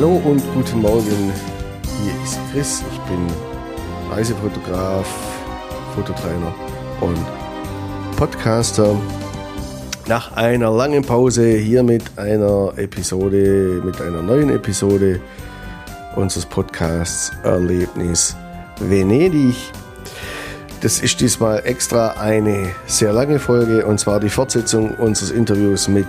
Hallo 0.00 0.16
und 0.24 0.42
guten 0.54 0.80
Morgen. 0.80 1.30
Hier 2.02 2.24
ist 2.24 2.38
Chris. 2.50 2.82
Ich 2.90 2.98
bin 3.00 3.26
Reisefotograf, 4.10 5.06
Fototrainer 5.94 6.54
und 7.02 7.18
Podcaster. 8.16 8.96
Nach 10.08 10.32
einer 10.32 10.70
langen 10.70 11.04
Pause 11.04 11.50
hier 11.50 11.82
mit 11.82 12.18
einer 12.18 12.72
Episode, 12.78 13.82
mit 13.84 14.00
einer 14.00 14.22
neuen 14.22 14.48
Episode 14.48 15.20
unseres 16.16 16.46
Podcasts 16.46 17.32
Erlebnis 17.42 18.34
Venedig. 18.78 19.54
Das 20.80 21.00
ist 21.00 21.20
diesmal 21.20 21.60
extra 21.66 22.12
eine 22.12 22.70
sehr 22.86 23.12
lange 23.12 23.38
Folge 23.38 23.84
und 23.84 24.00
zwar 24.00 24.18
die 24.18 24.30
Fortsetzung 24.30 24.92
unseres 24.92 25.30
Interviews 25.30 25.88
mit 25.88 26.06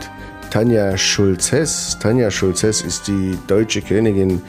Tanja 0.51 0.97
Schulz-Hess. 0.97 1.97
Tanja 2.01 2.29
Schulz-Hess 2.29 2.81
ist 2.81 3.07
die 3.07 3.39
deutsche 3.47 3.81
Königin 3.81 4.41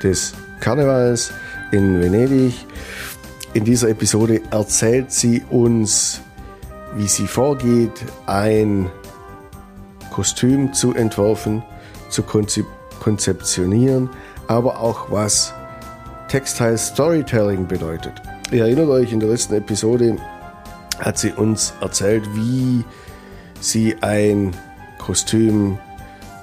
des 0.00 0.32
Karnevals 0.60 1.32
in 1.72 2.00
Venedig. 2.00 2.54
In 3.54 3.64
dieser 3.64 3.88
Episode 3.88 4.40
erzählt 4.52 5.10
sie 5.10 5.42
uns, 5.50 6.20
wie 6.94 7.08
sie 7.08 7.26
vorgeht, 7.26 7.90
ein 8.26 8.88
Kostüm 10.12 10.72
zu 10.72 10.94
entwerfen, 10.94 11.64
zu 12.08 12.22
konzeptionieren, 12.22 14.10
aber 14.46 14.78
auch 14.78 15.10
was 15.10 15.52
Textile 16.28 16.78
Storytelling 16.78 17.66
bedeutet. 17.66 18.12
Ihr 18.52 18.62
erinnert 18.62 18.90
euch, 18.90 19.12
in 19.12 19.18
der 19.18 19.30
letzten 19.30 19.54
Episode 19.54 20.18
hat 21.00 21.18
sie 21.18 21.32
uns 21.32 21.74
erzählt, 21.80 22.22
wie 22.34 22.84
sie 23.60 23.96
ein 24.02 24.54
Kostüm 25.08 25.78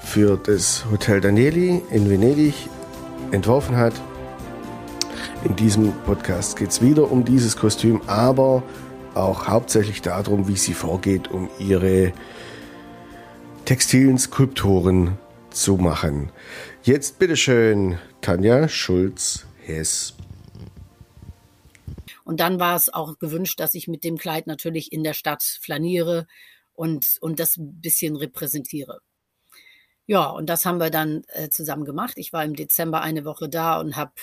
für 0.02 0.38
das 0.38 0.86
Hotel 0.90 1.22
Danieli 1.22 1.84
in 1.92 2.10
Venedig 2.10 2.56
entworfen 3.30 3.76
hat. 3.76 3.94
In 5.44 5.56
diesem 5.56 5.94
Podcast 6.02 6.58
geht 6.58 6.72
es 6.72 6.82
wieder 6.82 7.12
um 7.12 7.24
dieses 7.24 7.58
Kostüm, 7.58 8.02
aber 8.08 8.64
auch 9.14 9.48
hauptsächlich 9.48 10.02
darum, 10.02 10.48
wie 10.48 10.56
sie 10.56 10.74
vorgeht, 10.74 11.30
um 11.30 11.48
ihre 11.60 12.12
textilen 13.66 14.18
Skulpturen 14.18 15.20
zu 15.52 15.76
machen. 15.76 16.32
Jetzt 16.82 17.20
bitteschön, 17.20 18.00
Tanja 18.22 18.68
Schulz-Hess. 18.68 20.16
Und 22.24 22.40
dann 22.40 22.60
war 22.60 22.76
es 22.76 22.92
auch 22.92 23.20
gewünscht, 23.20 23.60
dass 23.60 23.76
ich 23.76 23.88
mit 23.88 24.04
dem 24.04 24.18
Kleid 24.18 24.48
natürlich 24.48 24.92
in 24.92 25.04
der 25.04 25.14
Stadt 25.14 25.44
flaniere 25.44 26.26
und, 26.76 27.18
und 27.22 27.40
das 27.40 27.58
ein 27.58 27.82
bisschen 27.82 28.16
repräsentiere. 28.16 29.02
Ja, 30.08 30.30
und 30.30 30.48
das 30.48 30.66
haben 30.66 30.80
wir 30.80 30.92
dann 30.92 31.24
äh, 31.30 31.50
zusammen 31.50 31.84
gemacht. 31.84 32.14
Ich 32.18 32.32
war 32.32 32.44
im 32.46 32.56
Dezember 32.56 33.02
eine 33.02 33.26
Woche 33.26 33.50
da 33.50 33.80
und 33.80 33.96
habe 33.96 34.14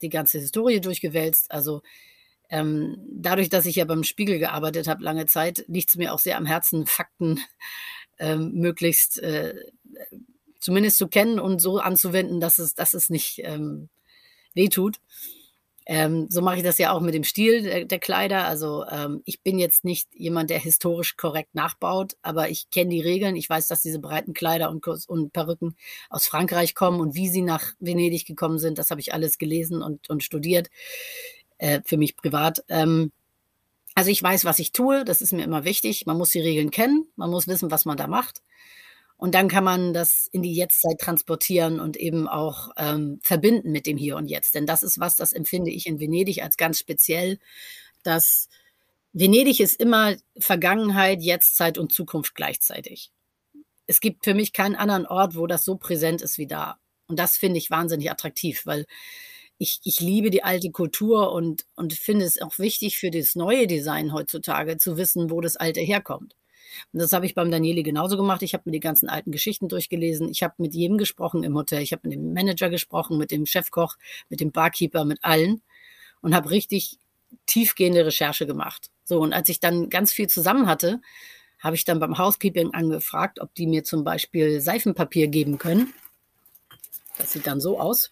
die 0.00 0.08
ganze 0.08 0.38
Historie 0.38 0.80
durchgewälzt. 0.80 1.50
Also 1.50 1.82
ähm, 2.48 2.96
dadurch, 3.10 3.48
dass 3.48 3.66
ich 3.66 3.76
ja 3.76 3.84
beim 3.84 4.04
Spiegel 4.04 4.38
gearbeitet 4.38 4.86
habe 4.86 5.02
lange 5.02 5.26
Zeit, 5.26 5.64
liegt 5.66 5.88
es 5.88 5.96
mir 5.96 6.12
auch 6.12 6.20
sehr 6.20 6.36
am 6.36 6.46
Herzen, 6.46 6.86
Fakten 6.86 7.40
ähm, 8.18 8.52
möglichst 8.52 9.18
äh, 9.18 9.54
zumindest 10.60 10.98
zu 10.98 11.08
kennen 11.08 11.40
und 11.40 11.60
so 11.60 11.78
anzuwenden, 11.78 12.40
dass 12.40 12.58
es, 12.58 12.74
dass 12.74 12.94
es 12.94 13.10
nicht 13.10 13.40
ähm, 13.42 13.88
wehtut. 14.54 15.00
Ähm, 15.86 16.28
so 16.30 16.42
mache 16.42 16.58
ich 16.58 16.62
das 16.62 16.78
ja 16.78 16.92
auch 16.92 17.00
mit 17.00 17.14
dem 17.14 17.24
Stil 17.24 17.62
der, 17.62 17.84
der 17.84 17.98
Kleider. 17.98 18.44
Also 18.44 18.84
ähm, 18.86 19.22
ich 19.24 19.42
bin 19.42 19.58
jetzt 19.58 19.84
nicht 19.84 20.08
jemand, 20.14 20.50
der 20.50 20.58
historisch 20.58 21.16
korrekt 21.16 21.54
nachbaut, 21.54 22.14
aber 22.22 22.50
ich 22.50 22.70
kenne 22.70 22.90
die 22.90 23.00
Regeln. 23.00 23.36
Ich 23.36 23.48
weiß, 23.48 23.66
dass 23.68 23.82
diese 23.82 23.98
breiten 23.98 24.34
Kleider 24.34 24.70
und, 24.70 24.86
und 24.86 25.32
Perücken 25.32 25.76
aus 26.10 26.26
Frankreich 26.26 26.74
kommen 26.74 27.00
und 27.00 27.14
wie 27.14 27.28
sie 27.28 27.42
nach 27.42 27.72
Venedig 27.80 28.26
gekommen 28.26 28.58
sind. 28.58 28.78
Das 28.78 28.90
habe 28.90 29.00
ich 29.00 29.12
alles 29.12 29.38
gelesen 29.38 29.82
und, 29.82 30.08
und 30.08 30.22
studiert, 30.22 30.70
äh, 31.58 31.80
für 31.84 31.96
mich 31.96 32.16
privat. 32.16 32.64
Ähm, 32.68 33.12
also 33.94 34.10
ich 34.10 34.22
weiß, 34.22 34.44
was 34.44 34.58
ich 34.58 34.72
tue. 34.72 35.04
Das 35.04 35.20
ist 35.20 35.32
mir 35.32 35.44
immer 35.44 35.64
wichtig. 35.64 36.06
Man 36.06 36.16
muss 36.16 36.30
die 36.30 36.40
Regeln 36.40 36.70
kennen. 36.70 37.06
Man 37.16 37.30
muss 37.30 37.48
wissen, 37.48 37.70
was 37.70 37.84
man 37.84 37.96
da 37.96 38.06
macht. 38.06 38.42
Und 39.22 39.36
dann 39.36 39.46
kann 39.46 39.62
man 39.62 39.92
das 39.92 40.26
in 40.32 40.42
die 40.42 40.52
Jetztzeit 40.52 40.98
transportieren 40.98 41.78
und 41.78 41.96
eben 41.96 42.26
auch 42.26 42.70
ähm, 42.76 43.20
verbinden 43.22 43.70
mit 43.70 43.86
dem 43.86 43.96
Hier 43.96 44.16
und 44.16 44.26
Jetzt. 44.26 44.56
Denn 44.56 44.66
das 44.66 44.82
ist 44.82 44.98
was, 44.98 45.14
das 45.14 45.32
empfinde 45.32 45.70
ich 45.70 45.86
in 45.86 46.00
Venedig 46.00 46.42
als 46.42 46.56
ganz 46.56 46.80
speziell, 46.80 47.38
dass 48.02 48.48
Venedig 49.12 49.60
ist 49.60 49.78
immer 49.78 50.16
Vergangenheit, 50.36 51.22
Jetztzeit 51.22 51.78
und 51.78 51.92
Zukunft 51.92 52.34
gleichzeitig. 52.34 53.12
Es 53.86 54.00
gibt 54.00 54.24
für 54.24 54.34
mich 54.34 54.52
keinen 54.52 54.74
anderen 54.74 55.06
Ort, 55.06 55.36
wo 55.36 55.46
das 55.46 55.64
so 55.64 55.76
präsent 55.76 56.20
ist 56.20 56.36
wie 56.36 56.48
da. 56.48 56.80
Und 57.06 57.16
das 57.16 57.36
finde 57.36 57.58
ich 57.58 57.70
wahnsinnig 57.70 58.10
attraktiv, 58.10 58.66
weil 58.66 58.86
ich, 59.56 59.78
ich 59.84 60.00
liebe 60.00 60.30
die 60.30 60.42
alte 60.42 60.72
Kultur 60.72 61.30
und, 61.30 61.64
und 61.76 61.92
finde 61.92 62.24
es 62.24 62.42
auch 62.42 62.58
wichtig 62.58 62.98
für 62.98 63.12
das 63.12 63.36
neue 63.36 63.68
Design 63.68 64.12
heutzutage 64.12 64.78
zu 64.78 64.96
wissen, 64.96 65.30
wo 65.30 65.40
das 65.40 65.56
Alte 65.56 65.80
herkommt. 65.80 66.34
Und 66.92 67.00
das 67.00 67.12
habe 67.12 67.26
ich 67.26 67.34
beim 67.34 67.50
Danieli 67.50 67.82
genauso 67.82 68.16
gemacht. 68.16 68.42
Ich 68.42 68.54
habe 68.54 68.62
mir 68.66 68.72
die 68.72 68.80
ganzen 68.80 69.08
alten 69.08 69.32
Geschichten 69.32 69.68
durchgelesen. 69.68 70.28
Ich 70.28 70.42
habe 70.42 70.54
mit 70.58 70.74
jedem 70.74 70.98
gesprochen 70.98 71.42
im 71.44 71.56
Hotel. 71.56 71.82
Ich 71.82 71.92
habe 71.92 72.08
mit 72.08 72.16
dem 72.16 72.32
Manager 72.32 72.70
gesprochen, 72.70 73.18
mit 73.18 73.30
dem 73.30 73.46
Chefkoch, 73.46 73.96
mit 74.28 74.40
dem 74.40 74.52
Barkeeper, 74.52 75.04
mit 75.04 75.18
allen 75.22 75.62
und 76.20 76.34
habe 76.34 76.50
richtig 76.50 76.98
tiefgehende 77.46 78.06
Recherche 78.06 78.46
gemacht. 78.46 78.90
So, 79.04 79.20
und 79.20 79.32
als 79.32 79.48
ich 79.48 79.60
dann 79.60 79.90
ganz 79.90 80.12
viel 80.12 80.28
zusammen 80.28 80.66
hatte, 80.66 81.00
habe 81.58 81.76
ich 81.76 81.84
dann 81.84 82.00
beim 82.00 82.18
Housekeeping 82.18 82.74
angefragt, 82.74 83.40
ob 83.40 83.54
die 83.54 83.66
mir 83.66 83.84
zum 83.84 84.04
Beispiel 84.04 84.60
Seifenpapier 84.60 85.28
geben 85.28 85.58
können. 85.58 85.94
Das 87.18 87.32
sieht 87.32 87.46
dann 87.46 87.60
so 87.60 87.78
aus. 87.78 88.10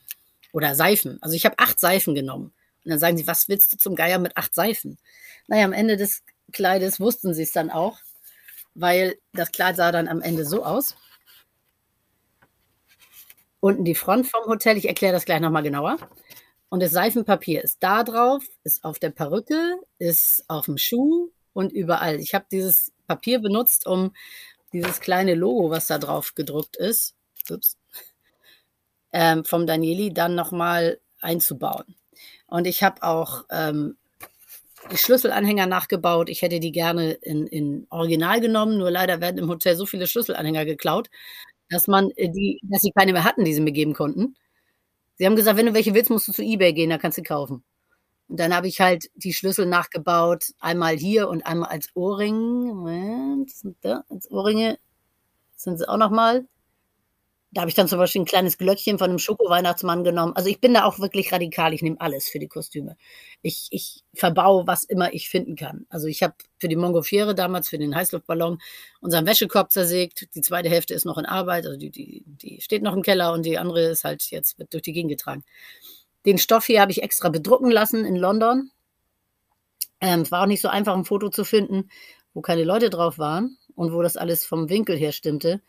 Oder 0.53 0.75
Seifen. 0.75 1.19
Also 1.21 1.37
ich 1.37 1.45
habe 1.45 1.59
acht 1.59 1.79
Seifen 1.79 2.15
genommen. 2.15 2.53
Und 2.85 2.91
dann 2.91 2.99
sagen 2.99 3.17
sie, 3.17 3.27
was 3.27 3.49
willst 3.49 3.73
du 3.73 3.77
zum 3.77 3.95
Geier 3.95 4.19
mit 4.19 4.37
acht 4.37 4.55
Seifen? 4.55 4.99
Naja, 5.47 5.65
am 5.65 5.73
Ende 5.73 5.97
des 5.97 6.23
Kleides 6.53 7.01
wussten 7.01 7.35
sie 7.35 7.43
es 7.43 7.53
dann 7.53 7.71
auch 7.71 7.99
weil 8.75 9.17
das 9.33 9.53
Kleid 9.53 9.77
sah 9.77 9.93
dann 9.93 10.09
am 10.09 10.23
Ende 10.23 10.45
so 10.45 10.65
aus. 10.65 10.97
Unten 13.61 13.85
die 13.85 13.95
Front 13.95 14.27
vom 14.27 14.45
Hotel, 14.47 14.77
ich 14.77 14.89
erkläre 14.89 15.13
das 15.13 15.25
gleich 15.25 15.41
nochmal 15.41 15.63
genauer. 15.63 15.99
Und 16.71 16.81
das 16.83 16.93
Seifenpapier 16.93 17.63
ist 17.63 17.83
da 17.83 18.05
drauf, 18.05 18.45
ist 18.65 18.85
auf 18.85 18.99
der 18.99 19.11
Perücke, 19.11 19.77
ist 19.99 20.45
auf 20.49 20.67
dem 20.67 20.79
Schuh 20.79 21.31
und 21.53 21.73
überall. 21.73 22.21
Ich 22.21 22.35
habe 22.35 22.47
dieses 22.51 22.93
Papier 23.07 23.41
benutzt, 23.41 23.87
um 23.87 24.13
dieses 24.73 25.01
kleine 25.01 25.35
Logo, 25.35 25.71
was 25.71 25.89
da 25.89 25.99
drauf 25.99 26.35
gedruckt 26.35 26.77
ist, 26.77 27.17
ups, 27.51 27.77
ähm, 29.13 29.45
vom 29.45 29.67
Danieli, 29.67 30.15
dann 30.15 30.37
nochmal 30.37 31.01
einzubauen. 31.21 31.97
Und 32.47 32.67
ich 32.67 32.83
habe 32.83 33.03
auch 33.03 33.45
ähm, 33.51 33.97
Schlüsselanhänger 34.95 35.67
nachgebaut. 35.67 36.29
Ich 36.31 36.43
hätte 36.43 36.61
die 36.61 36.73
gerne 36.73 37.13
in, 37.13 37.47
in 37.47 37.87
Original 37.91 38.41
genommen, 38.41 38.79
nur 38.79 38.91
leider 38.91 39.21
werden 39.21 39.39
im 39.39 39.49
Hotel 39.49 39.77
so 39.77 39.87
viele 39.87 40.07
Schlüsselanhänger 40.07 40.65
geklaut, 40.65 41.09
dass 41.69 41.87
man 41.87 42.11
äh, 42.17 42.31
die, 42.31 42.61
dass 42.65 42.83
sie 42.83 42.93
keine 42.93 43.13
mehr 43.13 43.25
hatten, 43.25 43.45
die 43.45 43.55
sie 43.55 43.61
mir 43.61 43.73
geben 43.73 43.95
konnten. 43.95 44.37
Sie 45.17 45.27
haben 45.27 45.37
gesagt, 45.37 45.59
wenn 45.59 45.67
du 45.67 45.75
welche 45.75 45.95
willst, 45.95 46.11
musst 46.11 46.29
du 46.29 46.33
zu 46.33 46.43
eBay 46.43 46.73
gehen, 46.73 46.91
da 46.91 46.99
kannst 46.99 47.19
du 47.19 47.23
kaufen. 47.23 47.63
Und 48.29 48.41
dann 48.41 48.55
habe 48.55 48.69
ich 48.69 48.81
halt 48.81 49.11
die 49.15 49.35
Schlüssel 49.35 49.67
nachgebaut, 49.67 50.47
einmal 50.61 50.97
hier 50.97 51.29
und 51.29 51.45
einmal 51.47 51.71
als 51.71 51.89
Ohrring. 51.95 52.37
Moment, 52.69 53.51
sind 53.51 53.77
da 53.83 54.05
als 54.09 54.31
Ohrringe 54.31 54.79
sind 55.61 55.79
sie 55.79 55.89
auch 55.89 55.97
noch 55.97 56.11
mal. 56.11 56.47
Da 57.53 57.63
habe 57.63 57.69
ich 57.69 57.75
dann 57.75 57.89
zum 57.89 57.99
Beispiel 57.99 58.23
ein 58.23 58.27
kleines 58.27 58.59
Glöckchen 58.59 58.99
von 58.99 59.11
einem 59.11 59.19
Schoko-Weihnachtsmann 59.19 60.05
genommen. 60.05 60.35
Also 60.37 60.49
ich 60.49 60.61
bin 60.61 60.73
da 60.73 60.85
auch 60.85 61.01
wirklich 61.01 61.33
radikal. 61.33 61.75
Ich 61.75 61.83
nehme 61.83 62.01
alles 62.01 62.29
für 62.29 62.39
die 62.39 62.47
Kostüme. 62.47 62.97
Ich, 63.43 63.67
ich 63.71 64.05
verbaue, 64.15 64.69
was 64.69 64.85
immer 64.85 65.13
ich 65.13 65.29
finden 65.29 65.57
kann. 65.57 65.85
Also 65.89 66.07
ich 66.07 66.23
habe 66.23 66.35
für 66.59 66.69
die 66.69 66.77
Montgolfiere 66.77 67.35
damals, 67.35 67.69
für 67.69 67.79
den 67.79 67.97
Heißluftballon, 67.97 68.61
unseren 69.01 69.27
Wäschekorb 69.27 69.73
zersägt. 69.73 70.29
Die 70.37 70.43
zweite 70.43 70.69
Hälfte 70.69 70.95
ist 70.95 71.05
noch 71.05 71.19
in 71.19 71.27
Arbeit. 71.27 71.67
Also 71.67 71.77
die, 71.77 71.91
die, 71.91 72.23
die 72.25 72.61
steht 72.61 72.85
noch 72.85 72.95
im 72.95 73.03
Keller 73.03 73.33
und 73.33 73.45
die 73.45 73.59
andere 73.59 73.83
ist 73.83 74.05
halt 74.05 74.23
jetzt 74.31 74.59
wird 74.61 74.73
durch 74.73 74.85
die 74.85 74.93
Gegend 74.93 75.11
getragen. 75.11 75.43
Den 76.27 76.39
Stoff 76.39 76.67
hier 76.67 76.81
habe 76.81 76.93
ich 76.93 77.03
extra 77.03 77.31
bedrucken 77.31 77.71
lassen 77.71 78.05
in 78.05 78.15
London. 78.15 78.71
Ähm, 80.01 80.21
es 80.21 80.31
war 80.31 80.43
auch 80.43 80.47
nicht 80.47 80.61
so 80.61 80.69
einfach, 80.69 80.95
ein 80.95 81.05
Foto 81.05 81.31
zu 81.31 81.45
finden, 81.45 81.91
wo 82.33 82.43
keine 82.43 82.65
Leute 82.65 82.91
drauf 82.91 83.19
waren 83.19 83.59
und 83.75 83.93
wo 83.93 84.03
das 84.03 84.17
alles 84.17 84.45
vom 84.45 84.69
Winkel 84.69 84.97
her 84.97 85.13
stimmte. 85.13 85.61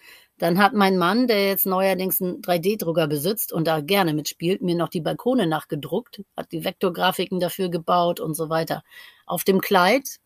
Dann 0.42 0.58
hat 0.58 0.74
mein 0.74 0.98
Mann, 0.98 1.28
der 1.28 1.50
jetzt 1.50 1.68
neuerdings 1.68 2.20
einen 2.20 2.42
3D-Drucker 2.42 3.06
besitzt 3.06 3.54
und 3.54 3.68
da 3.68 3.80
gerne 3.80 4.12
mitspielt, 4.16 4.64
mir 4.64 4.74
noch 4.74 4.90
die 4.90 5.00
Balkone 5.00 5.46
nachgedruckt, 5.46 6.24
hat 6.36 6.52
die 6.52 6.64
Vektorgrafiken 6.64 7.40
dafür 7.40 7.70
gebaut 7.70 8.20
und 8.20 8.34
so 8.34 8.50
weiter. 8.50 8.84
Auf 9.28 9.44
dem 9.44 9.62
Kleid 9.62 10.18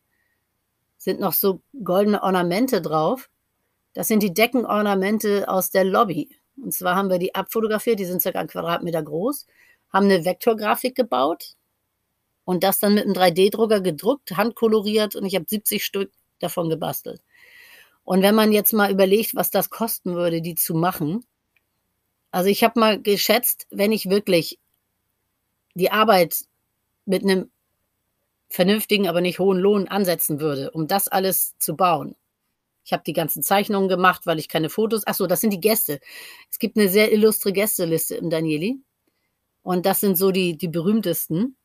sind 0.97 1.19
noch 1.19 1.33
so 1.33 1.59
goldene 1.83 2.23
Ornamente 2.23 2.81
drauf. 2.81 3.29
Das 3.93 4.07
sind 4.07 4.23
die 4.23 4.33
Deckenornamente 4.33 5.49
aus 5.49 5.69
der 5.69 5.83
Lobby. 5.83 6.29
Und 6.63 6.73
zwar 6.73 6.95
haben 6.95 7.09
wir 7.09 7.19
die 7.19 7.35
abfotografiert, 7.35 7.99
die 7.99 8.05
sind 8.05 8.21
circa 8.21 8.39
ein 8.39 8.47
Quadratmeter 8.47 9.03
groß, 9.03 9.47
haben 9.91 10.05
eine 10.05 10.23
Vektorgrafik 10.23 10.95
gebaut 10.95 11.55
und 12.45 12.63
das 12.63 12.79
dann 12.79 12.93
mit 12.93 13.03
einem 13.03 13.15
3D-Drucker 13.15 13.81
gedruckt, 13.81 14.37
handkoloriert 14.37 15.17
und 15.17 15.25
ich 15.25 15.35
habe 15.35 15.43
70 15.45 15.83
Stück 15.83 16.13
davon 16.39 16.69
gebastelt. 16.69 17.21
Und 18.05 18.21
wenn 18.21 18.35
man 18.35 18.53
jetzt 18.53 18.71
mal 18.73 18.89
überlegt, 18.91 19.35
was 19.35 19.51
das 19.51 19.69
kosten 19.69 20.15
würde, 20.15 20.41
die 20.41 20.55
zu 20.55 20.73
machen, 20.75 21.25
Also 22.31 22.49
ich 22.49 22.63
habe 22.63 22.79
mal 22.79 23.01
geschätzt, 23.01 23.65
wenn 23.71 23.91
ich 23.91 24.09
wirklich 24.11 24.59
die 25.73 25.91
Arbeit 25.91 26.45
mit 27.05 27.23
einem 27.23 27.51
vernünftigen, 28.49 29.07
aber 29.07 29.21
nicht 29.21 29.39
hohen 29.39 29.59
Lohn 29.59 29.87
ansetzen 29.87 30.39
würde, 30.39 30.71
um 30.71 30.87
das 30.87 31.07
alles 31.07 31.57
zu 31.59 31.75
bauen. 31.75 32.15
Ich 32.85 32.93
habe 32.93 33.03
die 33.05 33.13
ganzen 33.13 33.43
Zeichnungen 33.43 33.89
gemacht, 33.89 34.25
weil 34.27 34.39
ich 34.39 34.49
keine 34.49 34.69
Fotos. 34.69 35.03
Ach 35.07 35.15
so, 35.15 35.27
das 35.27 35.41
sind 35.41 35.51
die 35.53 35.61
Gäste. 35.61 35.99
Es 36.51 36.59
gibt 36.59 36.77
eine 36.77 36.89
sehr 36.89 37.11
illustre 37.13 37.53
Gästeliste 37.53 38.15
im 38.15 38.29
Danieli. 38.29 38.77
Und 39.63 39.85
das 39.85 39.99
sind 40.01 40.17
so 40.17 40.31
die, 40.31 40.57
die 40.57 40.67
berühmtesten. 40.69 41.57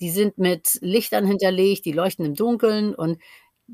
Die 0.00 0.10
sind 0.10 0.38
mit 0.38 0.78
Lichtern 0.82 1.26
hinterlegt, 1.26 1.84
die 1.86 1.92
leuchten 1.92 2.24
im 2.26 2.34
Dunkeln. 2.34 2.94
Und 2.94 3.18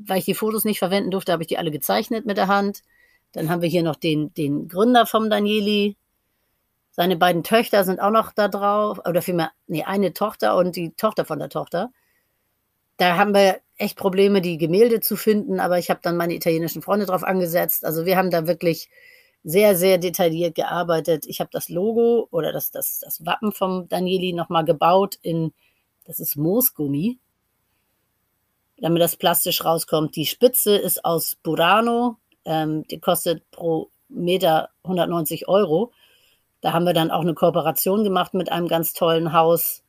weil 0.05 0.19
ich 0.19 0.25
die 0.25 0.33
Fotos 0.33 0.65
nicht 0.65 0.79
verwenden 0.79 1.11
durfte, 1.11 1.31
habe 1.31 1.43
ich 1.43 1.47
die 1.47 1.57
alle 1.57 1.71
gezeichnet 1.71 2.25
mit 2.25 2.37
der 2.37 2.47
Hand. 2.47 2.83
Dann 3.31 3.49
haben 3.49 3.61
wir 3.61 3.69
hier 3.69 3.83
noch 3.83 3.95
den, 3.95 4.33
den 4.33 4.67
Gründer 4.67 5.05
vom 5.05 5.29
Danieli. 5.29 5.97
Seine 6.91 7.17
beiden 7.17 7.43
Töchter 7.43 7.83
sind 7.83 7.99
auch 7.99 8.11
noch 8.11 8.31
da 8.31 8.47
drauf. 8.47 8.99
Oder 9.07 9.21
vielmehr, 9.21 9.51
nee, 9.67 9.83
eine 9.83 10.13
Tochter 10.13 10.55
und 10.55 10.75
die 10.75 10.91
Tochter 10.91 11.25
von 11.25 11.39
der 11.39 11.49
Tochter. 11.49 11.91
Da 12.97 13.17
haben 13.17 13.33
wir 13.33 13.59
echt 13.77 13.97
Probleme, 13.97 14.41
die 14.41 14.57
Gemälde 14.57 15.01
zu 15.01 15.15
finden, 15.15 15.59
aber 15.59 15.77
ich 15.77 15.89
habe 15.89 15.99
dann 16.01 16.17
meine 16.17 16.33
italienischen 16.33 16.81
Freunde 16.81 17.05
drauf 17.05 17.23
angesetzt. 17.23 17.85
Also 17.85 18.05
wir 18.05 18.17
haben 18.17 18.31
da 18.31 18.47
wirklich 18.47 18.89
sehr, 19.43 19.75
sehr 19.75 19.97
detailliert 19.97 20.55
gearbeitet. 20.55 21.25
Ich 21.27 21.39
habe 21.39 21.49
das 21.53 21.69
Logo 21.69 22.27
oder 22.31 22.51
das, 22.51 22.71
das, 22.71 22.99
das 22.99 23.25
Wappen 23.25 23.51
vom 23.51 23.87
Danieli 23.87 24.33
nochmal 24.33 24.65
gebaut 24.65 25.19
in, 25.21 25.53
das 26.05 26.19
ist 26.19 26.35
Moosgummi, 26.35 27.19
damit 28.79 29.01
das 29.01 29.15
plastisch 29.15 29.63
rauskommt. 29.63 30.15
Die 30.15 30.25
Spitze 30.25 30.75
ist 30.75 31.03
aus 31.05 31.37
Burano, 31.41 32.17
ähm, 32.45 32.85
die 32.87 32.99
kostet 32.99 33.49
pro 33.51 33.89
Meter 34.09 34.69
190 34.83 35.47
Euro. 35.47 35.91
Da 36.61 36.73
haben 36.73 36.85
wir 36.85 36.93
dann 36.93 37.11
auch 37.11 37.21
eine 37.21 37.33
Kooperation 37.33 38.03
gemacht 38.03 38.33
mit 38.33 38.51
einem 38.51 38.67
ganz 38.67 38.93
tollen 38.93 39.33
Haus, 39.33 39.83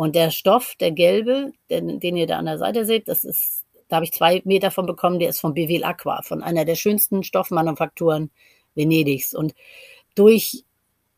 und 0.00 0.16
der 0.16 0.30
Stoff, 0.30 0.76
der 0.80 0.92
gelbe, 0.92 1.52
den, 1.68 2.00
den 2.00 2.16
ihr 2.16 2.26
da 2.26 2.38
an 2.38 2.46
der 2.46 2.56
Seite 2.56 2.86
seht, 2.86 3.06
das 3.06 3.22
ist, 3.22 3.66
da 3.88 3.96
habe 3.96 4.06
ich 4.06 4.12
zwei 4.12 4.40
Meter 4.46 4.70
von 4.70 4.86
bekommen, 4.86 5.18
der 5.18 5.28
ist 5.28 5.40
von 5.40 5.52
Bevil 5.52 5.84
Aqua, 5.84 6.22
von 6.22 6.42
einer 6.42 6.64
der 6.64 6.74
schönsten 6.74 7.22
Stoffmanufakturen 7.22 8.30
Venedigs. 8.74 9.34
Und 9.34 9.54
durch 10.14 10.64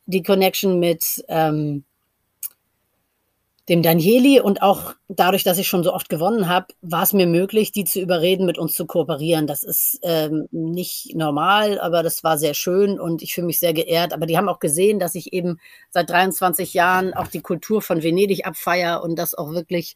die 0.05 0.21
Connection 0.21 0.81
mit 0.81 1.23
ähm, 1.29 1.85
dem 3.69 3.81
Danieli 3.81 4.41
und 4.41 4.61
auch 4.61 4.93
dadurch, 5.07 5.43
dass 5.43 5.57
ich 5.57 5.67
schon 5.67 5.83
so 5.83 5.93
oft 5.93 6.09
gewonnen 6.09 6.49
habe, 6.49 6.67
war 6.81 7.03
es 7.03 7.13
mir 7.13 7.27
möglich, 7.27 7.71
die 7.71 7.85
zu 7.85 8.01
überreden, 8.01 8.45
mit 8.45 8.57
uns 8.57 8.73
zu 8.73 8.85
kooperieren. 8.85 9.47
Das 9.47 9.63
ist 9.63 9.99
ähm, 10.03 10.47
nicht 10.51 11.15
normal, 11.15 11.79
aber 11.79 12.03
das 12.03 12.23
war 12.25 12.37
sehr 12.37 12.55
schön 12.55 12.99
und 12.99 13.21
ich 13.21 13.33
fühle 13.33 13.47
mich 13.47 13.59
sehr 13.59 13.73
geehrt. 13.73 14.11
Aber 14.11 14.25
die 14.25 14.37
haben 14.37 14.49
auch 14.49 14.59
gesehen, 14.59 14.99
dass 14.99 15.15
ich 15.15 15.31
eben 15.31 15.59
seit 15.91 16.09
23 16.09 16.73
Jahren 16.73 17.13
auch 17.13 17.27
die 17.27 17.41
Kultur 17.41 17.81
von 17.81 18.03
Venedig 18.03 18.45
abfeier 18.45 19.01
und 19.01 19.17
das 19.17 19.33
auch 19.33 19.51
wirklich, 19.51 19.95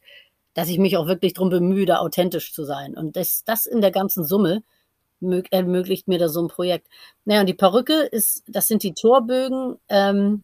dass 0.54 0.70
ich 0.70 0.78
mich 0.78 0.96
auch 0.96 1.06
wirklich 1.06 1.34
darum 1.34 1.50
bemühe, 1.50 1.84
da 1.84 1.98
authentisch 1.98 2.54
zu 2.54 2.64
sein. 2.64 2.96
Und 2.96 3.16
das, 3.16 3.42
das 3.44 3.66
in 3.66 3.82
der 3.82 3.90
ganzen 3.90 4.24
Summe 4.24 4.62
ermöglicht 5.50 6.08
mir 6.08 6.18
da 6.18 6.28
so 6.28 6.40
ein 6.40 6.48
Projekt. 6.48 6.86
Naja, 7.26 7.40
und 7.40 7.48
die 7.48 7.54
Perücke 7.54 8.02
ist, 8.02 8.44
das 8.46 8.68
sind 8.68 8.82
die 8.82 8.94
Torbögen. 8.94 9.76
Ähm, 9.88 10.42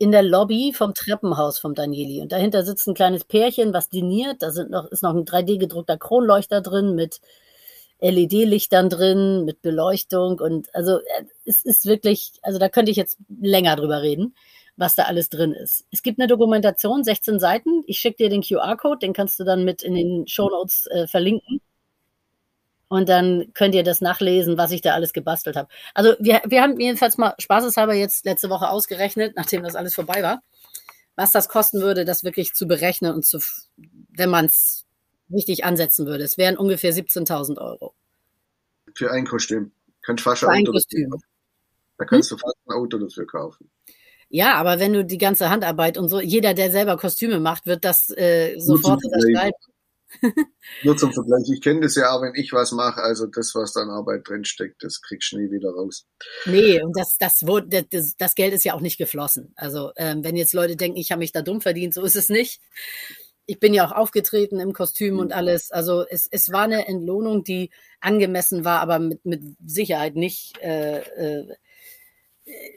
in 0.00 0.12
der 0.12 0.22
Lobby 0.22 0.72
vom 0.72 0.94
Treppenhaus 0.94 1.58
vom 1.58 1.74
Danieli. 1.74 2.22
Und 2.22 2.32
dahinter 2.32 2.64
sitzt 2.64 2.88
ein 2.88 2.94
kleines 2.94 3.24
Pärchen, 3.24 3.74
was 3.74 3.90
diniert. 3.90 4.36
Da 4.40 4.50
sind 4.50 4.70
noch, 4.70 4.86
ist 4.86 5.02
noch 5.02 5.14
ein 5.14 5.26
3D-gedruckter 5.26 5.98
Kronleuchter 5.98 6.62
drin 6.62 6.94
mit 6.94 7.20
LED-Lichtern 8.00 8.88
drin, 8.88 9.44
mit 9.44 9.60
Beleuchtung. 9.60 10.40
Und 10.40 10.74
also 10.74 11.00
äh, 11.00 11.24
es 11.44 11.60
ist 11.60 11.84
wirklich, 11.84 12.32
also 12.40 12.58
da 12.58 12.70
könnte 12.70 12.90
ich 12.90 12.96
jetzt 12.96 13.18
länger 13.28 13.76
drüber 13.76 14.00
reden, 14.00 14.34
was 14.76 14.94
da 14.94 15.02
alles 15.02 15.28
drin 15.28 15.52
ist. 15.52 15.84
Es 15.90 16.02
gibt 16.02 16.18
eine 16.18 16.28
Dokumentation, 16.28 17.04
16 17.04 17.38
Seiten. 17.38 17.82
Ich 17.86 17.98
schicke 17.98 18.24
dir 18.24 18.30
den 18.30 18.40
QR-Code, 18.40 19.00
den 19.00 19.12
kannst 19.12 19.38
du 19.38 19.44
dann 19.44 19.66
mit 19.66 19.82
in 19.82 19.94
den 19.94 20.26
Show 20.26 20.48
Notes 20.48 20.86
äh, 20.86 21.08
verlinken. 21.08 21.60
Und 22.90 23.08
dann 23.08 23.52
könnt 23.54 23.76
ihr 23.76 23.84
das 23.84 24.00
nachlesen, 24.00 24.58
was 24.58 24.72
ich 24.72 24.80
da 24.80 24.94
alles 24.94 25.12
gebastelt 25.12 25.54
habe. 25.54 25.68
Also 25.94 26.16
wir, 26.18 26.42
wir 26.44 26.60
haben 26.60 26.78
jedenfalls 26.80 27.18
mal 27.18 27.34
spaßeshalber 27.38 27.94
jetzt 27.94 28.24
letzte 28.24 28.50
Woche 28.50 28.68
ausgerechnet, 28.68 29.36
nachdem 29.36 29.62
das 29.62 29.76
alles 29.76 29.94
vorbei 29.94 30.24
war, 30.24 30.42
was 31.14 31.30
das 31.30 31.48
kosten 31.48 31.82
würde, 31.82 32.04
das 32.04 32.24
wirklich 32.24 32.52
zu 32.52 32.66
berechnen 32.66 33.14
und 33.14 33.24
zu, 33.24 33.38
wenn 33.76 34.28
man 34.28 34.46
es 34.46 34.86
richtig 35.32 35.64
ansetzen 35.64 36.04
würde. 36.04 36.24
Es 36.24 36.36
wären 36.36 36.56
ungefähr 36.56 36.92
17.000 36.92 37.58
Euro. 37.58 37.94
Für 38.96 39.12
ein 39.12 39.24
Kostüm. 39.24 39.70
Kannst 40.02 40.24
fast 40.24 40.42
ein 40.42 40.62
Auto 40.62 40.72
Kostüm. 40.72 41.14
Da 41.96 42.06
kannst 42.06 42.32
hm? 42.32 42.38
du 42.38 42.40
fast 42.40 42.56
ein 42.66 42.72
Auto 42.72 42.98
dafür 42.98 43.26
kaufen. 43.28 43.70
Ja, 44.30 44.54
aber 44.54 44.80
wenn 44.80 44.92
du 44.92 45.04
die 45.04 45.18
ganze 45.18 45.48
Handarbeit 45.48 45.96
und 45.96 46.08
so, 46.08 46.20
jeder, 46.20 46.54
der 46.54 46.72
selber 46.72 46.96
Kostüme 46.96 47.38
macht, 47.38 47.66
wird 47.66 47.84
das 47.84 48.10
äh, 48.10 48.58
sofort 48.58 49.00
unterschreiben. 49.04 49.54
Nur 50.82 50.96
zum 50.96 51.12
Vergleich, 51.12 51.48
ich 51.52 51.60
kenne 51.60 51.80
das 51.80 51.94
ja 51.94 52.10
auch, 52.10 52.22
wenn 52.22 52.34
ich 52.34 52.52
was 52.52 52.72
mache, 52.72 53.02
also 53.02 53.26
das, 53.26 53.54
was 53.54 53.72
da 53.72 53.80
an 53.80 53.90
Arbeit 53.90 54.28
drinsteckt, 54.28 54.82
das 54.82 55.00
kriegst 55.00 55.32
du 55.32 55.38
nie 55.38 55.50
wieder 55.50 55.70
raus. 55.70 56.06
Nee, 56.46 56.82
und 56.82 56.96
das, 56.96 57.16
das, 57.18 57.46
wurde, 57.46 57.84
das, 57.84 58.16
das 58.16 58.34
Geld 58.34 58.52
ist 58.52 58.64
ja 58.64 58.74
auch 58.74 58.80
nicht 58.80 58.98
geflossen. 58.98 59.52
Also 59.56 59.92
ähm, 59.96 60.24
wenn 60.24 60.36
jetzt 60.36 60.52
Leute 60.52 60.76
denken, 60.76 60.98
ich 60.98 61.12
habe 61.12 61.20
mich 61.20 61.32
da 61.32 61.42
dumm 61.42 61.60
verdient, 61.60 61.94
so 61.94 62.02
ist 62.02 62.16
es 62.16 62.28
nicht. 62.28 62.60
Ich 63.46 63.58
bin 63.58 63.74
ja 63.74 63.86
auch 63.86 63.92
aufgetreten 63.92 64.60
im 64.60 64.72
Kostüm 64.72 65.18
und 65.18 65.28
mhm. 65.28 65.32
alles. 65.32 65.70
Also 65.70 66.04
es, 66.08 66.28
es 66.30 66.52
war 66.52 66.62
eine 66.62 66.86
Entlohnung, 66.86 67.42
die 67.44 67.70
angemessen 68.00 68.64
war, 68.64 68.80
aber 68.80 68.98
mit, 68.98 69.24
mit 69.24 69.42
Sicherheit 69.64 70.14
nicht. 70.14 70.58
Äh, 70.58 71.00
äh, 71.00 71.56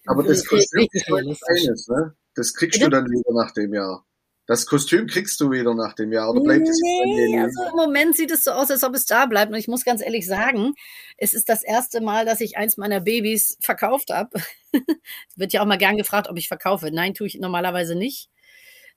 aber 0.05 0.23
das 0.23 0.39
ist 0.39 0.73
eines, 0.73 1.87
ne? 1.87 2.15
Das 2.35 2.53
kriegst 2.53 2.81
du 2.81 2.89
dann 2.89 3.05
wieder 3.05 3.33
nach 3.33 3.51
dem 3.51 3.73
Jahr. 3.73 4.05
Das 4.45 4.65
Kostüm 4.65 5.07
kriegst 5.07 5.39
du 5.39 5.51
wieder 5.51 5.73
nach 5.73 5.93
dem 5.93 6.11
Jahr 6.11 6.29
oder 6.29 6.41
bleibt 6.41 6.67
es 6.67 6.77
nee, 6.81 7.39
also 7.39 7.63
im 7.63 7.75
Moment 7.77 8.17
sieht 8.17 8.29
es 8.29 8.43
so 8.43 8.51
aus, 8.51 8.69
als 8.69 8.83
ob 8.83 8.93
es 8.93 9.05
da 9.05 9.25
bleibt. 9.25 9.51
Und 9.53 9.57
ich 9.57 9.69
muss 9.69 9.85
ganz 9.85 10.01
ehrlich 10.01 10.27
sagen, 10.27 10.73
es 11.17 11.33
ist 11.33 11.47
das 11.47 11.63
erste 11.63 12.01
Mal, 12.01 12.25
dass 12.25 12.41
ich 12.41 12.57
eins 12.57 12.75
meiner 12.75 12.99
Babys 12.99 13.57
verkauft 13.61 14.09
habe. 14.09 14.31
es 14.73 14.73
wird 15.37 15.53
ja 15.53 15.61
auch 15.61 15.65
mal 15.65 15.77
gern 15.77 15.95
gefragt, 15.95 16.29
ob 16.29 16.37
ich 16.37 16.49
verkaufe. 16.49 16.91
Nein, 16.91 17.13
tue 17.13 17.27
ich 17.27 17.39
normalerweise 17.39 17.95
nicht. 17.95 18.29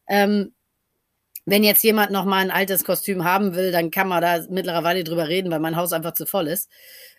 Ähm, 0.08 0.52
wenn 1.44 1.62
jetzt 1.62 1.84
jemand 1.84 2.10
noch 2.10 2.24
mal 2.24 2.38
ein 2.38 2.50
altes 2.50 2.82
Kostüm 2.82 3.22
haben 3.22 3.54
will, 3.54 3.70
dann 3.70 3.92
kann 3.92 4.08
man 4.08 4.20
da 4.20 4.44
mittlerweile 4.50 5.04
drüber 5.04 5.28
reden, 5.28 5.52
weil 5.52 5.60
mein 5.60 5.76
Haus 5.76 5.92
einfach 5.92 6.14
zu 6.14 6.26
voll 6.26 6.48
ist. 6.48 6.68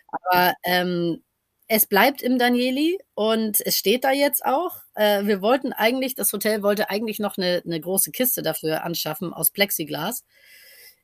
Aber 0.06 0.52
ähm, 0.64 1.22
es 1.68 1.86
bleibt 1.86 2.22
im 2.22 2.38
Danieli 2.38 2.98
und 3.14 3.60
es 3.64 3.76
steht 3.76 4.04
da 4.04 4.12
jetzt 4.12 4.44
auch. 4.44 4.76
Äh, 4.94 5.26
wir 5.26 5.42
wollten 5.42 5.72
eigentlich, 5.74 6.14
das 6.14 6.32
Hotel 6.32 6.62
wollte 6.62 6.88
eigentlich 6.90 7.18
noch 7.18 7.36
eine, 7.36 7.62
eine 7.64 7.80
große 7.80 8.10
Kiste 8.10 8.42
dafür 8.42 8.84
anschaffen 8.84 9.34
aus 9.34 9.50
Plexiglas, 9.50 10.24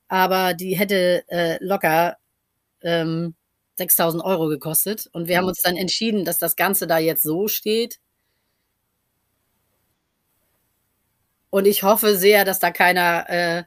aber 0.08 0.54
die 0.54 0.76
hätte 0.76 1.24
äh, 1.28 1.58
locker 1.62 2.16
ähm, 2.82 3.34
6000 3.76 4.24
Euro 4.24 4.48
gekostet. 4.48 5.08
Und 5.12 5.28
wir 5.28 5.36
haben 5.38 5.46
uns 5.46 5.60
dann 5.62 5.76
entschieden, 5.76 6.24
dass 6.24 6.38
das 6.38 6.56
Ganze 6.56 6.86
da 6.86 6.98
jetzt 6.98 7.22
so 7.22 7.46
steht. 7.48 7.98
Und 11.50 11.66
ich 11.66 11.82
hoffe 11.82 12.16
sehr, 12.16 12.44
dass 12.44 12.58
da 12.58 12.70
keiner 12.70 13.28
äh, 13.28 13.64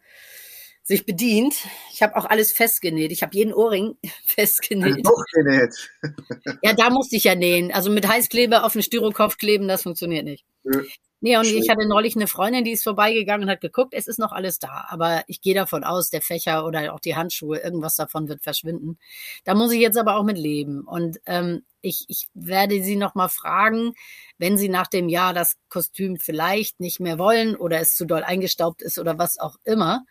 sich 0.87 1.05
bedient. 1.05 1.53
Ich 1.91 2.01
habe 2.01 2.15
auch 2.15 2.25
alles 2.25 2.53
festgenäht. 2.53 3.11
Ich 3.11 3.21
habe 3.21 3.35
jeden 3.35 3.53
Ohrring 3.53 3.97
festgenäht. 4.25 5.05
Doch 5.05 5.23
genäht. 5.33 5.75
ja, 6.63 6.73
da 6.73 6.89
musste 6.89 7.17
ich 7.17 7.25
ja 7.25 7.35
nähen. 7.35 7.73
Also 7.73 7.91
mit 7.91 8.07
Heißkleber 8.07 8.63
auf 8.63 8.73
den 8.73 8.83
Styrokopf 8.83 9.37
kleben, 9.37 9.67
das 9.67 9.83
funktioniert 9.83 10.23
nicht. 10.23 10.45
Ja. 10.63 10.79
Nee, 11.19 11.35
und 11.35 11.45
Schön. 11.45 11.57
ich 11.57 11.69
hatte 11.69 11.87
neulich 11.87 12.15
eine 12.15 12.27
Freundin, 12.27 12.63
die 12.63 12.73
ist 12.73 12.83
vorbeigegangen 12.83 13.45
und 13.45 13.49
hat 13.51 13.59
geguckt, 13.59 13.95
es 13.95 14.05
ist 14.05 14.19
noch 14.19 14.31
alles 14.31 14.59
da. 14.59 14.85
Aber 14.89 15.23
ich 15.27 15.41
gehe 15.41 15.55
davon 15.55 15.83
aus, 15.83 16.11
der 16.11 16.21
Fächer 16.21 16.63
oder 16.63 16.93
auch 16.93 16.99
die 16.99 17.15
Handschuhe, 17.15 17.57
irgendwas 17.57 17.95
davon 17.95 18.29
wird 18.29 18.43
verschwinden. 18.43 18.99
Da 19.43 19.55
muss 19.55 19.71
ich 19.71 19.81
jetzt 19.81 19.97
aber 19.97 20.15
auch 20.15 20.23
mit 20.23 20.37
leben. 20.37 20.81
Und 20.81 21.19
ähm, 21.25 21.63
ich, 21.81 22.05
ich 22.07 22.27
werde 22.35 22.83
sie 22.83 22.95
nochmal 22.95 23.29
fragen, 23.29 23.93
wenn 24.37 24.59
sie 24.59 24.69
nach 24.69 24.87
dem 24.87 25.09
Jahr 25.09 25.33
das 25.33 25.57
Kostüm 25.69 26.17
vielleicht 26.17 26.79
nicht 26.79 26.99
mehr 26.99 27.17
wollen 27.17 27.55
oder 27.55 27.79
es 27.79 27.95
zu 27.95 28.05
doll 28.05 28.23
eingestaubt 28.23 28.83
ist 28.83 28.99
oder 28.99 29.17
was 29.17 29.39
auch 29.39 29.57
immer 29.63 30.05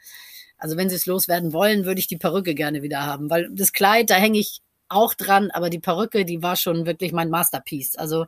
also 0.58 0.76
wenn 0.76 0.88
sie 0.88 0.96
es 0.96 1.06
loswerden 1.06 1.52
wollen, 1.52 1.84
würde 1.84 2.00
ich 2.00 2.06
die 2.06 2.16
Perücke 2.16 2.54
gerne 2.54 2.82
wieder 2.82 3.04
haben, 3.04 3.30
weil 3.30 3.48
das 3.52 3.72
Kleid, 3.72 4.10
da 4.10 4.14
hänge 4.16 4.38
ich 4.38 4.60
auch 4.88 5.14
dran, 5.14 5.50
aber 5.50 5.70
die 5.70 5.78
Perücke, 5.80 6.24
die 6.24 6.42
war 6.42 6.56
schon 6.56 6.86
wirklich 6.86 7.12
mein 7.12 7.30
Masterpiece. 7.30 7.96
Also 7.96 8.26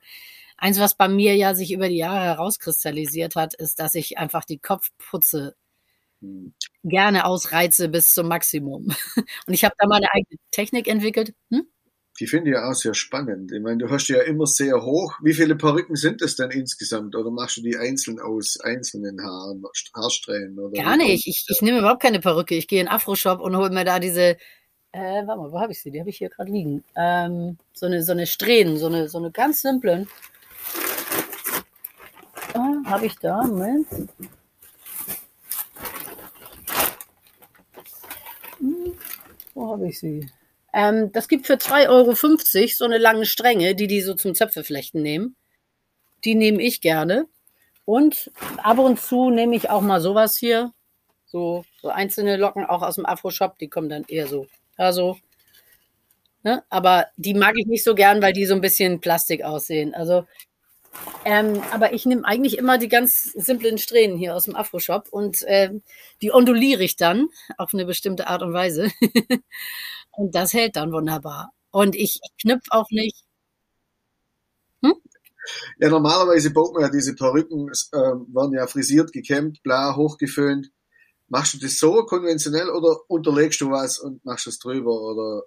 eins, 0.57 0.79
was 0.79 0.95
bei 0.97 1.09
mir 1.09 1.37
ja 1.37 1.55
sich 1.55 1.73
über 1.73 1.89
die 1.89 1.97
Jahre 1.97 2.25
herauskristallisiert 2.25 3.37
hat, 3.37 3.55
ist, 3.55 3.79
dass 3.79 3.95
ich 3.95 4.19
einfach 4.19 4.45
die 4.45 4.59
Kopfputze 4.59 5.55
hm. 6.21 6.55
gerne 6.85 7.25
ausreize 7.27 7.89
bis 7.89 8.13
zum 8.13 8.29
Maximum. 8.29 8.89
Und 9.47 9.55
ich 9.55 9.65
habe 9.65 9.75
da 9.79 9.87
meine 9.87 10.09
eigene 10.13 10.39
Technik 10.51 10.89
entwickelt. 10.89 11.35
Hm? 11.51 11.67
Die 12.21 12.27
finde 12.27 12.51
ich 12.51 12.55
ja 12.55 12.69
auch 12.69 12.75
sehr 12.75 12.95
spannend. 12.95 13.53
Ich 13.53 13.61
meine, 13.61 13.79
du 13.79 13.91
hast 13.91 14.09
ja 14.09 14.21
immer 14.23 14.47
sehr 14.47 14.83
hoch. 14.83 15.15
Wie 15.23 15.35
viele 15.35 15.55
Perücken 15.55 15.97
sind 15.97 16.21
es 16.21 16.37
denn 16.37 16.51
insgesamt? 16.51 17.15
Oder 17.15 17.31
machst 17.31 17.59
du 17.59 17.63
die 17.63 17.77
einzeln 17.77 18.19
aus 18.19 18.59
einzelnen 18.61 19.23
Haaren, 19.23 19.63
Haarsträhnen? 19.95 20.59
Oder 20.59 20.83
Gar 20.83 20.97
nicht. 20.97 21.27
Ich, 21.27 21.47
ich 21.49 21.63
nehme 21.63 21.79
überhaupt 21.79 22.03
keine 22.03 22.21
Perücke. 22.21 22.57
Ich 22.57 22.67
gehe 22.67 22.81
in 22.81 22.89
Afro-Shop 22.89 23.41
und 23.41 23.57
hole 23.57 23.71
mir 23.71 23.85
da 23.85 24.01
diese, 24.01 24.37
äh, 24.93 25.27
warte 25.27 25.41
mal, 25.41 25.53
wo 25.53 25.61
habe 25.61 25.73
ich 25.73 25.81
sie? 25.81 25.91
Die 25.91 26.01
habe 26.01 26.11
ich 26.11 26.19
hier 26.19 26.31
gerade 26.31 26.51
liegen. 26.51 26.83
Ähm, 26.97 27.59
so 27.73 27.87
eine, 27.87 28.03
so 28.03 28.13
eine 28.13 28.27
Strähnen, 28.27 28.79
so 28.79 28.87
eine, 28.87 29.09
so 29.09 29.19
eine 29.19 29.31
ganz 29.31 29.63
simplen. 29.63 30.09
habe 32.89 33.07
ich 33.07 33.17
da, 33.19 33.43
Moment. 33.45 33.87
Hm, 38.59 38.95
wo 39.55 39.73
habe 39.73 39.89
ich 39.89 39.99
sie? 39.99 40.29
Ähm, 40.75 41.13
das 41.13 41.29
gibt 41.29 41.47
für 41.47 41.59
2,50 41.59 41.89
Euro 41.89 42.69
so 42.77 42.85
eine 42.85 42.99
lange 42.99 43.27
Stränge, 43.27 43.75
die 43.75 43.87
die 43.87 44.01
so 44.03 44.15
zum 44.15 44.35
Zöpfeflechten 44.35 45.03
nehmen. 45.03 45.37
Die 46.25 46.35
nehme 46.35 46.63
ich 46.63 46.81
gerne. 46.81 47.27
Und 47.85 48.31
ab 48.59 48.79
und 48.79 49.01
zu 49.01 49.31
nehme 49.31 49.57
ich 49.57 49.71
auch 49.71 49.83
mal 49.83 50.01
sowas 50.01 50.37
hier. 50.37 50.73
So, 51.27 51.65
so 51.83 51.89
einzelne 51.91 52.37
Locken 52.37 52.67
auch 52.67 52.83
aus 52.83 52.97
dem 52.97 53.07
Afro-Shop, 53.07 53.59
die 53.59 53.69
kommen 53.69 53.89
dann 53.91 54.05
eher 54.09 54.27
so. 54.29 54.47
Also, 54.77 55.19
ne? 56.43 56.63
Aber 56.71 57.07
die 57.17 57.35
mag 57.35 57.55
ich 57.59 57.67
nicht 57.67 57.85
so 57.85 57.95
gern, 57.95 58.23
weil 58.23 58.33
die 58.33 58.47
so 58.47 58.55
ein 58.55 58.61
bisschen 58.61 59.01
Plastik 59.01 59.43
aussehen. 59.43 59.95
Also, 59.95 60.27
ähm, 61.25 61.63
aber 61.73 61.93
ich 61.93 62.07
nehme 62.07 62.25
eigentlich 62.25 62.57
immer 62.57 62.79
die 62.79 62.89
ganz 62.89 63.25
simplen 63.35 63.77
Strähnen 63.79 64.17
hier 64.17 64.35
aus 64.35 64.45
dem 64.45 64.57
Afro-Shop 64.57 65.09
und 65.11 65.45
ähm, 65.47 65.83
die 66.23 66.33
onduliere 66.33 66.83
ich 66.83 66.97
dann 66.97 67.29
auf 67.59 67.75
eine 67.75 67.85
bestimmte 67.85 68.29
Art 68.29 68.43
und 68.43 68.53
Weise. 68.53 68.91
und 70.13 70.35
das 70.35 70.55
hält 70.55 70.77
dann 70.77 70.93
wunderbar. 70.93 71.53
Und 71.71 71.95
ich 71.97 72.21
knüpfe 72.41 72.71
auch 72.71 72.89
nicht. 72.91 73.25
Hm? 74.83 74.95
Ja, 75.79 75.91
normalerweise 75.91 76.51
baut 76.51 76.73
man 76.73 76.85
ja 76.85 76.89
diese 76.89 77.15
Perücken, 77.15 77.69
äh, 77.69 77.97
werden 77.97 78.55
ja 78.55 78.67
frisiert, 78.67 79.13
gekämmt, 79.13 79.63
bla, 79.63 79.97
hochgeföhnt. 79.97 80.71
Machst 81.29 81.55
du 81.55 81.59
das 81.59 81.79
so 81.79 82.05
konventionell 82.07 82.71
oder 82.71 83.01
unterlegst 83.07 83.61
du 83.61 83.71
was 83.71 83.99
und 83.99 84.25
machst 84.25 84.47
es 84.47 84.59
drüber 84.59 84.99
oder? 84.99 85.43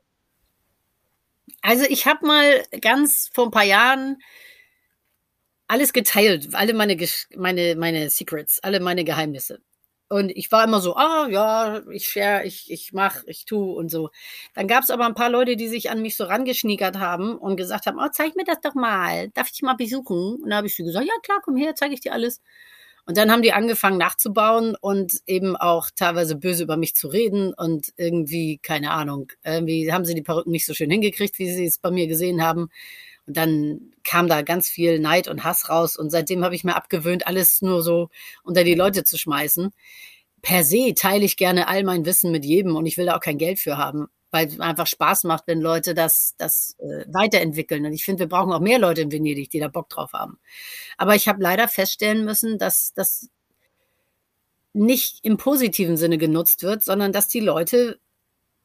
Also 1.63 1.85
ich 1.89 2.05
habe 2.05 2.25
mal 2.25 2.63
ganz 2.81 3.31
vor 3.33 3.45
ein 3.45 3.51
paar 3.51 3.63
Jahren 3.63 4.17
alles 5.71 5.93
geteilt, 5.93 6.49
alle 6.53 6.73
meine, 6.73 6.97
meine, 7.37 7.75
meine 7.77 8.09
Secrets, 8.09 8.59
alle 8.61 8.81
meine 8.81 9.05
Geheimnisse. 9.05 9.59
Und 10.09 10.29
ich 10.31 10.51
war 10.51 10.65
immer 10.65 10.81
so, 10.81 10.97
ah 10.97 11.29
ja, 11.29 11.81
ich 11.89 12.09
share, 12.09 12.43
ich, 12.45 12.69
ich 12.69 12.91
mach, 12.91 13.23
ich 13.25 13.45
tu 13.45 13.71
und 13.71 13.89
so. 13.89 14.09
Dann 14.53 14.67
gab 14.67 14.83
es 14.83 14.89
aber 14.89 15.05
ein 15.05 15.13
paar 15.15 15.29
Leute, 15.29 15.55
die 15.55 15.69
sich 15.69 15.89
an 15.89 16.01
mich 16.01 16.17
so 16.17 16.25
rangeschniegert 16.25 16.99
haben 16.99 17.37
und 17.37 17.55
gesagt 17.55 17.85
haben, 17.85 17.97
oh, 17.99 18.09
zeig 18.11 18.35
mir 18.35 18.43
das 18.43 18.59
doch 18.59 18.75
mal, 18.75 19.29
darf 19.29 19.49
ich 19.53 19.61
mal 19.61 19.75
besuchen? 19.75 20.35
Und 20.41 20.49
dann 20.49 20.55
habe 20.55 20.67
ich 20.67 20.75
so 20.75 20.83
gesagt, 20.83 21.05
ja 21.05 21.13
klar, 21.23 21.39
komm 21.41 21.55
her, 21.55 21.73
zeige 21.73 21.93
ich 21.93 22.01
dir 22.01 22.11
alles. 22.11 22.41
Und 23.05 23.17
dann 23.17 23.31
haben 23.31 23.41
die 23.41 23.53
angefangen 23.53 23.97
nachzubauen 23.97 24.75
und 24.81 25.13
eben 25.25 25.55
auch 25.55 25.89
teilweise 25.95 26.35
böse 26.35 26.63
über 26.63 26.75
mich 26.75 26.95
zu 26.95 27.07
reden 27.07 27.53
und 27.53 27.93
irgendwie, 27.95 28.59
keine 28.61 28.91
Ahnung, 28.91 29.31
irgendwie 29.45 29.93
haben 29.93 30.03
sie 30.03 30.15
die 30.15 30.21
Perücken 30.21 30.51
nicht 30.51 30.65
so 30.65 30.73
schön 30.73 30.91
hingekriegt, 30.91 31.39
wie 31.39 31.49
sie 31.49 31.65
es 31.65 31.79
bei 31.79 31.91
mir 31.91 32.07
gesehen 32.07 32.43
haben. 32.43 32.69
Dann 33.33 33.91
kam 34.03 34.27
da 34.27 34.41
ganz 34.41 34.69
viel 34.69 34.99
Neid 34.99 35.27
und 35.27 35.43
Hass 35.43 35.69
raus. 35.69 35.97
Und 35.97 36.09
seitdem 36.09 36.43
habe 36.43 36.55
ich 36.55 36.63
mir 36.63 36.75
abgewöhnt, 36.75 37.27
alles 37.27 37.61
nur 37.61 37.83
so 37.83 38.09
unter 38.43 38.63
die 38.63 38.75
Leute 38.75 39.03
zu 39.03 39.17
schmeißen. 39.17 39.71
Per 40.41 40.63
se 40.63 40.93
teile 40.95 41.25
ich 41.25 41.37
gerne 41.37 41.67
all 41.67 41.83
mein 41.83 42.05
Wissen 42.05 42.31
mit 42.31 42.45
jedem 42.45 42.75
und 42.75 42.85
ich 42.85 42.97
will 42.97 43.05
da 43.05 43.15
auch 43.15 43.21
kein 43.21 43.37
Geld 43.37 43.59
für 43.59 43.77
haben, 43.77 44.07
weil 44.31 44.47
es 44.47 44.59
einfach 44.59 44.87
Spaß 44.87 45.25
macht, 45.25 45.43
wenn 45.45 45.61
Leute 45.61 45.93
das, 45.93 46.33
das 46.37 46.75
äh, 46.79 47.05
weiterentwickeln. 47.07 47.85
Und 47.85 47.93
ich 47.93 48.03
finde, 48.03 48.21
wir 48.21 48.29
brauchen 48.29 48.51
auch 48.51 48.59
mehr 48.59 48.79
Leute 48.79 49.01
in 49.01 49.11
Venedig, 49.11 49.51
die 49.51 49.59
da 49.59 49.67
Bock 49.67 49.89
drauf 49.89 50.13
haben. 50.13 50.39
Aber 50.97 51.15
ich 51.15 51.27
habe 51.27 51.43
leider 51.43 51.67
feststellen 51.67 52.25
müssen, 52.25 52.57
dass 52.57 52.93
das 52.93 53.29
nicht 54.73 55.19
im 55.23 55.37
positiven 55.37 55.97
Sinne 55.97 56.17
genutzt 56.17 56.63
wird, 56.63 56.83
sondern 56.83 57.11
dass 57.11 57.27
die 57.27 57.39
Leute 57.39 57.99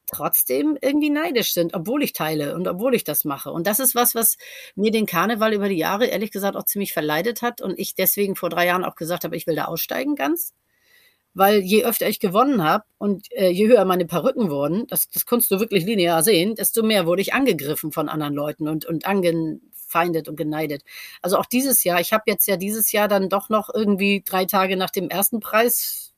trotzdem 0.07 0.77
irgendwie 0.81 1.09
neidisch 1.09 1.53
sind, 1.53 1.73
obwohl 1.73 2.03
ich 2.03 2.13
teile 2.13 2.55
und 2.55 2.67
obwohl 2.67 2.95
ich 2.95 3.03
das 3.03 3.25
mache. 3.25 3.51
Und 3.51 3.67
das 3.67 3.79
ist 3.79 3.93
was, 3.93 4.15
was 4.15 4.37
mir 4.75 4.91
den 4.91 5.05
Karneval 5.05 5.53
über 5.53 5.69
die 5.69 5.77
Jahre 5.77 6.07
ehrlich 6.07 6.31
gesagt 6.31 6.55
auch 6.55 6.63
ziemlich 6.63 6.93
verleidet 6.93 7.41
hat 7.41 7.61
und 7.61 7.77
ich 7.77 7.95
deswegen 7.95 8.35
vor 8.35 8.49
drei 8.49 8.65
Jahren 8.65 8.85
auch 8.85 8.95
gesagt 8.95 9.23
habe, 9.23 9.35
ich 9.35 9.47
will 9.47 9.55
da 9.55 9.65
aussteigen 9.65 10.15
ganz. 10.15 10.53
Weil 11.33 11.59
je 11.59 11.83
öfter 11.85 12.09
ich 12.09 12.19
gewonnen 12.19 12.63
habe 12.63 12.85
und 12.97 13.31
äh, 13.31 13.49
je 13.49 13.67
höher 13.67 13.85
meine 13.85 14.05
Perücken 14.05 14.49
wurden, 14.49 14.87
das, 14.87 15.07
das 15.09 15.25
konntest 15.25 15.51
du 15.51 15.59
wirklich 15.59 15.85
linear 15.85 16.23
sehen, 16.23 16.55
desto 16.55 16.81
mehr 16.81 17.05
wurde 17.05 17.21
ich 17.21 17.33
angegriffen 17.33 17.91
von 17.91 18.09
anderen 18.09 18.33
Leuten 18.33 18.67
und, 18.67 18.85
und 18.85 19.05
angefeindet 19.05 20.29
und 20.29 20.35
geneidet. 20.35 20.81
Also 21.21 21.37
auch 21.37 21.45
dieses 21.45 21.83
Jahr, 21.83 21.99
ich 22.01 22.11
habe 22.11 22.23
jetzt 22.25 22.47
ja 22.47 22.57
dieses 22.57 22.91
Jahr 22.91 23.07
dann 23.07 23.29
doch 23.29 23.49
noch 23.49 23.69
irgendwie 23.71 24.23
drei 24.25 24.45
Tage 24.45 24.77
nach 24.77 24.89
dem 24.89 25.09
ersten 25.09 25.39
Preis, 25.39 26.15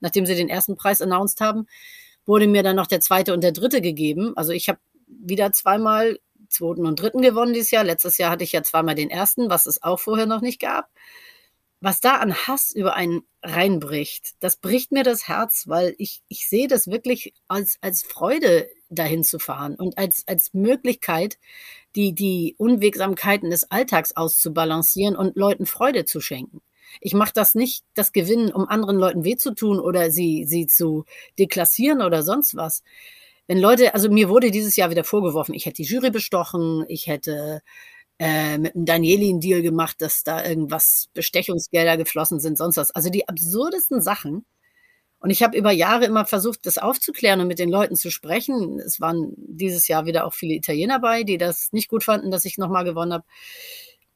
nachdem 0.00 0.24
sie 0.24 0.36
den 0.36 0.48
ersten 0.48 0.74
Preis 0.74 1.02
announced 1.02 1.42
haben, 1.42 1.66
wurde 2.26 2.46
mir 2.46 2.62
dann 2.62 2.76
noch 2.76 2.86
der 2.86 3.00
zweite 3.00 3.32
und 3.32 3.42
der 3.42 3.52
dritte 3.52 3.80
gegeben. 3.80 4.36
Also 4.36 4.52
ich 4.52 4.68
habe 4.68 4.78
wieder 5.06 5.52
zweimal 5.52 6.18
zweiten 6.48 6.86
und 6.86 7.00
dritten 7.00 7.22
gewonnen 7.22 7.52
dieses 7.52 7.70
Jahr. 7.70 7.84
Letztes 7.84 8.18
Jahr 8.18 8.30
hatte 8.30 8.44
ich 8.44 8.52
ja 8.52 8.62
zweimal 8.62 8.94
den 8.94 9.10
ersten, 9.10 9.50
was 9.50 9.66
es 9.66 9.82
auch 9.82 10.00
vorher 10.00 10.26
noch 10.26 10.40
nicht 10.40 10.60
gab. 10.60 10.88
Was 11.80 11.98
da 11.98 12.18
an 12.18 12.34
Hass 12.34 12.70
über 12.70 12.94
einen 12.94 13.22
reinbricht, 13.42 14.34
das 14.38 14.56
bricht 14.56 14.92
mir 14.92 15.02
das 15.02 15.26
Herz, 15.26 15.64
weil 15.66 15.96
ich, 15.98 16.22
ich 16.28 16.48
sehe 16.48 16.68
das 16.68 16.86
wirklich 16.86 17.34
als, 17.48 17.78
als 17.80 18.02
Freude, 18.04 18.68
dahin 18.94 19.24
zu 19.24 19.38
fahren 19.38 19.74
und 19.74 19.98
als, 19.98 20.22
als 20.26 20.52
Möglichkeit, 20.54 21.38
die, 21.96 22.14
die 22.14 22.54
Unwegsamkeiten 22.58 23.50
des 23.50 23.70
Alltags 23.70 24.14
auszubalancieren 24.16 25.16
und 25.16 25.36
Leuten 25.36 25.66
Freude 25.66 26.04
zu 26.04 26.20
schenken. 26.20 26.60
Ich 27.00 27.14
mache 27.14 27.32
das 27.34 27.54
nicht, 27.54 27.84
das 27.94 28.12
Gewinnen, 28.12 28.52
um 28.52 28.68
anderen 28.68 28.96
Leuten 28.96 29.24
weh 29.24 29.36
zu 29.36 29.54
tun 29.54 29.80
oder 29.80 30.10
sie, 30.10 30.44
sie 30.46 30.66
zu 30.66 31.04
deklassieren 31.38 32.02
oder 32.02 32.22
sonst 32.22 32.56
was. 32.56 32.82
Wenn 33.46 33.58
Leute, 33.58 33.94
also 33.94 34.08
mir 34.10 34.28
wurde 34.28 34.50
dieses 34.50 34.76
Jahr 34.76 34.90
wieder 34.90 35.04
vorgeworfen, 35.04 35.54
ich 35.54 35.66
hätte 35.66 35.82
die 35.82 35.88
Jury 35.88 36.10
bestochen, 36.10 36.84
ich 36.88 37.06
hätte 37.06 37.62
äh, 38.18 38.58
mit 38.58 38.74
dem 38.74 38.84
Danieli 38.84 39.30
einen 39.30 39.40
Deal 39.40 39.62
gemacht, 39.62 39.96
dass 40.00 40.22
da 40.22 40.44
irgendwas 40.44 41.08
Bestechungsgelder 41.14 41.96
geflossen 41.96 42.40
sind, 42.40 42.56
sonst 42.56 42.76
was. 42.76 42.92
Also 42.92 43.10
die 43.10 43.28
absurdesten 43.28 44.00
Sachen. 44.00 44.44
Und 45.18 45.30
ich 45.30 45.42
habe 45.42 45.56
über 45.56 45.70
Jahre 45.70 46.04
immer 46.04 46.26
versucht, 46.26 46.66
das 46.66 46.78
aufzuklären 46.78 47.40
und 47.40 47.46
mit 47.48 47.58
den 47.58 47.70
Leuten 47.70 47.94
zu 47.96 48.10
sprechen. 48.10 48.80
Es 48.80 49.00
waren 49.00 49.32
dieses 49.36 49.86
Jahr 49.88 50.04
wieder 50.04 50.26
auch 50.26 50.34
viele 50.34 50.54
Italiener 50.54 50.98
bei, 51.00 51.22
die 51.22 51.38
das 51.38 51.72
nicht 51.72 51.88
gut 51.88 52.04
fanden, 52.04 52.30
dass 52.30 52.44
ich 52.44 52.58
nochmal 52.58 52.84
gewonnen 52.84 53.12
habe. 53.12 53.24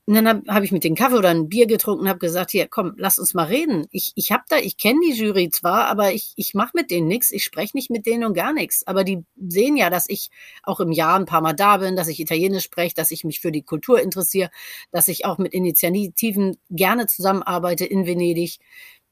Und 0.09 0.15
dann 0.15 0.29
habe 0.29 0.43
hab 0.47 0.63
ich 0.63 0.71
mit 0.71 0.85
dem 0.85 0.95
Kaffee 0.95 1.17
oder 1.17 1.31
ein 1.31 1.49
Bier 1.49 1.67
getrunken 1.67 2.09
habe 2.09 2.21
gesagt, 2.21 2.53
hier, 2.53 2.69
komm, 2.69 2.95
lass 2.97 3.19
uns 3.19 3.35
mal 3.35 3.47
reden. 3.47 3.89
Ich, 3.91 4.13
ich 4.15 4.31
habe 4.31 4.45
da, 4.49 4.57
ich 4.59 4.77
kenne 4.77 5.01
die 5.05 5.15
Jury 5.15 5.51
zwar, 5.51 5.89
aber 5.89 6.13
ich, 6.13 6.33
ich 6.37 6.55
mache 6.55 6.71
mit 6.75 6.93
denen 6.93 7.09
nichts, 7.09 7.33
ich 7.33 7.43
spreche 7.43 7.77
nicht 7.77 7.91
mit 7.91 8.07
denen 8.07 8.25
und 8.25 8.35
gar 8.35 8.53
nichts. 8.53 8.87
Aber 8.87 9.03
die 9.03 9.25
sehen 9.37 9.77
ja, 9.77 9.91
dass 9.91 10.09
ich 10.09 10.31
auch 10.63 10.79
im 10.79 10.93
Jahr 10.93 11.19
ein 11.19 11.27
paar 11.27 11.41
Mal 11.41 11.55
da 11.55 11.79
bin, 11.79 11.97
dass 11.97 12.07
ich 12.07 12.21
Italienisch 12.21 12.63
spreche, 12.63 12.95
dass 12.95 13.11
ich 13.11 13.25
mich 13.25 13.41
für 13.41 13.51
die 13.51 13.63
Kultur 13.63 14.01
interessiere, 14.01 14.51
dass 14.93 15.09
ich 15.09 15.25
auch 15.25 15.39
mit 15.39 15.53
Initiativen 15.53 16.57
gerne 16.71 17.09
zusammenarbeite 17.09 17.85
in 17.85 18.07
Venedig 18.07 18.59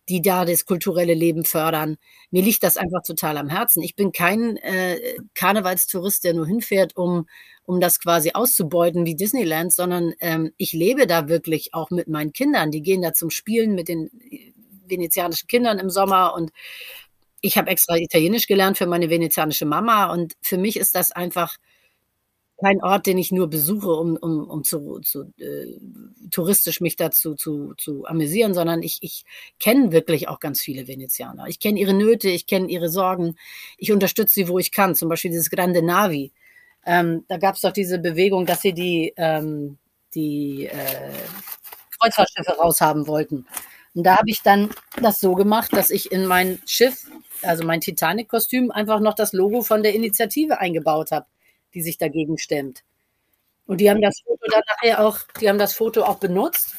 die 0.09 0.23
da 0.23 0.45
das 0.45 0.65
kulturelle 0.65 1.15
Leben 1.15 1.45
fördern. 1.45 1.97
Mir 2.31 2.43
liegt 2.43 2.63
das 2.63 2.77
einfach 2.77 3.03
total 3.03 3.39
am 3.39 3.49
Herzen. 3.49 3.83
Ich 3.83 3.97
bin 3.97 4.13
kein 4.13 4.57
äh, 4.59 4.99
Karnevalstourist, 5.35 6.25
der 6.25 6.35
nur 6.35 6.47
hinfährt, 6.47 6.97
um, 6.97 7.27
um 7.65 7.81
das 7.81 8.01
quasi 8.01 8.33
auszubeuten 8.35 9.07
wie 9.07 9.17
Disneyland, 9.17 9.73
sondern 9.73 10.13
ähm, 10.21 10.53
ich 10.57 10.73
lebe 10.73 11.07
da 11.07 11.29
wirklich 11.29 11.73
auch 11.73 11.91
mit 11.91 12.09
meinen 12.09 12.33
Kindern. 12.33 12.71
Die 12.71 12.83
gehen 12.83 13.03
da 13.03 13.13
zum 13.13 13.31
Spielen 13.31 13.75
mit 13.75 13.89
den 13.89 14.11
venezianischen 14.87 15.49
Kindern 15.49 15.79
im 15.79 15.91
Sommer 15.91 16.35
und 16.35 16.51
ich 17.41 17.59
habe 17.59 17.71
extra 17.71 17.97
Italienisch 17.97 18.47
gelernt 18.47 18.79
für 18.79 18.87
meine 18.87 19.11
venezianische 19.11 19.67
Mama 19.67 20.13
und 20.13 20.35
für 20.41 20.57
mich 20.59 20.77
ist 20.79 20.95
das 20.95 21.13
einfach 21.13 21.57
kein 22.65 22.83
Ort, 22.83 23.05
den 23.05 23.19
ich 23.19 23.31
nur 23.31 23.51
besuche, 23.51 23.91
um, 23.91 24.17
um, 24.17 24.49
um 24.49 24.65
zu, 24.65 24.99
zu 25.01 25.35
äh, 25.39 25.79
touristisch 26.31 26.81
mich 26.81 26.97
dazu 26.97 27.35
zu, 27.35 27.75
zu 27.77 28.07
amüsieren, 28.07 28.55
sondern 28.55 28.83
ich, 28.83 29.03
ich 29.03 29.27
kenne 29.61 29.93
wirklich 29.93 30.29
auch 30.29 30.41
ganz 30.41 30.63
viele 30.63 30.89
Venezianer. 30.89 31.47
Ich 31.47 31.61
kenne 31.61 31.79
ihre 31.79 31.93
Nöte, 31.93 32.31
ich 32.31 32.47
kenne 32.47 32.69
ihre 32.69 32.89
Sorgen, 32.89 33.37
ich 33.77 33.93
unterstütze 33.93 34.33
sie, 34.33 34.49
wo 34.49 34.59
ich 34.59 34.73
kann. 34.73 34.95
Zum 34.95 35.11
Beispiel 35.11 35.31
dieses 35.31 35.51
Grande 35.51 35.83
Navi. 35.83 36.33
Ähm, 36.87 37.27
da 37.29 37.37
gab 37.37 37.57
es 37.57 37.61
doch 37.61 37.73
diese 37.73 37.99
Bewegung, 37.99 38.47
dass 38.47 38.63
sie 38.63 38.73
die, 38.73 39.13
ähm, 39.19 39.77
die 40.15 40.65
äh, 40.65 41.13
Kreuzfahrtschiffe 42.01 42.53
raushaben 42.53 43.07
wollten. 43.07 43.47
Und 43.95 44.05
da 44.05 44.17
habe 44.17 44.31
ich 44.31 44.41
dann 44.41 44.71
das 45.03 45.21
so 45.21 45.35
gemacht, 45.35 45.75
dass 45.75 45.91
ich 45.91 46.11
in 46.11 46.25
mein 46.25 46.61
Schiff, 46.65 47.11
also 47.43 47.63
mein 47.63 47.83
Titanic-Kostüm, 47.83 48.71
einfach 48.71 49.01
noch 49.01 49.15
das 49.15 49.35
Logo 49.35 49.63
von 49.63 49.83
der 49.83 49.95
Initiative 49.95 50.61
eingebaut 50.61 51.11
habe 51.11 51.27
die 51.75 51.83
sich 51.83 51.99
dagegen 51.99 52.39
stemmt. 52.39 52.85
Und 53.67 53.81
die 53.81 53.91
haben 53.91 54.03
das 54.03 54.21
Foto 54.21 54.45
dann 54.51 54.63
nachher 54.69 55.05
auch, 55.05 55.19
die 55.41 55.49
haben 55.49 55.59
das 55.59 55.75
Foto 55.75 56.03
auch 56.03 56.19
benutzt. 56.19 56.75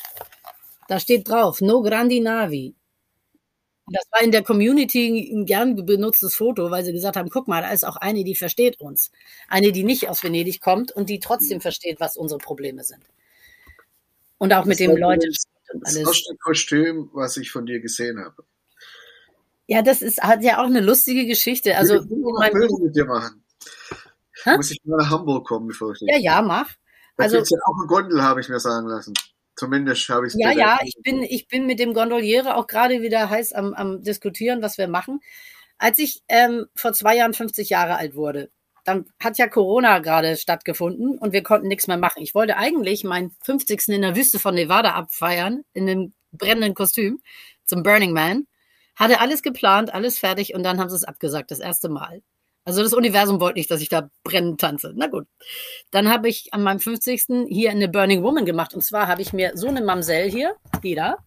Da 0.88 1.00
steht 1.00 1.28
drauf, 1.28 1.62
No 1.62 1.82
Grandi 1.82 2.20
Navi. 2.20 2.75
Und 3.88 3.96
das 3.96 4.06
war 4.12 4.22
in 4.22 4.32
der 4.32 4.44
Community 4.44 5.32
ein 5.32 5.46
gern 5.46 5.86
benutztes 5.86 6.36
Foto, 6.36 6.72
weil 6.72 6.84
sie 6.84 6.92
gesagt 6.92 7.18
haben, 7.18 7.30
guck 7.30 7.48
mal, 7.48 7.62
da 7.62 7.72
ist 7.72 7.86
auch 7.86 7.98
eine, 7.98 8.24
die 8.24 8.36
versteht 8.36 8.80
uns. 8.80 9.12
Eine, 9.48 9.72
die 9.72 9.84
nicht 9.84 10.10
aus 10.10 10.24
Venedig 10.24 10.60
kommt 10.60 10.92
und 10.92 11.10
die 11.10 11.20
trotzdem 11.20 11.62
versteht, 11.62 12.00
was 12.00 12.18
unsere 12.18 12.40
Probleme 12.40 12.84
sind. 12.84 13.04
Und 14.38 14.54
auch 14.54 14.60
das 14.60 14.68
mit 14.68 14.80
dem 14.80 14.96
Leute. 14.96 15.30
Das 15.82 15.96
erste 15.96 16.36
Kostüm, 16.38 17.10
was 17.14 17.38
ich 17.38 17.52
von 17.52 17.66
dir 17.66 17.80
gesehen 17.80 18.20
habe. 18.20 18.44
Ja, 19.68 19.82
das 19.82 20.02
ist, 20.02 20.22
hat 20.22 20.44
ja 20.44 20.60
auch 20.60 20.68
eine 20.68 20.82
lustige 20.82 21.25
Geschichte. 21.25 21.78
Also, 21.78 21.96
ich 21.96 22.10
will 22.10 22.24
mein, 22.38 22.54
Bilder 22.54 22.78
mit 22.80 22.96
dir 22.96 23.06
machen. 23.06 23.44
Hä? 24.46 24.56
Muss 24.58 24.72
ich 24.72 24.80
mal 24.84 24.98
nach 24.98 25.10
Hamburg 25.10 25.48
kommen, 25.48 25.68
befürchte 25.68 26.06
ich. 26.06 26.12
Ja, 26.12 26.20
ja, 26.20 26.42
mach. 26.42 26.70
Da 27.18 27.24
also, 27.24 27.38
ja 27.38 27.44
auch 27.66 27.78
eine 27.78 27.88
Gondel, 27.88 28.22
habe 28.22 28.42
ich 28.42 28.50
mir 28.50 28.60
sagen 28.60 28.88
lassen. 28.88 29.14
Zumindest 29.56 30.08
habe 30.10 30.28
ich 30.28 30.34
es 30.34 30.40
Ja, 30.40 30.52
ja, 30.52 30.80
ich 30.84 30.96
bin, 31.02 31.24
ich 31.24 31.48
bin 31.48 31.66
mit 31.66 31.80
dem 31.80 31.94
Gondoliere 31.94 32.56
auch 32.56 32.68
gerade 32.68 33.02
wieder 33.02 33.30
heiß 33.30 33.54
am, 33.54 33.74
am 33.74 34.04
diskutieren, 34.04 34.62
was 34.62 34.78
wir 34.78 34.88
machen. 34.88 35.22
Als 35.78 35.98
ich 36.00 36.22
ähm, 36.28 36.68
vor 36.75 36.94
zwei 36.94 37.16
Jahren 37.16 37.34
50 37.34 37.70
Jahre 37.70 37.98
alt 37.98 38.16
wurde, 38.16 38.50
dann 38.84 39.06
hat 39.20 39.38
ja 39.38 39.48
Corona 39.48 40.00
gerade 40.00 40.38
stattgefunden 40.38 41.18
und 41.18 41.34
wir 41.34 41.42
konnten 41.42 41.68
nichts 41.68 41.88
mehr 41.88 41.98
machen. 41.98 42.22
Ich 42.22 42.36
wollte 42.36 42.58
eigentlich 42.58 43.04
meinen 43.04 43.32
50. 43.44 43.88
in 43.90 44.04
der 44.04 44.16
Wüste 44.16 44.40
von 44.40 44.54
Nevada 44.54 44.94
abfeiern, 44.94 45.64
in 45.74 45.90
einem 45.90 46.14
brennenden 46.32 46.75
Kostüm 46.75 47.20
zum 47.64 47.82
Burning 47.82 48.14
Man. 48.14 48.46
Hatte 48.96 49.20
alles 49.20 49.42
geplant, 49.42 49.94
alles 49.94 50.20
fertig 50.20 50.54
und 50.54 50.64
dann 50.64 50.80
haben 50.80 50.90
sie 50.90 50.96
es 50.96 51.04
abgesagt, 51.04 51.52
das 51.52 51.60
erste 51.60 51.90
Mal. 51.90 52.22
Also 52.66 52.82
das 52.82 52.94
Universum 52.94 53.40
wollte 53.40 53.60
nicht, 53.60 53.70
dass 53.70 53.80
ich 53.80 53.90
da 53.90 54.10
brennend 54.24 54.60
tanze. 54.60 54.92
Na 54.96 55.06
gut. 55.06 55.28
Dann 55.92 56.10
habe 56.10 56.28
ich 56.28 56.52
an 56.52 56.64
meinem 56.64 56.80
50. 56.80 57.48
hier 57.48 57.70
eine 57.70 57.88
Burning 57.88 58.24
Woman 58.24 58.46
gemacht. 58.46 58.74
Und 58.74 58.82
zwar 58.82 59.08
habe 59.08 59.22
ich 59.22 59.34
mir 59.34 59.52
so 59.56 59.68
eine 59.68 59.82
Mamsell 59.82 60.32
hier, 60.32 60.56
die 60.84 60.96
da. 60.96 61.18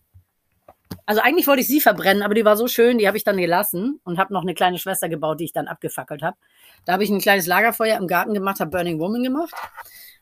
Also 1.07 1.23
eigentlich 1.23 1.47
wollte 1.47 1.63
ich 1.63 1.69
sie 1.69 1.81
verbrennen, 1.81 2.23
aber 2.23 2.35
die 2.35 2.45
war 2.45 2.57
so 2.57 2.67
schön, 2.67 2.99
die 2.99 3.07
habe 3.07 3.17
ich 3.17 3.25
dann 3.25 3.37
gelassen 3.37 4.01
und 4.05 4.19
habe 4.19 4.35
noch 4.35 4.43
eine 4.43 4.55
kleine 4.55 4.79
Schwester 4.79 5.09
gebaut, 5.09 5.41
die 5.41 5.45
ich 5.45 5.53
dann 5.53 5.69
abgefackelt 5.69 6.23
habe. 6.23 6.37
Da 6.85 6.95
habe 6.95 7.05
ich 7.05 7.11
ein 7.11 7.21
kleines 7.21 7.47
Lagerfeuer 7.47 7.97
im 7.97 8.09
Garten 8.09 8.35
gemacht, 8.35 8.61
habe 8.61 8.71
Burning 8.71 8.99
Woman 8.99 9.23
gemacht. 9.23 9.55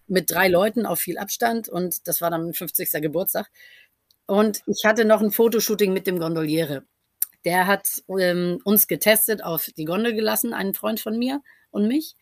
Mit 0.06 0.30
drei 0.30 0.48
Leuten 0.48 0.86
auf 0.86 1.00
viel 1.00 1.18
Abstand. 1.18 1.68
Und 1.68 2.06
das 2.06 2.20
war 2.20 2.30
dann 2.30 2.44
mein 2.44 2.54
50. 2.54 2.90
Geburtstag. 3.02 3.48
Und 4.26 4.60
ich 4.66 4.84
hatte 4.84 5.04
noch 5.04 5.22
ein 5.22 5.30
Fotoshooting 5.30 5.92
mit 5.92 6.06
dem 6.06 6.18
Gondoliere. 6.18 6.84
Der 7.46 7.66
hat 7.66 8.02
ähm, 8.08 8.60
uns 8.64 8.88
getestet, 8.88 9.42
auf 9.42 9.70
die 9.76 9.86
Gondel 9.86 10.14
gelassen, 10.14 10.52
einen 10.52 10.74
Freund 10.74 11.00
von 11.00 11.18
mir 11.18 11.40
und 11.70 11.88
mich. 11.88 12.16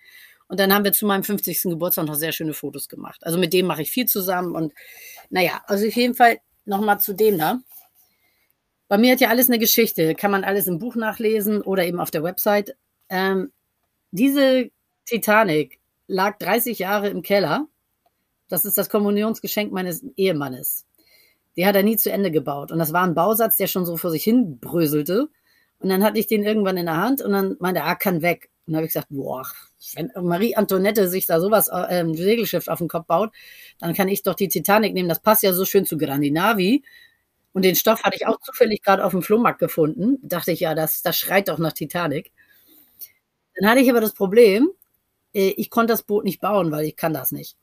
Und 0.48 0.60
dann 0.60 0.72
haben 0.72 0.84
wir 0.84 0.92
zu 0.92 1.06
meinem 1.06 1.24
50. 1.24 1.62
Geburtstag 1.62 2.04
noch 2.04 2.14
sehr 2.14 2.32
schöne 2.32 2.54
Fotos 2.54 2.88
gemacht. 2.88 3.24
Also 3.24 3.38
mit 3.38 3.52
dem 3.52 3.66
mache 3.66 3.82
ich 3.82 3.90
viel 3.90 4.06
zusammen. 4.06 4.54
Und 4.54 4.72
naja, 5.30 5.62
also 5.66 5.86
auf 5.86 5.96
jeden 5.96 6.14
Fall 6.14 6.38
nochmal 6.66 7.00
zu 7.00 7.14
dem 7.14 7.38
da. 7.38 7.60
Bei 8.88 8.98
mir 8.98 9.12
hat 9.12 9.20
ja 9.20 9.30
alles 9.30 9.48
eine 9.48 9.58
Geschichte. 9.58 10.14
Kann 10.14 10.30
man 10.30 10.44
alles 10.44 10.66
im 10.66 10.78
Buch 10.78 10.94
nachlesen 10.94 11.62
oder 11.62 11.84
eben 11.84 11.98
auf 11.98 12.10
der 12.10 12.22
Website. 12.22 12.76
Ähm, 13.08 13.50
diese 14.10 14.70
Titanic 15.06 15.80
lag 16.06 16.38
30 16.38 16.78
Jahre 16.78 17.08
im 17.08 17.22
Keller. 17.22 17.66
Das 18.48 18.66
ist 18.66 18.76
das 18.76 18.90
Kommunionsgeschenk 18.90 19.72
meines 19.72 20.04
Ehemannes. 20.16 20.84
Die 21.56 21.66
hat 21.66 21.76
er 21.76 21.82
nie 21.82 21.96
zu 21.96 22.10
Ende 22.10 22.30
gebaut. 22.30 22.72
Und 22.72 22.78
das 22.78 22.92
war 22.92 23.04
ein 23.04 23.14
Bausatz, 23.14 23.56
der 23.56 23.66
schon 23.66 23.86
so 23.86 23.96
vor 23.96 24.10
sich 24.10 24.24
hin 24.24 24.58
bröselte. 24.58 25.28
Und 25.78 25.88
dann 25.88 26.02
hatte 26.02 26.18
ich 26.18 26.26
den 26.26 26.42
irgendwann 26.42 26.76
in 26.76 26.86
der 26.86 26.96
Hand 26.96 27.22
und 27.22 27.32
dann 27.32 27.56
meinte 27.60 27.80
er, 27.80 27.86
ah, 27.86 27.94
kann 27.94 28.22
weg. 28.22 28.50
Und 28.66 28.72
dann 28.72 28.76
habe 28.76 28.86
ich 28.86 28.92
gesagt, 28.94 29.08
boah, 29.10 29.46
wenn 29.94 30.10
Marie 30.22 30.56
Antoinette 30.56 31.08
sich 31.08 31.26
da 31.26 31.40
sowas, 31.40 31.68
äh, 31.68 32.00
ein 32.00 32.14
Segelschiff 32.14 32.68
auf 32.68 32.78
den 32.78 32.88
Kopf 32.88 33.06
baut, 33.06 33.32
dann 33.78 33.94
kann 33.94 34.08
ich 34.08 34.22
doch 34.22 34.34
die 34.34 34.48
Titanic 34.48 34.94
nehmen. 34.94 35.08
Das 35.08 35.20
passt 35.20 35.42
ja 35.42 35.52
so 35.52 35.64
schön 35.64 35.84
zu 35.84 35.98
Grandinavi. 35.98 36.82
Und 37.52 37.64
den 37.64 37.76
Stoff 37.76 38.02
hatte 38.02 38.16
ich 38.16 38.26
auch 38.26 38.40
zufällig 38.40 38.82
gerade 38.82 39.04
auf 39.04 39.12
dem 39.12 39.22
Flohmarkt 39.22 39.60
gefunden. 39.60 40.18
Dachte 40.22 40.52
ich, 40.52 40.60
ja, 40.60 40.74
das, 40.74 41.02
das 41.02 41.16
schreit 41.16 41.48
doch 41.48 41.58
nach 41.58 41.72
Titanic. 41.72 42.32
Dann 43.56 43.70
hatte 43.70 43.80
ich 43.80 43.90
aber 43.90 44.00
das 44.00 44.14
Problem, 44.14 44.70
äh, 45.34 45.50
ich 45.56 45.70
konnte 45.70 45.92
das 45.92 46.02
Boot 46.02 46.24
nicht 46.24 46.40
bauen, 46.40 46.70
weil 46.70 46.86
ich 46.86 46.96
kann 46.96 47.12
das 47.14 47.32
nicht. 47.32 47.56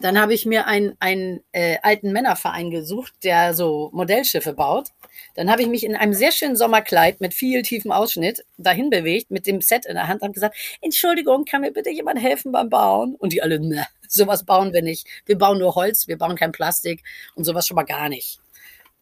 Dann 0.00 0.20
habe 0.20 0.34
ich 0.34 0.44
mir 0.44 0.66
einen, 0.66 0.96
einen 0.98 1.40
äh, 1.52 1.78
alten 1.82 2.12
Männerverein 2.12 2.70
gesucht, 2.70 3.12
der 3.22 3.54
so 3.54 3.90
Modellschiffe 3.92 4.52
baut. 4.52 4.88
Dann 5.36 5.50
habe 5.50 5.62
ich 5.62 5.68
mich 5.68 5.84
in 5.84 5.94
einem 5.94 6.14
sehr 6.14 6.32
schönen 6.32 6.56
Sommerkleid 6.56 7.20
mit 7.20 7.32
viel 7.32 7.62
tiefem 7.62 7.92
Ausschnitt 7.92 8.44
dahin 8.56 8.90
bewegt, 8.90 9.30
mit 9.30 9.46
dem 9.46 9.60
Set 9.60 9.86
in 9.86 9.94
der 9.94 10.08
Hand 10.08 10.22
und 10.22 10.32
gesagt, 10.32 10.56
Entschuldigung, 10.80 11.44
kann 11.44 11.60
mir 11.60 11.72
bitte 11.72 11.90
jemand 11.90 12.20
helfen 12.20 12.50
beim 12.50 12.70
Bauen? 12.70 13.14
Und 13.14 13.32
die 13.32 13.42
alle, 13.42 13.60
ne, 13.60 13.86
sowas 14.08 14.44
bauen 14.44 14.72
wir 14.72 14.82
nicht. 14.82 15.06
Wir 15.26 15.38
bauen 15.38 15.58
nur 15.58 15.76
Holz, 15.76 16.08
wir 16.08 16.18
bauen 16.18 16.36
kein 16.36 16.52
Plastik 16.52 17.02
und 17.36 17.44
sowas 17.44 17.66
schon 17.66 17.76
mal 17.76 17.84
gar 17.84 18.08
nicht. 18.08 18.40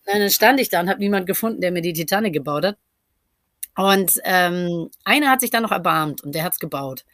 Und 0.07 0.19
dann 0.19 0.31
stand 0.31 0.61
ich 0.61 0.69
da 0.69 0.81
und 0.81 0.91
habe 0.91 1.01
niemanden 1.01 1.27
gefunden, 1.27 1.61
der 1.61 1.73
mir 1.73 1.83
die 1.83 1.93
Titanic 1.95 2.35
gebaut 2.35 2.65
hat. 2.67 2.77
Und 3.77 4.21
ähm, 4.25 4.91
einer 5.05 5.31
hat 5.31 5.41
sich 5.41 5.51
dann 5.51 5.63
noch 5.63 5.73
erbarmt 5.73 6.23
und 6.23 6.35
der 6.35 6.45
hat 6.45 6.53
es 6.53 6.59
gebaut. 6.59 7.05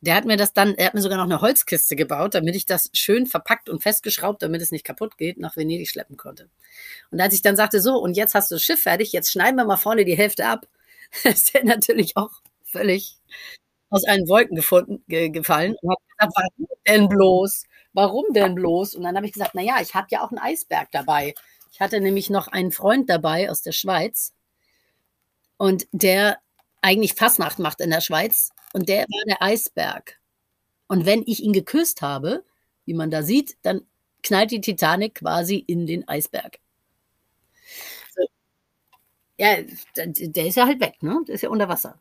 Der 0.00 0.14
hat 0.14 0.24
mir 0.26 0.36
das 0.36 0.52
dann, 0.52 0.74
er 0.74 0.86
hat 0.86 0.94
mir 0.94 1.00
sogar 1.00 1.16
noch 1.18 1.24
eine 1.24 1.40
Holzkiste 1.40 1.96
gebaut, 1.96 2.34
damit 2.34 2.54
ich 2.54 2.66
das 2.66 2.90
schön 2.92 3.26
verpackt 3.26 3.68
und 3.68 3.82
festgeschraubt, 3.82 4.42
damit 4.42 4.60
es 4.62 4.70
nicht 4.70 4.84
kaputt 4.84 5.16
geht, 5.16 5.38
nach 5.38 5.56
Venedig 5.56 5.88
schleppen 5.88 6.16
konnte. 6.16 6.50
Und 7.10 7.20
als 7.20 7.34
ich 7.34 7.42
dann 7.42 7.56
sagte, 7.56 7.80
so, 7.80 7.96
und 7.96 8.16
jetzt 8.16 8.34
hast 8.34 8.50
du 8.50 8.56
das 8.56 8.62
Schiff 8.62 8.82
fertig, 8.82 9.12
jetzt 9.12 9.30
schneiden 9.30 9.56
wir 9.56 9.64
mal 9.64 9.76
vorne 9.76 10.04
die 10.04 10.16
Hälfte 10.16 10.46
ab, 10.46 10.66
ist 11.24 11.54
der 11.54 11.64
natürlich 11.64 12.16
auch 12.16 12.30
völlig 12.62 13.18
aus 13.90 14.04
allen 14.04 14.28
Wolken 14.28 14.56
gefunden, 14.56 15.02
ge 15.08 15.30
gefallen 15.30 15.76
und 15.80 15.90
hat 15.90 15.98
gesagt, 16.18 16.34
warum 16.36 16.68
denn 16.86 17.08
bloß? 17.08 17.64
Warum 17.92 18.24
denn 18.34 18.54
bloß? 18.54 18.94
Und 18.96 19.04
dann 19.04 19.16
habe 19.16 19.26
ich 19.26 19.32
gesagt, 19.32 19.52
na 19.54 19.62
ja, 19.62 19.80
ich 19.80 19.94
hatte 19.94 20.08
ja 20.10 20.22
auch 20.22 20.30
einen 20.30 20.40
Eisberg 20.40 20.90
dabei. 20.92 21.34
Ich 21.72 21.80
hatte 21.80 22.00
nämlich 22.00 22.30
noch 22.30 22.48
einen 22.48 22.72
Freund 22.72 23.08
dabei 23.08 23.50
aus 23.50 23.62
der 23.62 23.72
Schweiz 23.72 24.32
und 25.56 25.86
der 25.92 26.38
eigentlich 26.86 27.14
Fasnacht 27.14 27.58
macht 27.58 27.80
in 27.80 27.90
der 27.90 28.00
Schweiz 28.00 28.50
und 28.72 28.88
der 28.88 29.00
war 29.00 29.24
der 29.26 29.42
Eisberg. 29.42 30.20
Und 30.86 31.04
wenn 31.04 31.24
ich 31.26 31.42
ihn 31.42 31.52
geküsst 31.52 32.00
habe, 32.00 32.44
wie 32.84 32.94
man 32.94 33.10
da 33.10 33.24
sieht, 33.24 33.56
dann 33.62 33.82
knallt 34.22 34.52
die 34.52 34.60
Titanic 34.60 35.16
quasi 35.16 35.56
in 35.56 35.86
den 35.86 36.06
Eisberg. 36.06 36.58
Ja, 39.38 39.56
der 39.96 40.46
ist 40.46 40.54
ja 40.56 40.66
halt 40.66 40.80
weg, 40.80 41.02
ne? 41.02 41.20
Der 41.26 41.34
ist 41.34 41.42
ja 41.42 41.50
unter 41.50 41.68
Wasser. 41.68 41.98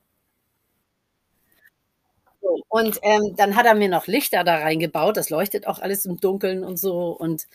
Und 2.69 2.99
ähm, 3.01 3.35
dann 3.35 3.55
hat 3.55 3.65
er 3.65 3.73
mir 3.73 3.89
noch 3.89 4.05
Lichter 4.05 4.43
da 4.43 4.57
reingebaut. 4.57 5.17
Das 5.17 5.31
leuchtet 5.31 5.65
auch 5.65 5.79
alles 5.79 6.05
im 6.05 6.19
Dunkeln 6.19 6.63
und 6.63 6.77
so. 6.77 7.09
Und 7.09 7.47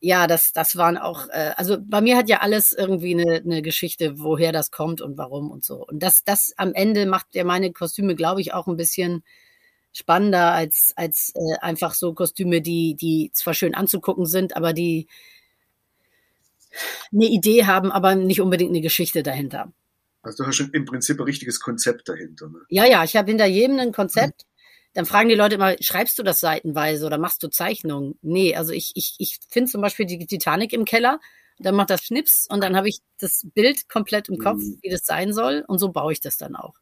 ja, 0.00 0.26
das, 0.26 0.52
das 0.52 0.76
waren 0.76 0.96
auch, 0.96 1.28
äh, 1.28 1.52
also 1.56 1.76
bei 1.80 2.00
mir 2.00 2.16
hat 2.16 2.28
ja 2.28 2.40
alles 2.40 2.72
irgendwie 2.72 3.14
eine, 3.14 3.36
eine 3.36 3.62
Geschichte, 3.62 4.18
woher 4.18 4.52
das 4.52 4.70
kommt 4.70 5.00
und 5.00 5.18
warum 5.18 5.50
und 5.50 5.64
so. 5.64 5.84
Und 5.86 6.02
das, 6.02 6.22
das 6.24 6.52
am 6.56 6.72
Ende 6.72 7.06
macht 7.06 7.34
ja 7.34 7.44
meine 7.44 7.72
Kostüme, 7.72 8.14
glaube 8.14 8.40
ich, 8.40 8.54
auch 8.54 8.68
ein 8.68 8.76
bisschen 8.76 9.24
spannender 9.92 10.52
als, 10.52 10.92
als 10.96 11.32
äh, 11.34 11.58
einfach 11.60 11.94
so 11.94 12.14
Kostüme, 12.14 12.60
die, 12.60 12.94
die 12.94 13.30
zwar 13.32 13.54
schön 13.54 13.74
anzugucken 13.74 14.26
sind, 14.26 14.56
aber 14.56 14.72
die 14.72 15.08
eine 17.12 17.26
Idee 17.26 17.64
haben, 17.64 17.90
aber 17.90 18.14
nicht 18.14 18.40
unbedingt 18.40 18.70
eine 18.70 18.82
Geschichte 18.82 19.24
dahinter. 19.24 19.72
Also 20.22 20.44
du 20.44 20.48
hast 20.48 20.56
schon 20.56 20.70
im 20.72 20.84
Prinzip 20.84 21.18
ein 21.18 21.24
richtiges 21.24 21.58
Konzept 21.58 22.08
dahinter. 22.08 22.48
Ne? 22.48 22.58
Ja, 22.68 22.84
ja, 22.84 23.02
ich 23.02 23.16
habe 23.16 23.30
hinter 23.30 23.46
jedem 23.46 23.78
ein 23.78 23.92
Konzept. 23.92 24.44
Mhm 24.44 24.48
dann 24.94 25.06
fragen 25.06 25.28
die 25.28 25.34
Leute 25.34 25.56
immer, 25.56 25.76
schreibst 25.80 26.18
du 26.18 26.22
das 26.22 26.40
seitenweise 26.40 27.06
oder 27.06 27.18
machst 27.18 27.42
du 27.42 27.48
Zeichnungen? 27.48 28.18
Nee, 28.22 28.56
also 28.56 28.72
ich, 28.72 28.92
ich, 28.94 29.14
ich 29.18 29.38
finde 29.48 29.70
zum 29.70 29.80
Beispiel 29.80 30.06
die 30.06 30.26
Titanic 30.26 30.72
im 30.72 30.84
Keller, 30.84 31.20
dann 31.58 31.74
macht 31.74 31.90
das 31.90 32.02
Schnips 32.02 32.46
und 32.48 32.62
dann 32.62 32.76
habe 32.76 32.88
ich 32.88 33.00
das 33.18 33.46
Bild 33.54 33.88
komplett 33.88 34.28
im 34.28 34.38
Kopf, 34.38 34.62
mhm. 34.62 34.78
wie 34.82 34.90
das 34.90 35.04
sein 35.04 35.32
soll 35.32 35.64
und 35.66 35.78
so 35.78 35.90
baue 35.90 36.12
ich 36.12 36.20
das 36.20 36.36
dann 36.36 36.56
auch. 36.56 36.74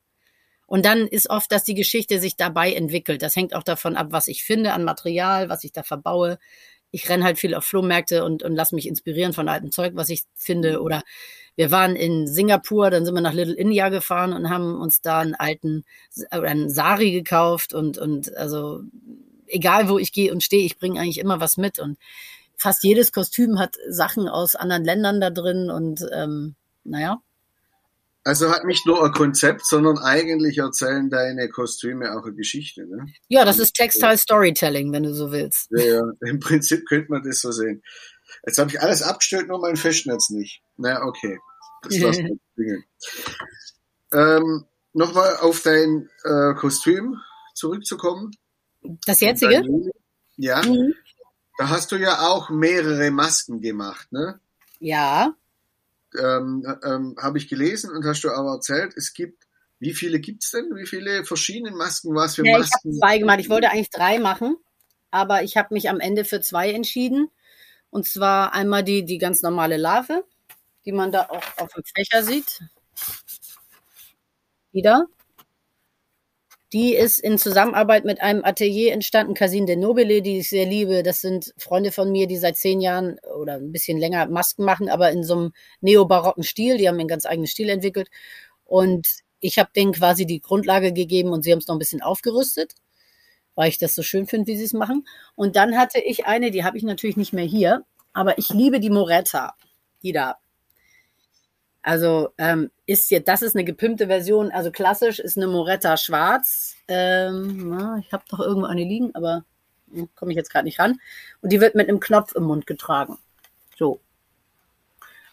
Und 0.67 0.85
dann 0.85 1.07
ist 1.07 1.31
oft, 1.31 1.51
dass 1.53 1.63
die 1.63 1.75
Geschichte 1.75 2.19
sich 2.19 2.37
dabei 2.37 2.73
entwickelt. 2.73 3.23
Das 3.23 3.37
hängt 3.37 3.55
auch 3.55 3.63
davon 3.63 3.97
ab, 3.97 4.09
was 4.11 4.27
ich 4.27 4.43
finde 4.43 4.73
an 4.73 4.83
Material, 4.83 5.49
was 5.49 5.63
ich 5.63 5.73
da 5.73 5.85
verbaue. 5.85 6.39
Ich 6.97 7.11
renne 7.11 7.25
halt 7.25 7.39
viel 7.39 7.55
auf 7.55 7.65
Flohmärkte 7.65 8.25
und, 8.25 8.43
und 8.43 8.57
lasse 8.57 8.75
mich 8.75 8.89
inspirieren 8.89 9.35
von 9.35 9.51
altem 9.51 9.71
Zeug, 9.71 9.93
was 9.97 10.09
ich 10.09 10.25
finde. 10.35 10.79
Mhm. 10.79 10.85
Oder 10.85 11.03
wir 11.55 11.71
waren 11.71 11.95
in 11.95 12.27
Singapur, 12.27 12.89
dann 12.91 13.05
sind 13.05 13.15
wir 13.15 13.21
nach 13.21 13.35
Little 13.35 13.55
India 13.55 13.91
gefahren 13.91 14.33
und 14.33 14.49
haben 14.49 14.81
uns 14.81 15.03
da 15.03 15.21
einen 15.21 15.35
alten, 15.35 15.85
oder 16.33 16.49
einen 16.49 16.71
Sari 16.71 17.13
gekauft 17.13 17.75
und, 17.75 17.99
und 17.99 18.35
also 18.35 18.81
egal 19.47 19.91
wo 19.91 19.99
ich 19.99 20.13
gehe 20.13 20.33
und 20.33 20.43
stehe, 20.43 20.65
ich 20.65 20.79
bringe 20.79 20.99
eigentlich 20.99 21.19
immer 21.19 21.39
was 21.39 21.59
mit 21.59 21.79
und 21.79 21.99
fast 22.57 22.83
jedes 22.83 23.13
Kostüm 23.13 23.59
hat 23.59 23.77
Sachen 23.89 24.27
aus 24.27 24.57
anderen 24.57 24.85
Ländern 24.85 25.21
da 25.21 25.29
drin 25.29 25.71
und 25.71 26.07
ähm, 26.15 26.57
naja. 26.85 27.21
Also 28.27 28.51
hat 28.51 28.65
nicht 28.65 28.85
nur 28.87 29.05
ein 29.05 29.13
Konzept, 29.13 29.65
sondern 29.67 29.99
eigentlich 29.99 30.59
erzählen 30.59 31.09
deine 31.11 31.49
Kostüme 31.49 32.13
auch 32.13 32.25
eine 32.25 32.35
Geschichte. 32.35 32.85
Ne? 32.85 33.07
Ja, 33.29 33.45
das 33.45 33.61
ist 33.61 33.75
Textile 33.75 34.19
Storytelling, 34.19 34.93
wenn 34.93 35.05
du 35.05 35.15
so 35.15 35.31
willst. 35.31 35.69
Ja, 35.71 35.85
ja. 35.85 36.03
im 36.29 36.41
Prinzip 36.41 36.87
könnte 36.89 37.13
man 37.13 37.23
das 37.23 37.41
so 37.41 37.53
sehen. 37.53 37.85
Jetzt 38.45 38.59
habe 38.59 38.71
ich 38.71 38.81
alles 38.81 39.03
abgestellt, 39.03 39.47
nur 39.47 39.61
mein 39.61 39.77
Festnetz 39.77 40.31
nicht. 40.31 40.61
Na, 40.77 41.05
okay. 41.05 41.39
Das 41.83 41.93
klingeln. 42.55 42.85
Ähm, 44.13 44.65
Nochmal 44.93 45.37
auf 45.37 45.61
dein 45.61 46.09
äh, 46.25 46.55
Kostüm 46.55 47.21
zurückzukommen. 47.55 48.33
Das 49.05 49.21
jetzige? 49.21 49.63
Ja. 50.37 50.63
Mhm. 50.63 50.95
Da 51.59 51.69
hast 51.69 51.93
du 51.93 51.97
ja 51.97 52.27
auch 52.27 52.51
mehrere 52.51 53.11
Masken 53.13 53.61
gemacht, 53.61 54.11
ne? 54.11 54.41
Ja. 54.81 55.37
Ähm, 56.19 56.65
ähm, 56.85 57.17
Habe 57.21 57.39
ich 57.39 57.49
gelesen 57.49 57.91
und 57.91 58.05
hast 58.05 58.23
du 58.23 58.31
aber 58.31 58.53
erzählt, 58.53 58.95
es 58.97 59.13
gibt, 59.13 59.47
wie 59.79 59.93
viele 59.93 60.21
gibt's 60.21 60.51
denn? 60.51 60.75
Wie 60.75 60.87
viele 60.87 61.25
verschiedene 61.25 61.71
Masken? 61.73 62.15
Was 62.15 62.37
für 62.37 62.47
ja, 62.47 62.59
Masken? 62.59 62.91
Ich 62.91 63.03
habe 63.03 63.13
zwei 63.13 63.19
gemacht. 63.19 63.41
Ich 63.41 63.51
wollte 63.51 63.71
eigentlich 63.71 63.91
drei 63.91 64.19
machen, 64.19 64.57
aber 65.11 65.43
ich 65.43 65.57
habe 65.57 65.75
mich 65.75 65.91
am 65.91 66.01
Ende 66.01 66.25
für 66.25 66.41
zwei 66.41 66.73
entschieden. 66.73 67.29
Und 67.91 68.07
zwar 68.07 68.53
einmal 68.53 68.85
die, 68.85 69.05
die 69.05 69.19
ganz 69.19 69.43
normale 69.43 69.77
Larve, 69.77 70.25
die 70.85 70.93
man 70.93 71.13
da 71.13 71.27
auch 71.29 71.43
auf 71.59 71.73
dem 71.73 71.85
Fächer 71.85 72.23
sieht. 72.23 72.61
Wieder. 74.73 75.07
Die 76.77 76.95
ist 76.95 77.21
in 77.21 77.39
Zusammenarbeit 77.39 78.05
mit 78.05 78.21
einem 78.21 78.45
Atelier 78.45 78.93
entstanden, 78.93 79.33
Casine 79.33 79.65
de 79.65 79.77
Nobile, 79.77 80.21
die 80.21 80.41
ich 80.41 80.51
sehr 80.51 80.67
liebe. 80.67 81.03
Das 81.03 81.23
sind 81.23 81.55
Freunde 81.57 81.91
von 81.91 82.13
mir, 82.13 82.27
die 82.27 82.37
seit 82.37 82.59
zehn 82.59 82.83
Jahren 82.83 83.19
oder 83.35 83.55
ein 83.55 83.73
bisschen 83.73 83.97
länger 83.97 84.27
Masken 84.27 84.63
machen, 84.63 84.91
aber 84.91 85.11
in 85.11 85.25
so 85.25 85.37
einem 85.37 85.53
neobarocken 85.81 86.43
Stil. 86.43 86.77
Die 86.77 86.87
haben 86.87 86.99
einen 86.99 87.09
ganz 87.09 87.25
eigenen 87.25 87.47
Stil 87.47 87.71
entwickelt. 87.71 88.11
Und 88.67 89.07
ich 89.41 89.59
habe 89.59 89.71
denen 89.75 89.93
quasi 89.93 90.27
die 90.27 90.43
Grundlage 90.43 90.93
gegeben 90.93 91.31
und 91.31 91.45
sie 91.45 91.53
haben 91.53 91.61
es 91.61 91.67
noch 91.67 91.77
ein 91.77 91.79
bisschen 91.79 92.03
aufgerüstet, 92.03 92.75
weil 93.55 93.71
ich 93.71 93.79
das 93.79 93.95
so 93.95 94.03
schön 94.03 94.27
finde, 94.27 94.47
wie 94.49 94.59
sie 94.59 94.65
es 94.65 94.75
machen. 94.75 95.09
Und 95.35 95.57
dann 95.57 95.79
hatte 95.79 95.99
ich 96.01 96.27
eine, 96.27 96.51
die 96.51 96.63
habe 96.63 96.77
ich 96.77 96.85
natürlich 96.85 97.17
nicht 97.17 97.33
mehr 97.33 97.47
hier, 97.47 97.87
aber 98.13 98.37
ich 98.37 98.51
liebe 98.51 98.81
die 98.81 98.91
Moretta, 98.91 99.55
die 100.03 100.13
da. 100.13 100.37
Also 101.87 102.31
ähm, 102.37 102.73
ist 102.87 103.13
jetzt, 103.13 103.29
das 103.29 103.43
ist 103.43 103.55
eine 103.55 103.65
gepimpte 103.65 104.09
Version. 104.09 104.51
Also 104.51 104.73
klassisch 104.73 105.21
ist 105.21 105.37
eine 105.37 105.47
Moretta 105.47 105.97
schwarz. 105.97 106.75
Ähm, 106.89 107.69
na, 107.69 107.99
ich 108.05 108.13
habe 108.13 108.25
doch 108.29 108.41
irgendwo 108.41 108.67
eine 108.67 108.83
liegen, 108.83 109.15
aber 109.15 109.45
hm, 109.93 110.09
komme 110.17 110.33
ich 110.33 110.37
jetzt 110.37 110.51
gerade 110.51 110.65
nicht 110.65 110.81
ran. 110.81 110.99
Und 111.43 111.53
die 111.53 111.61
wird 111.61 111.77
mit 111.77 111.89
einem 111.89 112.01
Knopf 112.01 112.35
im 112.35 112.43
Mund 112.43 112.67
getragen. 112.67 113.19
So. 113.79 114.01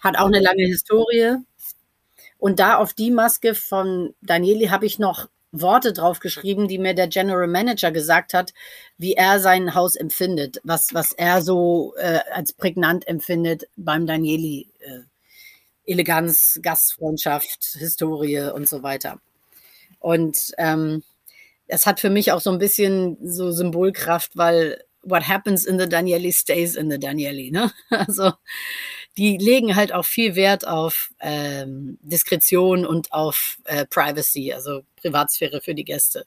Hat 0.02 0.16
auch 0.20 0.28
eine 0.28 0.42
lange 0.42 0.62
Historie. 0.62 1.38
Und 2.38 2.60
da 2.60 2.78
auf 2.78 2.94
die 2.94 3.10
Maske 3.10 3.56
von 3.56 4.14
Danieli 4.22 4.68
habe 4.68 4.86
ich 4.86 5.00
noch 5.00 5.30
Worte 5.52 5.92
drauf 5.92 6.20
geschrieben, 6.20 6.68
die 6.68 6.78
mir 6.78 6.94
der 6.94 7.08
General 7.08 7.48
Manager 7.48 7.92
gesagt 7.92 8.36
hat, 8.36 8.54
wie 9.00 9.14
er 9.14 9.40
sein 9.40 9.74
Haus 9.74 9.96
empfindet, 9.96 10.62
was, 10.64 10.94
was 10.94 11.14
er 11.14 11.42
so 11.42 11.96
äh, 11.98 12.20
als 12.32 12.54
prägnant 12.54 13.08
empfindet 13.08 13.64
beim 13.76 14.06
Danieli. 14.06 14.70
Äh, 14.82 15.00
Eleganz, 15.86 16.60
Gastfreundschaft, 16.62 17.76
Historie 17.78 18.52
und 18.54 18.68
so 18.68 18.84
weiter. 18.84 19.20
Und 20.00 20.52
ähm, 20.58 21.04
es 21.68 21.86
hat 21.86 22.00
für 22.00 22.10
mich 22.10 22.32
auch 22.32 22.42
so 22.42 22.52
ein 22.52 22.60
bisschen 22.60 23.18
so 23.24 23.52
Symbolkraft, 23.52 24.36
weil 24.36 24.84
what 25.04 25.28
happens 25.28 25.66
in 25.66 25.80
the 25.80 25.88
Danieli 25.88 26.32
stays 26.32 26.76
in 26.76 26.90
the 26.90 27.00
Danieli. 27.00 27.52
Ne? 27.52 27.72
Also 27.90 28.34
die 29.18 29.38
legen 29.38 29.76
halt 29.76 29.94
auch 29.94 30.06
viel 30.06 30.36
Wert 30.36 30.68
auf 30.68 31.12
ähm, 31.20 32.00
Diskretion 32.02 32.86
und 32.86 33.14
auf 33.14 33.58
äh, 33.66 33.86
Privacy, 33.86 34.54
also 34.54 34.82
Privatsphäre 34.96 35.62
für 35.62 35.76
die 35.76 35.86
Gäste. 35.86 36.26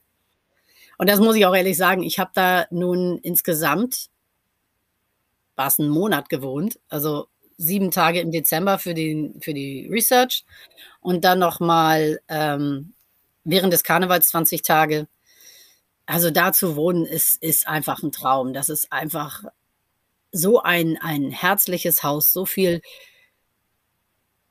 Und 0.99 1.11
das 1.11 1.19
muss 1.19 1.37
ich 1.37 1.45
auch 1.47 1.55
ehrlich 1.55 1.77
sagen, 1.77 2.03
ich 2.03 2.19
habe 2.19 2.31
da 2.35 2.67
nun 2.71 3.19
insgesamt, 3.19 4.07
war 5.57 5.67
es 5.67 5.79
einen 5.79 5.89
Monat 5.89 6.29
gewohnt, 6.29 6.79
also 6.89 7.27
sieben 7.59 7.91
Tage 7.91 8.21
im 8.21 8.31
Dezember 8.31 8.79
für, 8.79 8.95
den, 8.95 9.41
für 9.41 9.55
die 9.55 9.89
Research 9.91 10.45
und 11.01 11.25
dann 11.25 11.39
nochmal 11.39 12.21
ähm, 12.29 12.93
während 13.45 13.73
des 13.73 13.85
Karnevals 13.85 14.29
20 14.29 14.63
Tage. 14.63 15.07
Also 16.05 16.31
da 16.31 16.53
zu 16.53 16.77
wohnen 16.77 17.05
ist, 17.05 17.43
ist 17.43 17.67
einfach 17.67 18.03
ein 18.03 18.13
Traum. 18.13 18.53
Das 18.53 18.69
ist 18.69 18.93
einfach 18.93 19.45
so 20.33 20.61
ein, 20.63 20.99
ein 21.01 21.31
herzliches 21.31 22.03
Haus, 22.03 22.33
so 22.33 22.47
viel 22.47 22.83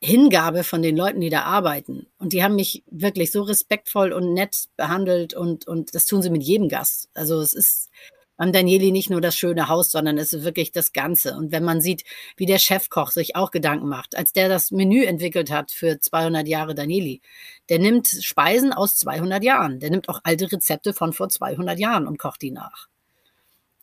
Hingabe 0.00 0.62
von 0.62 0.82
den 0.82 0.96
Leuten, 0.96 1.20
die 1.20 1.30
da 1.30 1.42
arbeiten. 1.42 2.06
Und 2.18 2.32
die 2.32 2.42
haben 2.42 2.54
mich 2.54 2.82
wirklich 2.90 3.32
so 3.32 3.42
respektvoll 3.42 4.12
und 4.12 4.34
nett 4.34 4.68
behandelt 4.76 5.34
und, 5.34 5.66
und 5.66 5.94
das 5.94 6.06
tun 6.06 6.22
sie 6.22 6.30
mit 6.30 6.42
jedem 6.42 6.68
Gast. 6.68 7.08
Also 7.14 7.40
es 7.40 7.54
ist 7.54 7.90
beim 8.36 8.52
Danieli 8.52 8.92
nicht 8.92 9.10
nur 9.10 9.20
das 9.20 9.36
schöne 9.36 9.68
Haus, 9.68 9.90
sondern 9.90 10.18
es 10.18 10.32
ist 10.32 10.44
wirklich 10.44 10.72
das 10.72 10.92
Ganze. 10.92 11.36
Und 11.36 11.52
wenn 11.52 11.64
man 11.64 11.80
sieht, 11.80 12.04
wie 12.36 12.46
der 12.46 12.58
Chefkoch 12.58 13.10
sich 13.10 13.36
auch 13.36 13.50
Gedanken 13.50 13.88
macht, 13.88 14.16
als 14.16 14.32
der 14.32 14.48
das 14.48 14.70
Menü 14.70 15.04
entwickelt 15.04 15.50
hat 15.50 15.70
für 15.72 15.98
200 15.98 16.46
Jahre 16.46 16.74
Danieli, 16.74 17.22
der 17.68 17.78
nimmt 17.78 18.08
Speisen 18.08 18.72
aus 18.72 18.96
200 18.96 19.42
Jahren. 19.42 19.80
Der 19.80 19.90
nimmt 19.90 20.08
auch 20.08 20.20
alte 20.24 20.50
Rezepte 20.52 20.92
von 20.92 21.12
vor 21.12 21.28
200 21.28 21.78
Jahren 21.78 22.06
und 22.06 22.18
kocht 22.18 22.42
die 22.42 22.50
nach. 22.50 22.88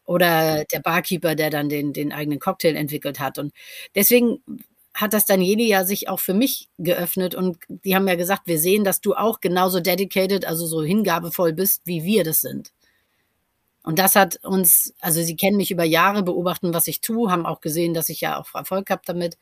Oder 0.05 0.65
der 0.65 0.79
Barkeeper, 0.79 1.35
der 1.35 1.49
dann 1.49 1.69
den, 1.69 1.93
den 1.93 2.11
eigenen 2.11 2.39
Cocktail 2.39 2.75
entwickelt 2.75 3.19
hat. 3.19 3.39
Und 3.39 3.53
deswegen 3.95 4.43
hat 4.93 5.13
das 5.13 5.25
Danieli 5.25 5.67
ja 5.67 5.85
sich 5.85 6.09
auch 6.09 6.19
für 6.19 6.33
mich 6.33 6.69
geöffnet 6.77 7.33
und 7.35 7.57
die 7.67 7.95
haben 7.95 8.07
ja 8.07 8.15
gesagt, 8.15 8.43
wir 8.45 8.59
sehen, 8.59 8.83
dass 8.83 9.01
du 9.01 9.15
auch 9.15 9.39
genauso 9.39 9.79
dedicated, 9.79 10.45
also 10.45 10.67
so 10.67 10.83
hingabevoll 10.83 11.53
bist, 11.53 11.81
wie 11.85 12.03
wir 12.03 12.23
das 12.23 12.41
sind. 12.41 12.71
Und 13.83 13.99
das 13.99 14.15
hat 14.15 14.37
uns, 14.43 14.93
also 15.01 15.21
sie 15.21 15.35
kennen 15.35 15.57
mich 15.57 15.71
über 15.71 15.83
Jahre, 15.83 16.23
beobachten, 16.23 16.73
was 16.73 16.87
ich 16.87 17.01
tue, 17.01 17.29
haben 17.29 17.45
auch 17.45 17.59
gesehen, 17.61 17.93
dass 17.93 18.09
ich 18.09 18.21
ja 18.21 18.39
auch 18.39 18.53
Erfolg 18.55 18.89
habe 18.89 19.01
damit 19.05 19.37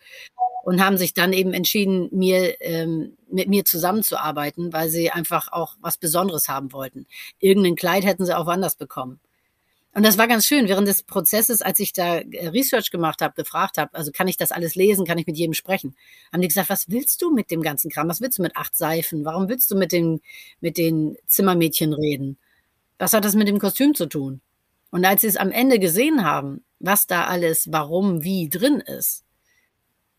und 0.64 0.84
haben 0.84 0.98
sich 0.98 1.14
dann 1.14 1.34
eben 1.34 1.54
entschieden, 1.54 2.10
mir 2.12 2.60
ähm, 2.62 3.18
mit 3.32 3.50
mir 3.50 3.66
zusammenzuarbeiten, 3.66 4.74
weil 4.74 4.90
sie 4.90 5.12
einfach 5.12 5.52
auch 5.52 5.76
was 5.82 5.98
Besonderes 5.98 6.50
haben 6.50 6.74
wollten. 6.74 7.08
Irgendein 7.40 7.76
Kleid 7.76 8.06
hätten 8.06 8.26
sie 8.26 8.36
auch 8.36 8.46
woanders 8.48 8.76
bekommen. 8.76 9.20
Und 9.94 10.06
das 10.06 10.18
war 10.18 10.28
ganz 10.28 10.46
schön. 10.46 10.70
Während 10.70 10.88
des 10.88 11.04
Prozesses, 11.04 11.62
als 11.62 11.80
ich 11.80 11.92
da 11.92 12.20
äh, 12.20 12.48
Research 12.48 12.92
gemacht 12.92 13.22
habe, 13.22 13.34
gefragt 13.36 13.78
habe, 13.78 13.94
also 13.94 14.12
kann 14.12 14.28
ich 14.28 14.38
das 14.38 14.52
alles 14.52 14.76
lesen, 14.76 15.06
kann 15.06 15.18
ich 15.18 15.28
mit 15.28 15.38
jedem 15.38 15.54
sprechen, 15.54 15.96
haben 16.32 16.42
die 16.42 16.48
gesagt, 16.48 16.70
was 16.70 16.90
willst 16.90 17.22
du 17.22 17.34
mit 17.34 17.52
dem 17.52 17.62
ganzen 17.62 17.92
Kram? 17.92 18.08
Was 18.08 18.22
willst 18.22 18.38
du 18.38 18.42
mit 18.42 18.56
acht 18.56 18.76
Seifen? 18.76 19.26
Warum 19.26 19.50
willst 19.50 19.70
du 19.70 19.76
mit 19.76 19.92
den, 19.92 20.22
mit 20.62 20.78
den 20.78 21.18
Zimmermädchen 21.28 21.94
reden? 21.94 22.38
Was 23.02 23.14
hat 23.14 23.26
das 23.26 23.34
mit 23.34 23.48
dem 23.48 23.58
Kostüm 23.58 23.96
zu 23.96 24.06
tun? 24.06 24.42
Und 24.92 25.06
als 25.06 25.22
sie 25.22 25.28
es 25.28 25.36
am 25.36 25.50
Ende 25.50 25.80
gesehen 25.80 26.24
haben, 26.24 26.64
was 26.80 27.08
da 27.08 27.26
alles, 27.26 27.72
warum, 27.72 28.24
wie 28.24 28.48
drin 28.48 28.80
ist, 28.80 29.24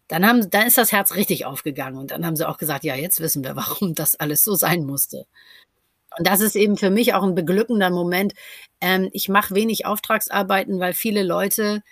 dann 0.08 0.26
haben, 0.26 0.50
dann 0.50 0.66
ist 0.66 0.78
das 0.78 0.90
Herz 0.90 1.14
richtig 1.14 1.46
aufgegangen 1.46 1.96
und 1.96 2.10
dann 2.10 2.26
haben 2.26 2.34
sie 2.34 2.48
auch 2.48 2.58
gesagt, 2.58 2.82
ja, 2.82 2.96
jetzt 2.96 3.20
wissen 3.20 3.44
wir, 3.44 3.54
warum 3.56 3.94
das 3.94 4.16
alles 4.16 4.42
so 4.42 4.56
sein 4.56 4.84
musste. 4.84 5.26
Und 6.18 6.26
das 6.26 6.40
ist 6.40 6.56
eben 6.56 6.76
für 6.76 6.90
mich 6.90 7.14
auch 7.14 7.22
ein 7.22 7.36
beglückender 7.36 7.88
Moment. 7.88 8.34
Ähm, 8.80 9.10
ich 9.12 9.28
mache 9.28 9.54
wenig 9.54 9.86
Auftragsarbeiten, 9.86 10.80
weil 10.80 10.92
viele 10.92 11.22
Leute, 11.22 11.84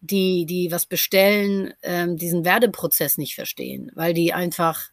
die, 0.00 0.46
die 0.46 0.72
was 0.72 0.86
bestellen, 0.86 1.74
ähm, 1.82 2.16
diesen 2.16 2.46
Werdeprozess 2.46 3.18
nicht 3.18 3.34
verstehen, 3.34 3.92
weil 3.96 4.14
die 4.14 4.32
einfach, 4.32 4.88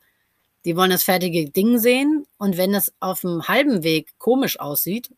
die 0.66 0.76
wollen 0.76 0.92
das 0.92 1.04
fertige 1.04 1.50
Ding 1.50 1.80
sehen 1.80 2.28
und 2.38 2.58
wenn 2.58 2.74
das 2.74 2.92
auf 3.00 3.22
dem 3.22 3.48
halben 3.48 3.84
Weg 3.84 4.10
komisch 4.18 4.60
aussieht, 4.60 5.10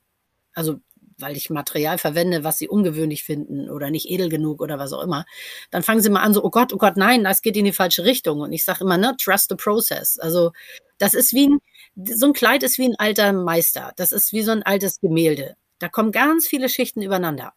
also 0.53 0.79
weil 1.21 1.37
ich 1.37 1.49
Material 1.49 1.97
verwende, 1.97 2.43
was 2.43 2.57
sie 2.57 2.67
ungewöhnlich 2.67 3.23
finden 3.23 3.69
oder 3.69 3.91
nicht 3.91 4.09
edel 4.09 4.29
genug 4.29 4.61
oder 4.61 4.79
was 4.79 4.93
auch 4.93 5.03
immer, 5.03 5.25
dann 5.69 5.83
fangen 5.83 6.01
sie 6.01 6.09
mal 6.09 6.21
an 6.21 6.33
so, 6.33 6.43
oh 6.43 6.49
Gott, 6.49 6.73
oh 6.73 6.77
Gott, 6.77 6.97
nein, 6.97 7.23
das 7.23 7.41
geht 7.41 7.55
in 7.55 7.65
die 7.65 7.71
falsche 7.71 8.03
Richtung. 8.03 8.41
Und 8.41 8.51
ich 8.51 8.65
sage 8.65 8.83
immer, 8.83 8.97
ne, 8.97 9.15
trust 9.17 9.49
the 9.49 9.55
process. 9.55 10.17
Also 10.19 10.51
das 10.97 11.13
ist 11.13 11.33
wie 11.33 11.47
ein, 11.47 11.59
so 12.05 12.27
ein 12.27 12.33
Kleid 12.33 12.63
ist 12.63 12.77
wie 12.77 12.85
ein 12.85 12.95
alter 12.97 13.33
Meister. 13.33 13.93
Das 13.95 14.11
ist 14.11 14.33
wie 14.33 14.41
so 14.41 14.51
ein 14.51 14.63
altes 14.63 14.99
Gemälde. 14.99 15.55
Da 15.79 15.89
kommen 15.89 16.11
ganz 16.11 16.47
viele 16.47 16.69
Schichten 16.69 17.01
übereinander. 17.01 17.53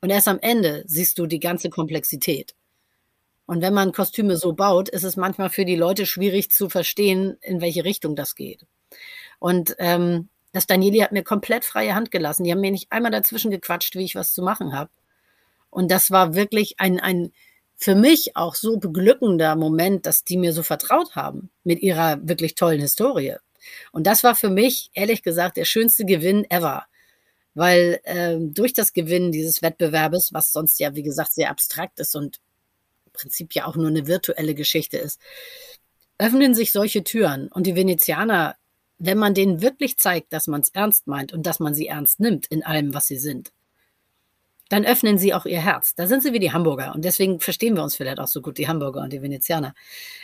Und 0.00 0.10
erst 0.10 0.28
am 0.28 0.38
Ende 0.40 0.84
siehst 0.86 1.18
du 1.18 1.26
die 1.26 1.40
ganze 1.40 1.70
Komplexität. 1.70 2.54
Und 3.46 3.62
wenn 3.62 3.72
man 3.72 3.92
Kostüme 3.92 4.36
so 4.36 4.52
baut, 4.52 4.90
ist 4.90 5.04
es 5.04 5.16
manchmal 5.16 5.48
für 5.48 5.64
die 5.64 5.76
Leute 5.76 6.04
schwierig 6.04 6.50
zu 6.50 6.68
verstehen, 6.68 7.38
in 7.40 7.60
welche 7.60 7.84
Richtung 7.84 8.14
das 8.14 8.34
geht. 8.34 8.66
Und 9.38 9.74
ähm, 9.78 10.28
das 10.52 10.66
Danieli 10.66 10.98
hat 10.98 11.12
mir 11.12 11.22
komplett 11.22 11.64
freie 11.64 11.94
Hand 11.94 12.10
gelassen. 12.10 12.44
Die 12.44 12.52
haben 12.52 12.60
mir 12.60 12.70
nicht 12.70 12.90
einmal 12.90 13.10
dazwischen 13.10 13.50
gequatscht, 13.50 13.94
wie 13.94 14.04
ich 14.04 14.14
was 14.14 14.32
zu 14.32 14.42
machen 14.42 14.72
habe. 14.72 14.90
Und 15.70 15.90
das 15.90 16.10
war 16.10 16.34
wirklich 16.34 16.80
ein, 16.80 16.98
ein 17.00 17.32
für 17.76 17.94
mich 17.94 18.36
auch 18.36 18.54
so 18.54 18.78
beglückender 18.78 19.54
Moment, 19.54 20.06
dass 20.06 20.24
die 20.24 20.36
mir 20.36 20.52
so 20.52 20.62
vertraut 20.62 21.14
haben 21.14 21.50
mit 21.62 21.80
ihrer 21.80 22.18
wirklich 22.26 22.54
tollen 22.54 22.80
Historie. 22.80 23.36
Und 23.92 24.06
das 24.06 24.24
war 24.24 24.34
für 24.34 24.50
mich, 24.50 24.90
ehrlich 24.94 25.22
gesagt, 25.22 25.56
der 25.56 25.64
schönste 25.64 26.04
Gewinn 26.04 26.44
ever. 26.50 26.86
Weil 27.54 28.00
ähm, 28.04 28.54
durch 28.54 28.72
das 28.72 28.92
Gewinnen 28.92 29.32
dieses 29.32 29.62
Wettbewerbes, 29.62 30.32
was 30.32 30.52
sonst 30.52 30.80
ja, 30.80 30.94
wie 30.94 31.02
gesagt, 31.02 31.32
sehr 31.32 31.50
abstrakt 31.50 32.00
ist 32.00 32.16
und 32.16 32.40
im 33.06 33.12
Prinzip 33.12 33.54
ja 33.54 33.66
auch 33.66 33.76
nur 33.76 33.88
eine 33.88 34.06
virtuelle 34.06 34.54
Geschichte 34.54 34.96
ist, 34.96 35.20
öffnen 36.18 36.54
sich 36.54 36.72
solche 36.72 37.04
Türen. 37.04 37.48
Und 37.48 37.66
die 37.66 37.76
Venezianer 37.76 38.56
wenn 38.98 39.18
man 39.18 39.34
denen 39.34 39.62
wirklich 39.62 39.96
zeigt, 39.98 40.32
dass 40.32 40.46
man 40.46 40.60
es 40.60 40.70
ernst 40.70 41.06
meint 41.06 41.32
und 41.32 41.46
dass 41.46 41.60
man 41.60 41.74
sie 41.74 41.86
ernst 41.86 42.20
nimmt 42.20 42.46
in 42.46 42.64
allem, 42.64 42.94
was 42.94 43.06
sie 43.06 43.18
sind, 43.18 43.52
dann 44.68 44.84
öffnen 44.84 45.16
sie 45.16 45.32
auch 45.32 45.46
ihr 45.46 45.60
Herz. 45.60 45.94
Da 45.94 46.06
sind 46.06 46.22
sie 46.22 46.32
wie 46.32 46.40
die 46.40 46.52
Hamburger 46.52 46.94
und 46.94 47.04
deswegen 47.04 47.40
verstehen 47.40 47.74
wir 47.74 47.82
uns 47.82 47.96
vielleicht 47.96 48.20
auch 48.20 48.28
so 48.28 48.42
gut, 48.42 48.58
die 48.58 48.68
Hamburger 48.68 49.00
und 49.00 49.12
die 49.12 49.22
Venezianer. 49.22 49.74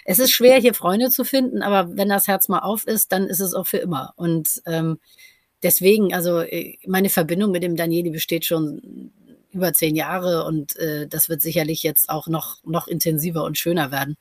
Es 0.04 0.18
ist 0.18 0.32
schwer, 0.32 0.60
hier 0.60 0.74
Freunde 0.74 1.10
zu 1.10 1.24
finden, 1.24 1.62
aber 1.62 1.96
wenn 1.96 2.08
das 2.08 2.28
Herz 2.28 2.48
mal 2.48 2.58
auf 2.58 2.86
ist, 2.86 3.12
dann 3.12 3.26
ist 3.26 3.40
es 3.40 3.54
auch 3.54 3.66
für 3.66 3.78
immer. 3.78 4.12
Und 4.16 4.62
ähm, 4.66 4.98
deswegen, 5.62 6.12
also 6.12 6.40
äh, 6.40 6.78
meine 6.86 7.08
Verbindung 7.08 7.52
mit 7.52 7.62
dem 7.62 7.76
Danieli 7.76 8.10
besteht 8.10 8.44
schon 8.44 9.12
über 9.54 9.72
zehn 9.72 9.96
Jahre 9.96 10.44
und 10.44 10.76
äh, 10.76 11.06
das 11.06 11.28
wird 11.28 11.42
sicherlich 11.42 11.82
jetzt 11.82 12.08
auch 12.08 12.26
noch, 12.26 12.62
noch 12.64 12.88
intensiver 12.88 13.44
und 13.44 13.58
schöner 13.58 13.90
werden. 13.90 14.16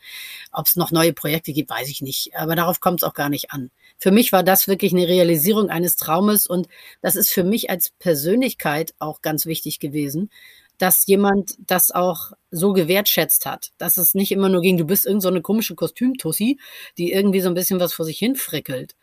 Ob 0.52 0.67
es 0.67 0.76
noch 0.76 0.91
neue 0.91 1.13
Projekte 1.13 1.54
gibt, 1.54 1.69
weiß 1.69 1.89
ich 1.89 2.02
nicht. 2.02 2.36
Aber 2.36 2.56
darauf 2.56 2.80
kommt 2.80 3.02
es 3.02 3.08
auch 3.08 3.13
gar 3.13 3.30
nicht 3.30 3.52
an. 3.52 3.72
Für 3.98 4.12
mich 4.12 4.32
war 4.32 4.43
das 4.43 4.67
wirklich 4.67 4.93
eine 4.93 5.08
Realisierung 5.08 5.69
eines 5.69 5.96
Traumes 5.96 6.48
und 6.48 6.67
das 7.02 7.15
ist 7.15 7.30
für 7.30 7.43
mich 7.43 7.69
als 7.69 7.91
Persönlichkeit 8.00 8.93
auch 9.00 9.22
ganz 9.22 9.46
wichtig 9.46 9.80
gewesen, 9.80 10.30
dass 10.78 11.06
jemand 11.06 11.56
das 11.60 11.91
auch 11.91 12.32
so 12.52 12.74
gewertschätzt 12.74 13.46
hat, 13.46 13.72
dass 13.78 13.98
es 13.98 14.15
nicht 14.15 14.32
immer 14.32 14.50
nur 14.50 14.62
ging, 14.62 14.78
du 14.78 14.86
bist 14.86 15.06
irgend 15.06 15.22
so 15.22 15.30
eine 15.30 15.41
komische 15.41 15.76
Kostümtussi, 15.76 16.60
die 16.98 17.12
irgendwie 17.12 17.41
so 17.41 17.50
ein 17.50 17.54
bisschen 17.54 17.80
was 17.80 17.93
vor 17.93 18.06
sich 18.06 18.17
hin 18.17 18.36
frickelt, 18.36 18.96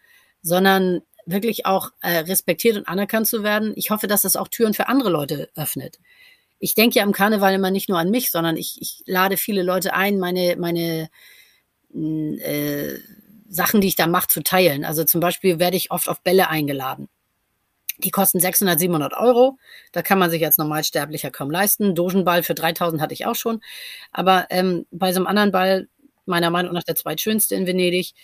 sondern 0.42 1.02
wirklich 1.30 1.66
auch 1.66 1.92
äh, 2.00 2.18
respektiert 2.18 2.76
und 2.76 2.88
anerkannt 2.88 3.26
zu 3.26 3.42
werden. 3.42 3.72
Ich 3.76 3.90
hoffe, 3.90 4.06
dass 4.06 4.22
das 4.22 4.36
auch 4.36 4.48
Türen 4.48 4.74
für 4.74 4.88
andere 4.88 5.10
Leute 5.10 5.50
öffnet. 5.54 5.98
Ich 6.58 6.74
denke 6.74 6.98
ja 6.98 7.04
am 7.04 7.12
Karneval 7.12 7.54
immer 7.54 7.70
nicht 7.70 7.88
nur 7.88 7.98
an 7.98 8.10
mich, 8.10 8.30
sondern 8.30 8.56
ich, 8.56 8.80
ich 8.80 9.02
lade 9.06 9.36
viele 9.36 9.62
Leute 9.62 9.94
ein, 9.94 10.18
meine, 10.18 10.56
meine 10.58 11.08
hm, 11.92 12.38
äh, 12.38 12.98
Sachen, 13.48 13.80
die 13.80 13.88
ich 13.88 13.96
da 13.96 14.06
mache, 14.06 14.28
zu 14.28 14.42
teilen. 14.42 14.84
Also 14.84 15.04
zum 15.04 15.20
Beispiel 15.20 15.58
werde 15.58 15.76
ich 15.76 15.90
oft 15.90 16.08
auf 16.08 16.20
Bälle 16.22 16.48
eingeladen. 16.48 17.08
Die 17.98 18.10
kosten 18.10 18.40
600, 18.40 18.78
700 18.78 19.14
Euro. 19.14 19.58
Da 19.92 20.02
kann 20.02 20.18
man 20.18 20.30
sich 20.30 20.44
als 20.44 20.58
Normalsterblicher 20.58 21.30
kaum 21.30 21.50
leisten. 21.50 21.94
Dogenball 21.94 22.42
für 22.42 22.54
3000 22.54 23.02
hatte 23.02 23.14
ich 23.14 23.26
auch 23.26 23.34
schon. 23.34 23.60
Aber 24.12 24.46
ähm, 24.50 24.86
bei 24.90 25.12
so 25.12 25.18
einem 25.18 25.26
anderen 25.26 25.52
Ball, 25.52 25.88
meiner 26.24 26.50
Meinung 26.50 26.72
nach 26.72 26.84
der 26.84 26.94
zweitschönste 26.94 27.54
in 27.54 27.66
Venedig, 27.66 28.14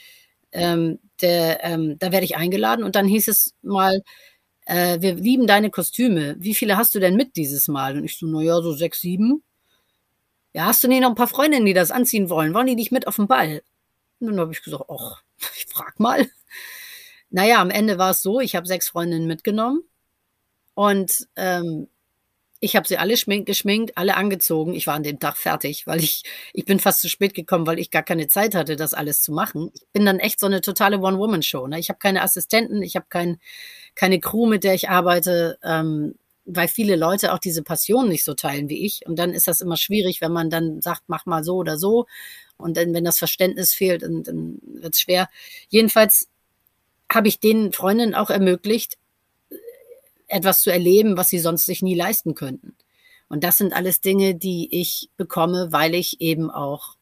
ähm, 0.52 0.98
der, 1.22 1.64
ähm, 1.64 1.98
da 1.98 2.12
werde 2.12 2.24
ich 2.24 2.36
eingeladen 2.36 2.84
und 2.84 2.96
dann 2.96 3.06
hieß 3.06 3.28
es 3.28 3.54
mal, 3.62 4.02
äh, 4.66 5.00
wir 5.00 5.14
lieben 5.14 5.46
deine 5.46 5.70
Kostüme. 5.70 6.36
Wie 6.38 6.54
viele 6.54 6.76
hast 6.76 6.94
du 6.94 7.00
denn 7.00 7.16
mit 7.16 7.36
dieses 7.36 7.68
Mal? 7.68 7.96
Und 7.96 8.04
ich 8.04 8.18
so, 8.18 8.26
naja, 8.26 8.60
so 8.62 8.72
sechs, 8.72 9.00
sieben. 9.00 9.42
Ja, 10.52 10.66
hast 10.66 10.82
du 10.82 10.88
nicht 10.88 11.00
noch 11.02 11.10
ein 11.10 11.14
paar 11.14 11.28
Freundinnen, 11.28 11.66
die 11.66 11.74
das 11.74 11.90
anziehen 11.90 12.30
wollen? 12.30 12.54
Wollen 12.54 12.66
die 12.66 12.76
dich 12.76 12.90
mit 12.90 13.06
auf 13.06 13.16
den 13.16 13.28
Ball? 13.28 13.62
Und 14.20 14.28
dann 14.28 14.40
habe 14.40 14.52
ich 14.52 14.62
gesagt, 14.62 14.84
ach, 14.90 15.22
ich 15.56 15.66
frag 15.66 16.00
mal. 16.00 16.26
Naja, 17.30 17.60
am 17.60 17.70
Ende 17.70 17.98
war 17.98 18.10
es 18.10 18.22
so, 18.22 18.40
ich 18.40 18.56
habe 18.56 18.66
sechs 18.66 18.88
Freundinnen 18.88 19.26
mitgenommen 19.26 19.82
und 20.74 21.28
ähm, 21.36 21.88
ich 22.60 22.76
habe 22.76 22.88
sie 22.88 22.98
alle 22.98 23.16
schmink, 23.16 23.46
geschminkt, 23.46 23.96
alle 23.98 24.16
angezogen. 24.16 24.74
Ich 24.74 24.86
war 24.86 24.94
an 24.94 25.02
dem 25.02 25.18
Tag 25.18 25.36
fertig, 25.36 25.86
weil 25.86 26.02
ich, 26.02 26.22
ich 26.52 26.64
bin 26.64 26.80
fast 26.80 27.00
zu 27.00 27.08
spät 27.08 27.34
gekommen, 27.34 27.66
weil 27.66 27.78
ich 27.78 27.90
gar 27.90 28.02
keine 28.02 28.28
Zeit 28.28 28.54
hatte, 28.54 28.76
das 28.76 28.94
alles 28.94 29.20
zu 29.22 29.32
machen. 29.32 29.70
Ich 29.74 29.86
bin 29.92 30.06
dann 30.06 30.18
echt 30.18 30.40
so 30.40 30.46
eine 30.46 30.60
totale 30.60 30.98
One-Woman-Show. 30.98 31.66
Ne? 31.66 31.78
Ich 31.78 31.88
habe 31.88 31.98
keine 31.98 32.22
Assistenten, 32.22 32.82
ich 32.82 32.96
habe 32.96 33.06
kein, 33.08 33.38
keine 33.94 34.20
Crew, 34.20 34.46
mit 34.46 34.64
der 34.64 34.74
ich 34.74 34.88
arbeite, 34.88 35.58
ähm, 35.62 36.14
weil 36.46 36.68
viele 36.68 36.96
Leute 36.96 37.32
auch 37.32 37.38
diese 37.38 37.62
Passion 37.62 38.08
nicht 38.08 38.24
so 38.24 38.34
teilen 38.34 38.68
wie 38.68 38.86
ich. 38.86 39.06
Und 39.06 39.18
dann 39.18 39.32
ist 39.32 39.48
das 39.48 39.60
immer 39.60 39.76
schwierig, 39.76 40.20
wenn 40.20 40.32
man 40.32 40.48
dann 40.48 40.80
sagt, 40.80 41.02
mach 41.08 41.26
mal 41.26 41.44
so 41.44 41.56
oder 41.56 41.76
so. 41.76 42.06
Und 42.56 42.76
dann, 42.76 42.94
wenn 42.94 43.04
das 43.04 43.18
Verständnis 43.18 43.74
fehlt, 43.74 44.02
dann, 44.02 44.22
dann 44.22 44.58
wird 44.62 44.94
es 44.94 45.00
schwer. 45.00 45.28
Jedenfalls 45.68 46.28
habe 47.12 47.28
ich 47.28 47.38
den 47.40 47.72
Freundinnen 47.72 48.14
auch 48.14 48.30
ermöglicht, 48.30 48.96
etwas 50.28 50.62
zu 50.62 50.70
erleben, 50.70 51.16
was 51.16 51.28
sie 51.28 51.38
sonst 51.38 51.66
sich 51.66 51.82
nie 51.82 51.94
leisten 51.94 52.34
könnten. 52.34 52.76
Und 53.28 53.44
das 53.44 53.58
sind 53.58 53.72
alles 53.72 54.00
Dinge, 54.00 54.34
die 54.34 54.68
ich 54.70 55.10
bekomme, 55.16 55.68
weil 55.70 55.94
ich 55.94 56.20
eben 56.20 56.50
auch 56.50 56.96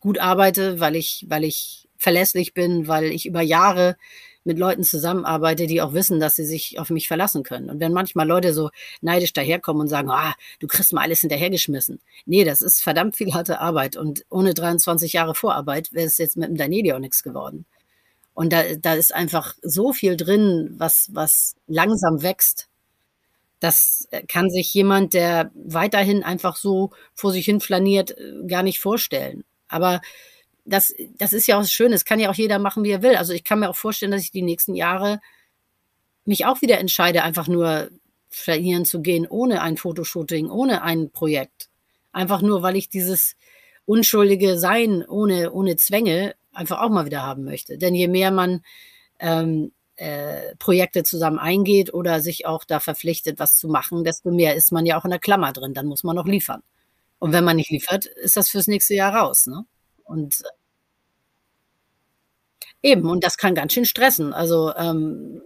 gut 0.00 0.18
arbeite, 0.18 0.80
weil 0.80 0.96
ich, 0.96 1.26
weil 1.28 1.44
ich 1.44 1.88
verlässlich 1.96 2.54
bin, 2.54 2.88
weil 2.88 3.04
ich 3.04 3.26
über 3.26 3.42
Jahre 3.42 3.96
mit 4.42 4.58
Leuten 4.58 4.82
zusammenarbeite, 4.82 5.66
die 5.66 5.82
auch 5.82 5.92
wissen, 5.92 6.18
dass 6.18 6.36
sie 6.36 6.46
sich 6.46 6.78
auf 6.78 6.88
mich 6.88 7.06
verlassen 7.06 7.42
können. 7.42 7.68
Und 7.68 7.78
wenn 7.78 7.92
manchmal 7.92 8.26
Leute 8.26 8.54
so 8.54 8.70
neidisch 9.02 9.34
daherkommen 9.34 9.82
und 9.82 9.88
sagen, 9.88 10.10
ah, 10.10 10.34
du 10.60 10.66
kriegst 10.66 10.92
mal 10.92 11.02
alles 11.02 11.20
hinterhergeschmissen. 11.20 12.00
Nee, 12.24 12.44
das 12.44 12.62
ist 12.62 12.82
verdammt 12.82 13.16
viel 13.16 13.34
harte 13.34 13.60
Arbeit. 13.60 13.96
Und 13.96 14.24
ohne 14.30 14.54
23 14.54 15.12
Jahre 15.12 15.34
Vorarbeit 15.34 15.92
wäre 15.92 16.06
es 16.06 16.16
jetzt 16.16 16.38
mit 16.38 16.48
dem 16.48 16.56
Danieli 16.56 16.92
auch 16.92 16.98
nichts 16.98 17.22
geworden. 17.22 17.66
Und 18.34 18.52
da, 18.52 18.62
da 18.76 18.94
ist 18.94 19.14
einfach 19.14 19.54
so 19.62 19.92
viel 19.92 20.16
drin, 20.16 20.74
was, 20.78 21.10
was 21.12 21.56
langsam 21.66 22.22
wächst. 22.22 22.68
Das 23.58 24.08
kann 24.28 24.48
sich 24.48 24.72
jemand, 24.72 25.12
der 25.12 25.50
weiterhin 25.54 26.22
einfach 26.22 26.56
so 26.56 26.90
vor 27.14 27.32
sich 27.32 27.44
hin 27.44 27.60
flaniert, 27.60 28.16
gar 28.48 28.62
nicht 28.62 28.80
vorstellen. 28.80 29.44
Aber 29.68 30.00
das, 30.64 30.94
das 31.18 31.32
ist 31.32 31.46
ja 31.46 31.58
auch 31.58 31.64
schön. 31.64 31.92
Es 31.92 32.04
kann 32.04 32.20
ja 32.20 32.30
auch 32.30 32.34
jeder 32.34 32.58
machen, 32.58 32.84
wie 32.84 32.90
er 32.90 33.02
will. 33.02 33.16
Also 33.16 33.32
ich 33.32 33.44
kann 33.44 33.60
mir 33.60 33.68
auch 33.68 33.76
vorstellen, 33.76 34.12
dass 34.12 34.22
ich 34.22 34.30
die 34.30 34.42
nächsten 34.42 34.74
Jahre 34.74 35.20
mich 36.24 36.46
auch 36.46 36.62
wieder 36.62 36.78
entscheide, 36.78 37.22
einfach 37.22 37.48
nur 37.48 37.90
verlieren 38.30 38.84
zu 38.84 39.02
gehen, 39.02 39.26
ohne 39.28 39.62
ein 39.62 39.76
Fotoshooting, 39.76 40.48
ohne 40.48 40.82
ein 40.82 41.10
Projekt. 41.10 41.68
Einfach 42.12 42.42
nur, 42.42 42.62
weil 42.62 42.76
ich 42.76 42.88
dieses 42.88 43.36
unschuldige 43.84 44.58
Sein 44.58 45.04
ohne, 45.06 45.50
ohne 45.52 45.76
Zwänge 45.76 46.34
einfach 46.52 46.80
auch 46.80 46.90
mal 46.90 47.06
wieder 47.06 47.22
haben 47.22 47.44
möchte. 47.44 47.78
Denn 47.78 47.94
je 47.94 48.08
mehr 48.08 48.30
man 48.30 48.62
ähm, 49.18 49.72
äh, 49.96 50.56
Projekte 50.56 51.02
zusammen 51.02 51.38
eingeht 51.38 51.92
oder 51.92 52.20
sich 52.20 52.46
auch 52.46 52.64
da 52.64 52.80
verpflichtet, 52.80 53.38
was 53.38 53.56
zu 53.56 53.68
machen, 53.68 54.04
desto 54.04 54.30
mehr 54.30 54.54
ist 54.54 54.72
man 54.72 54.86
ja 54.86 54.98
auch 54.98 55.04
in 55.04 55.10
der 55.10 55.20
Klammer 55.20 55.52
drin. 55.52 55.74
Dann 55.74 55.86
muss 55.86 56.04
man 56.04 56.16
noch 56.16 56.26
liefern. 56.26 56.62
Und 57.18 57.32
wenn 57.32 57.44
man 57.44 57.56
nicht 57.56 57.70
liefert, 57.70 58.06
ist 58.06 58.36
das 58.36 58.48
fürs 58.48 58.66
nächste 58.66 58.94
Jahr 58.94 59.14
raus. 59.14 59.46
Ne? 59.46 59.64
Und 60.04 60.42
eben, 62.82 63.08
und 63.08 63.22
das 63.24 63.36
kann 63.36 63.54
ganz 63.54 63.74
schön 63.74 63.84
stressen. 63.84 64.32
Also 64.32 64.74
ähm, 64.74 65.42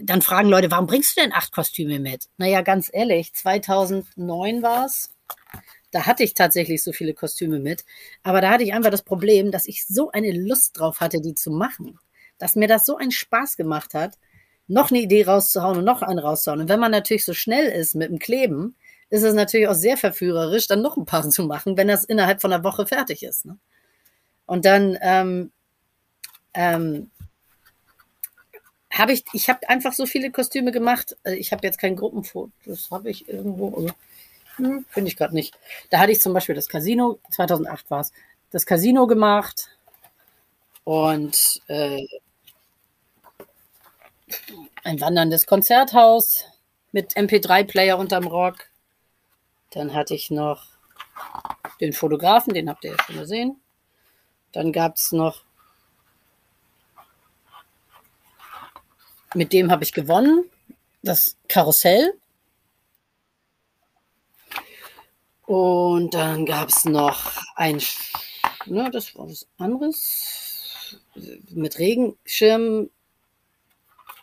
dann 0.00 0.22
fragen 0.22 0.48
Leute, 0.48 0.70
warum 0.70 0.86
bringst 0.86 1.16
du 1.16 1.22
denn 1.22 1.32
acht 1.32 1.52
Kostüme 1.52 1.98
mit? 2.00 2.28
Naja, 2.36 2.62
ganz 2.62 2.90
ehrlich, 2.92 3.32
2009 3.34 4.62
war 4.62 4.86
es. 4.86 5.10
Da 5.90 6.06
hatte 6.06 6.22
ich 6.22 6.34
tatsächlich 6.34 6.82
so 6.82 6.92
viele 6.92 7.14
Kostüme 7.14 7.58
mit. 7.58 7.84
Aber 8.22 8.40
da 8.40 8.50
hatte 8.50 8.64
ich 8.64 8.74
einfach 8.74 8.90
das 8.90 9.02
Problem, 9.02 9.50
dass 9.50 9.66
ich 9.66 9.86
so 9.86 10.10
eine 10.10 10.32
Lust 10.32 10.78
drauf 10.78 11.00
hatte, 11.00 11.20
die 11.20 11.34
zu 11.34 11.50
machen. 11.50 11.98
Dass 12.38 12.56
mir 12.56 12.68
das 12.68 12.84
so 12.86 12.96
einen 12.96 13.10
Spaß 13.10 13.56
gemacht 13.56 13.94
hat, 13.94 14.18
noch 14.66 14.90
eine 14.90 15.00
Idee 15.00 15.24
rauszuhauen 15.24 15.78
und 15.78 15.84
noch 15.84 16.02
einen 16.02 16.18
rauszuhauen. 16.18 16.60
Und 16.60 16.68
wenn 16.68 16.80
man 16.80 16.90
natürlich 16.90 17.24
so 17.24 17.32
schnell 17.32 17.66
ist 17.66 17.94
mit 17.94 18.10
dem 18.10 18.18
Kleben, 18.18 18.76
ist 19.10 19.22
es 19.22 19.34
natürlich 19.34 19.68
auch 19.68 19.74
sehr 19.74 19.96
verführerisch, 19.96 20.66
dann 20.66 20.82
noch 20.82 20.96
ein 20.96 21.06
paar 21.06 21.28
zu 21.30 21.44
machen, 21.44 21.76
wenn 21.76 21.88
das 21.88 22.04
innerhalb 22.04 22.40
von 22.40 22.52
einer 22.52 22.64
Woche 22.64 22.86
fertig 22.86 23.22
ist. 23.22 23.46
Ne? 23.46 23.58
Und 24.46 24.64
dann 24.64 24.98
ähm, 25.00 25.52
ähm, 26.54 27.10
habe 28.90 29.12
ich, 29.12 29.24
ich 29.32 29.48
habe 29.48 29.68
einfach 29.68 29.92
so 29.92 30.06
viele 30.06 30.30
Kostüme 30.30 30.72
gemacht. 30.72 31.16
Äh, 31.24 31.36
ich 31.36 31.52
habe 31.52 31.66
jetzt 31.66 31.78
kein 31.78 31.96
Gruppenfoto, 31.96 32.50
das 32.64 32.90
habe 32.90 33.10
ich 33.10 33.28
irgendwo. 33.28 33.90
Hm, 34.58 34.84
Finde 34.90 35.08
ich 35.08 35.16
gerade 35.16 35.34
nicht. 35.34 35.58
Da 35.90 35.98
hatte 35.98 36.12
ich 36.12 36.20
zum 36.20 36.34
Beispiel 36.34 36.54
das 36.54 36.68
Casino, 36.68 37.18
2008 37.30 37.90
war 37.90 38.00
es, 38.00 38.12
das 38.50 38.66
Casino 38.66 39.06
gemacht 39.06 39.70
und 40.84 41.62
äh, 41.68 42.06
ein 44.84 45.00
wanderndes 45.00 45.46
Konzerthaus 45.46 46.44
mit 46.92 47.14
MP3-Player 47.16 47.98
unterm 47.98 48.26
Rock. 48.26 48.66
Dann 49.70 49.94
hatte 49.94 50.14
ich 50.14 50.30
noch 50.30 50.66
den 51.80 51.92
Fotografen, 51.92 52.54
den 52.54 52.68
habt 52.68 52.84
ihr 52.84 52.92
ja 52.92 53.02
schon 53.04 53.18
gesehen. 53.18 53.60
Dann 54.52 54.72
gab 54.72 54.96
es 54.96 55.12
noch, 55.12 55.42
mit 59.34 59.52
dem 59.52 59.70
habe 59.70 59.84
ich 59.84 59.92
gewonnen, 59.92 60.50
das 61.02 61.36
Karussell. 61.48 62.14
Und 65.48 66.12
dann 66.12 66.44
gab 66.44 66.68
es 66.68 66.84
noch 66.84 67.32
ein, 67.56 67.80
ne, 68.66 68.90
das 68.92 69.16
war 69.16 69.30
was 69.30 69.48
anderes, 69.56 71.00
mit 71.48 71.78
Regenschirm. 71.78 72.90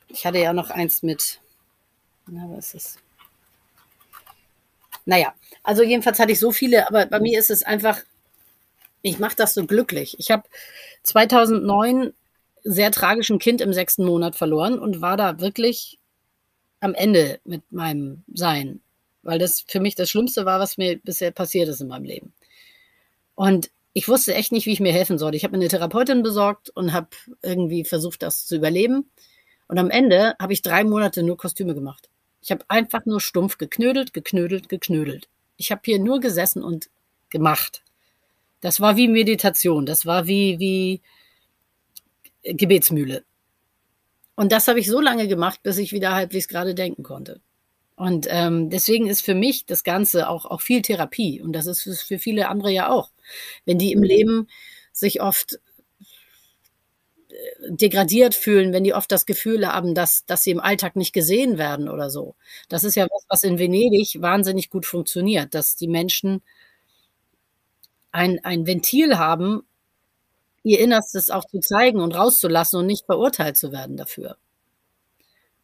Ich 0.07 0.23
hatte 0.23 0.37
ja 0.37 0.53
noch 0.53 0.69
eins 0.69 1.01
mit, 1.01 1.41
na, 2.27 2.47
was 2.51 2.75
ist 2.75 2.75
das? 2.75 2.97
Naja, 5.05 5.33
also 5.63 5.81
jedenfalls 5.81 6.19
hatte 6.19 6.31
ich 6.31 6.39
so 6.39 6.51
viele, 6.51 6.87
aber 6.87 7.07
bei 7.07 7.19
mir 7.19 7.39
ist 7.39 7.49
es 7.49 7.63
einfach, 7.63 8.01
ich 9.01 9.17
mache 9.17 9.35
das 9.35 9.55
so 9.55 9.65
glücklich. 9.65 10.15
Ich 10.19 10.29
habe 10.29 10.43
2009 11.01 12.13
sehr 12.63 12.91
tragischen 12.91 13.39
Kind 13.39 13.61
im 13.61 13.73
sechsten 13.73 14.05
Monat 14.05 14.35
verloren 14.35 14.77
und 14.77 15.01
war 15.01 15.17
da 15.17 15.39
wirklich 15.39 15.97
am 16.81 16.93
Ende 16.93 17.39
mit 17.45 17.71
meinem 17.71 18.23
Sein 18.31 18.81
weil 19.25 19.39
das 19.39 19.65
für 19.67 19.79
mich 19.79 19.95
das 19.95 20.09
Schlimmste 20.09 20.45
war, 20.45 20.59
was 20.59 20.77
mir 20.77 20.97
bisher 20.97 21.31
passiert 21.31 21.67
ist 21.67 21.81
in 21.81 21.87
meinem 21.87 22.05
Leben. 22.05 22.33
Und 23.33 23.69
ich 23.93 24.07
wusste 24.07 24.33
echt 24.33 24.51
nicht, 24.51 24.65
wie 24.65 24.73
ich 24.73 24.79
mir 24.79 24.93
helfen 24.93 25.17
sollte. 25.17 25.37
Ich 25.37 25.43
habe 25.43 25.51
mir 25.51 25.61
eine 25.61 25.69
Therapeutin 25.69 26.23
besorgt 26.23 26.69
und 26.69 26.93
habe 26.93 27.07
irgendwie 27.41 27.83
versucht, 27.85 28.21
das 28.23 28.45
zu 28.45 28.55
überleben. 28.55 29.09
Und 29.67 29.77
am 29.77 29.89
Ende 29.89 30.35
habe 30.39 30.53
ich 30.53 30.61
drei 30.61 30.83
Monate 30.83 31.23
nur 31.23 31.37
Kostüme 31.37 31.73
gemacht. 31.73 32.09
Ich 32.41 32.51
habe 32.51 32.63
einfach 32.67 33.05
nur 33.05 33.19
stumpf 33.19 33.57
geknödelt, 33.57 34.13
geknödelt, 34.13 34.69
geknödelt. 34.69 35.27
Ich 35.57 35.71
habe 35.71 35.81
hier 35.85 35.99
nur 35.99 36.19
gesessen 36.19 36.63
und 36.63 36.89
gemacht. 37.29 37.83
Das 38.61 38.79
war 38.79 38.97
wie 38.97 39.07
Meditation, 39.07 39.85
das 39.85 40.05
war 40.05 40.27
wie, 40.27 40.59
wie 40.59 41.01
Gebetsmühle. 42.43 43.23
Und 44.35 44.51
das 44.51 44.67
habe 44.67 44.79
ich 44.79 44.87
so 44.87 44.99
lange 44.99 45.27
gemacht, 45.27 45.63
bis 45.63 45.77
ich 45.77 45.93
wieder 45.93 46.13
halbwegs 46.13 46.47
gerade 46.47 46.75
denken 46.75 47.03
konnte. 47.03 47.39
Und 47.95 48.27
ähm, 48.29 48.69
deswegen 48.69 49.07
ist 49.07 49.21
für 49.21 49.35
mich 49.35 49.65
das 49.65 49.83
Ganze 49.83 50.27
auch, 50.27 50.45
auch 50.45 50.61
viel 50.61 50.81
Therapie. 50.81 51.41
Und 51.41 51.53
das 51.53 51.65
ist 51.65 52.03
für 52.03 52.19
viele 52.19 52.49
andere 52.49 52.71
ja 52.71 52.89
auch. 52.89 53.11
Wenn 53.65 53.77
die 53.77 53.93
im 53.93 53.99
mhm. 53.99 54.05
Leben 54.05 54.47
sich 54.91 55.21
oft 55.21 55.59
äh, 57.29 57.35
degradiert 57.69 58.35
fühlen, 58.35 58.73
wenn 58.73 58.83
die 58.83 58.93
oft 58.93 59.11
das 59.11 59.25
Gefühl 59.25 59.65
haben, 59.67 59.95
dass, 59.95 60.25
dass 60.25 60.43
sie 60.43 60.51
im 60.51 60.59
Alltag 60.59 60.97
nicht 60.97 61.13
gesehen 61.13 61.57
werden 61.57 61.87
oder 61.87 62.09
so. 62.09 62.35
Das 62.67 62.83
ist 62.83 62.95
ja 62.95 63.05
was, 63.05 63.25
was 63.29 63.43
in 63.43 63.59
Venedig 63.59 64.21
wahnsinnig 64.21 64.69
gut 64.69 64.85
funktioniert, 64.85 65.53
dass 65.55 65.77
die 65.77 65.87
Menschen 65.87 66.41
ein, 68.11 68.43
ein 68.43 68.67
Ventil 68.67 69.17
haben, 69.17 69.63
ihr 70.63 70.79
Innerstes 70.79 71.29
auch 71.29 71.45
zu 71.45 71.59
zeigen 71.59 72.01
und 72.01 72.13
rauszulassen 72.13 72.79
und 72.79 72.87
nicht 72.87 73.05
verurteilt 73.05 73.55
zu 73.55 73.71
werden 73.71 73.97
dafür. 73.97 74.37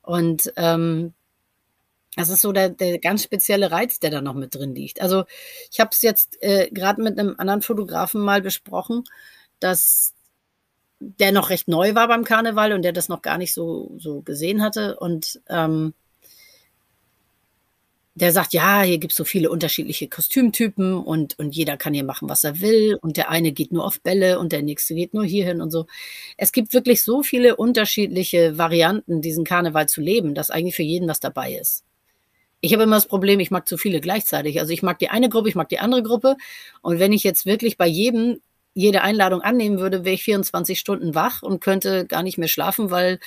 Und 0.01 0.51
ähm, 0.57 1.13
das 2.15 2.29
ist 2.29 2.41
so 2.41 2.51
der, 2.51 2.69
der 2.69 2.99
ganz 2.99 3.23
spezielle 3.23 3.71
Reiz, 3.71 3.99
der 3.99 4.11
da 4.11 4.21
noch 4.21 4.33
mit 4.33 4.53
drin 4.53 4.75
liegt. 4.75 5.01
Also 5.01 5.23
ich 5.71 5.79
habe 5.79 5.91
es 5.93 6.01
jetzt 6.01 6.41
äh, 6.41 6.69
gerade 6.71 7.01
mit 7.01 7.17
einem 7.17 7.35
anderen 7.37 7.61
Fotografen 7.61 8.21
mal 8.21 8.41
besprochen, 8.41 9.03
dass 9.59 10.13
der 10.99 11.31
noch 11.31 11.49
recht 11.49 11.67
neu 11.67 11.95
war 11.95 12.07
beim 12.07 12.23
Karneval 12.23 12.73
und 12.73 12.83
der 12.83 12.93
das 12.93 13.09
noch 13.09 13.21
gar 13.21 13.37
nicht 13.37 13.53
so, 13.53 13.95
so 13.97 14.21
gesehen 14.21 14.61
hatte. 14.61 14.99
Und 14.99 15.41
ähm, 15.49 15.93
der 18.13 18.33
sagt, 18.33 18.53
ja, 18.53 18.81
hier 18.81 18.97
gibt 18.97 19.13
es 19.13 19.17
so 19.17 19.23
viele 19.23 19.49
unterschiedliche 19.49 20.09
Kostümtypen 20.09 20.95
und, 20.95 21.39
und 21.39 21.55
jeder 21.55 21.77
kann 21.77 21.93
hier 21.93 22.03
machen, 22.03 22.29
was 22.29 22.43
er 22.43 22.59
will. 22.59 22.97
Und 23.01 23.17
der 23.17 23.29
eine 23.29 23.53
geht 23.53 23.71
nur 23.71 23.85
auf 23.85 24.01
Bälle 24.01 24.37
und 24.37 24.51
der 24.51 24.61
nächste 24.61 24.95
geht 24.95 25.13
nur 25.13 25.23
hierhin 25.23 25.61
und 25.61 25.71
so. 25.71 25.87
Es 26.37 26.51
gibt 26.51 26.73
wirklich 26.73 27.03
so 27.03 27.23
viele 27.23 27.55
unterschiedliche 27.55 28.57
Varianten, 28.57 29.21
diesen 29.21 29.45
Karneval 29.45 29.87
zu 29.87 30.01
leben, 30.01 30.35
dass 30.35 30.51
eigentlich 30.51 30.75
für 30.75 30.83
jeden 30.83 31.07
was 31.07 31.21
dabei 31.21 31.53
ist. 31.55 31.85
Ich 32.61 32.73
habe 32.73 32.83
immer 32.83 32.95
das 32.95 33.07
Problem, 33.07 33.39
ich 33.39 33.51
mag 33.51 33.67
zu 33.67 33.77
viele 33.77 34.01
gleichzeitig. 34.01 34.59
Also 34.59 34.71
ich 34.71 34.83
mag 34.83 34.99
die 34.99 35.09
eine 35.09 35.29
Gruppe, 35.29 35.49
ich 35.49 35.55
mag 35.55 35.69
die 35.69 35.79
andere 35.79 36.03
Gruppe. 36.03 36.37
Und 36.81 36.99
wenn 36.99 37.11
ich 37.11 37.23
jetzt 37.23 37.45
wirklich 37.45 37.77
bei 37.77 37.87
jedem 37.87 38.39
jede 38.73 39.01
Einladung 39.01 39.41
annehmen 39.41 39.79
würde, 39.79 40.05
wäre 40.05 40.15
ich 40.15 40.23
24 40.23 40.79
Stunden 40.79 41.13
wach 41.15 41.41
und 41.43 41.59
könnte 41.59 42.05
gar 42.05 42.23
nicht 42.23 42.37
mehr 42.37 42.47
schlafen, 42.47 42.89
weil 42.91 43.19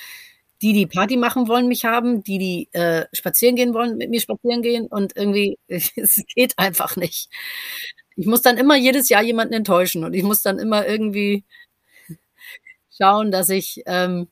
die, 0.61 0.73
die 0.73 0.87
Party 0.87 1.17
machen 1.17 1.47
wollen, 1.47 1.67
mich 1.67 1.85
haben, 1.85 2.23
die, 2.23 2.37
die 2.39 2.69
äh, 2.71 3.05
spazieren 3.13 3.55
gehen 3.55 3.73
wollen, 3.73 3.97
mit 3.97 4.09
mir 4.09 4.21
spazieren 4.21 4.61
gehen 4.61 4.87
und 4.87 5.15
irgendwie, 5.15 5.57
es 5.67 6.23
geht 6.33 6.57
einfach 6.57 6.95
nicht. 6.95 7.29
Ich 8.15 8.25
muss 8.27 8.41
dann 8.41 8.57
immer 8.57 8.77
jedes 8.77 9.09
Jahr 9.09 9.21
jemanden 9.23 9.53
enttäuschen 9.53 10.03
und 10.05 10.13
ich 10.13 10.23
muss 10.23 10.41
dann 10.41 10.57
immer 10.59 10.87
irgendwie 10.87 11.43
schauen, 12.97 13.31
dass 13.31 13.49
ich 13.49 13.83
ähm, 13.85 14.29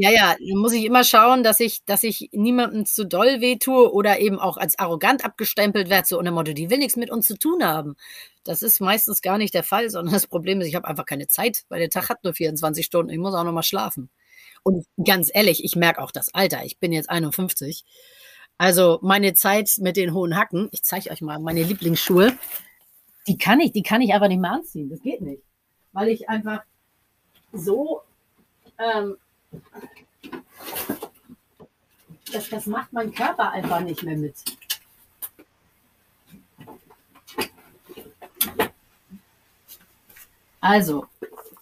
ja, 0.00 0.10
ja, 0.10 0.36
da 0.38 0.56
muss 0.56 0.72
ich 0.72 0.84
immer 0.84 1.02
schauen, 1.02 1.42
dass 1.42 1.58
ich, 1.58 1.84
dass 1.84 2.04
ich 2.04 2.28
niemandem 2.32 2.86
zu 2.86 3.04
doll 3.04 3.40
wehtue 3.40 3.92
oder 3.92 4.20
eben 4.20 4.38
auch 4.38 4.56
als 4.56 4.78
arrogant 4.78 5.24
abgestempelt 5.24 5.90
werde, 5.90 6.06
so 6.06 6.20
unter 6.20 6.30
Motto, 6.30 6.52
die 6.52 6.70
will 6.70 6.78
nichts 6.78 6.94
mit 6.94 7.10
uns 7.10 7.26
zu 7.26 7.36
tun 7.36 7.64
haben. 7.64 7.96
Das 8.44 8.62
ist 8.62 8.80
meistens 8.80 9.22
gar 9.22 9.38
nicht 9.38 9.54
der 9.54 9.64
Fall, 9.64 9.90
sondern 9.90 10.14
das 10.14 10.28
Problem 10.28 10.60
ist, 10.60 10.68
ich 10.68 10.76
habe 10.76 10.86
einfach 10.86 11.04
keine 11.04 11.26
Zeit, 11.26 11.64
weil 11.68 11.80
der 11.80 11.90
Tag 11.90 12.10
hat 12.10 12.22
nur 12.22 12.32
24 12.32 12.86
Stunden. 12.86 13.10
Ich 13.10 13.18
muss 13.18 13.34
auch 13.34 13.42
noch 13.42 13.52
mal 13.52 13.64
schlafen. 13.64 14.08
Und 14.62 14.86
ganz 15.04 15.30
ehrlich, 15.34 15.64
ich 15.64 15.74
merke 15.74 16.00
auch 16.00 16.12
das 16.12 16.32
Alter. 16.32 16.64
Ich 16.64 16.78
bin 16.78 16.92
jetzt 16.92 17.10
51. 17.10 17.84
Also 18.56 19.00
meine 19.02 19.34
Zeit 19.34 19.78
mit 19.78 19.96
den 19.96 20.14
hohen 20.14 20.36
Hacken, 20.36 20.68
ich 20.70 20.84
zeige 20.84 21.10
euch 21.10 21.22
mal 21.22 21.40
meine 21.40 21.64
Lieblingsschuhe, 21.64 22.38
die 23.26 23.36
kann 23.36 23.58
ich, 23.58 23.72
die 23.72 23.82
kann 23.82 24.00
ich 24.00 24.14
einfach 24.14 24.28
nicht 24.28 24.40
mehr 24.40 24.52
anziehen. 24.52 24.90
Das 24.90 25.02
geht 25.02 25.22
nicht. 25.22 25.42
Weil 25.92 26.08
ich 26.08 26.28
einfach 26.28 26.62
so 27.52 28.02
ähm, 28.78 29.16
das, 32.32 32.48
das 32.50 32.66
macht 32.66 32.92
mein 32.92 33.12
Körper 33.12 33.50
einfach 33.50 33.80
nicht 33.80 34.02
mehr 34.02 34.16
mit. 34.16 34.34
Also, 40.60 41.06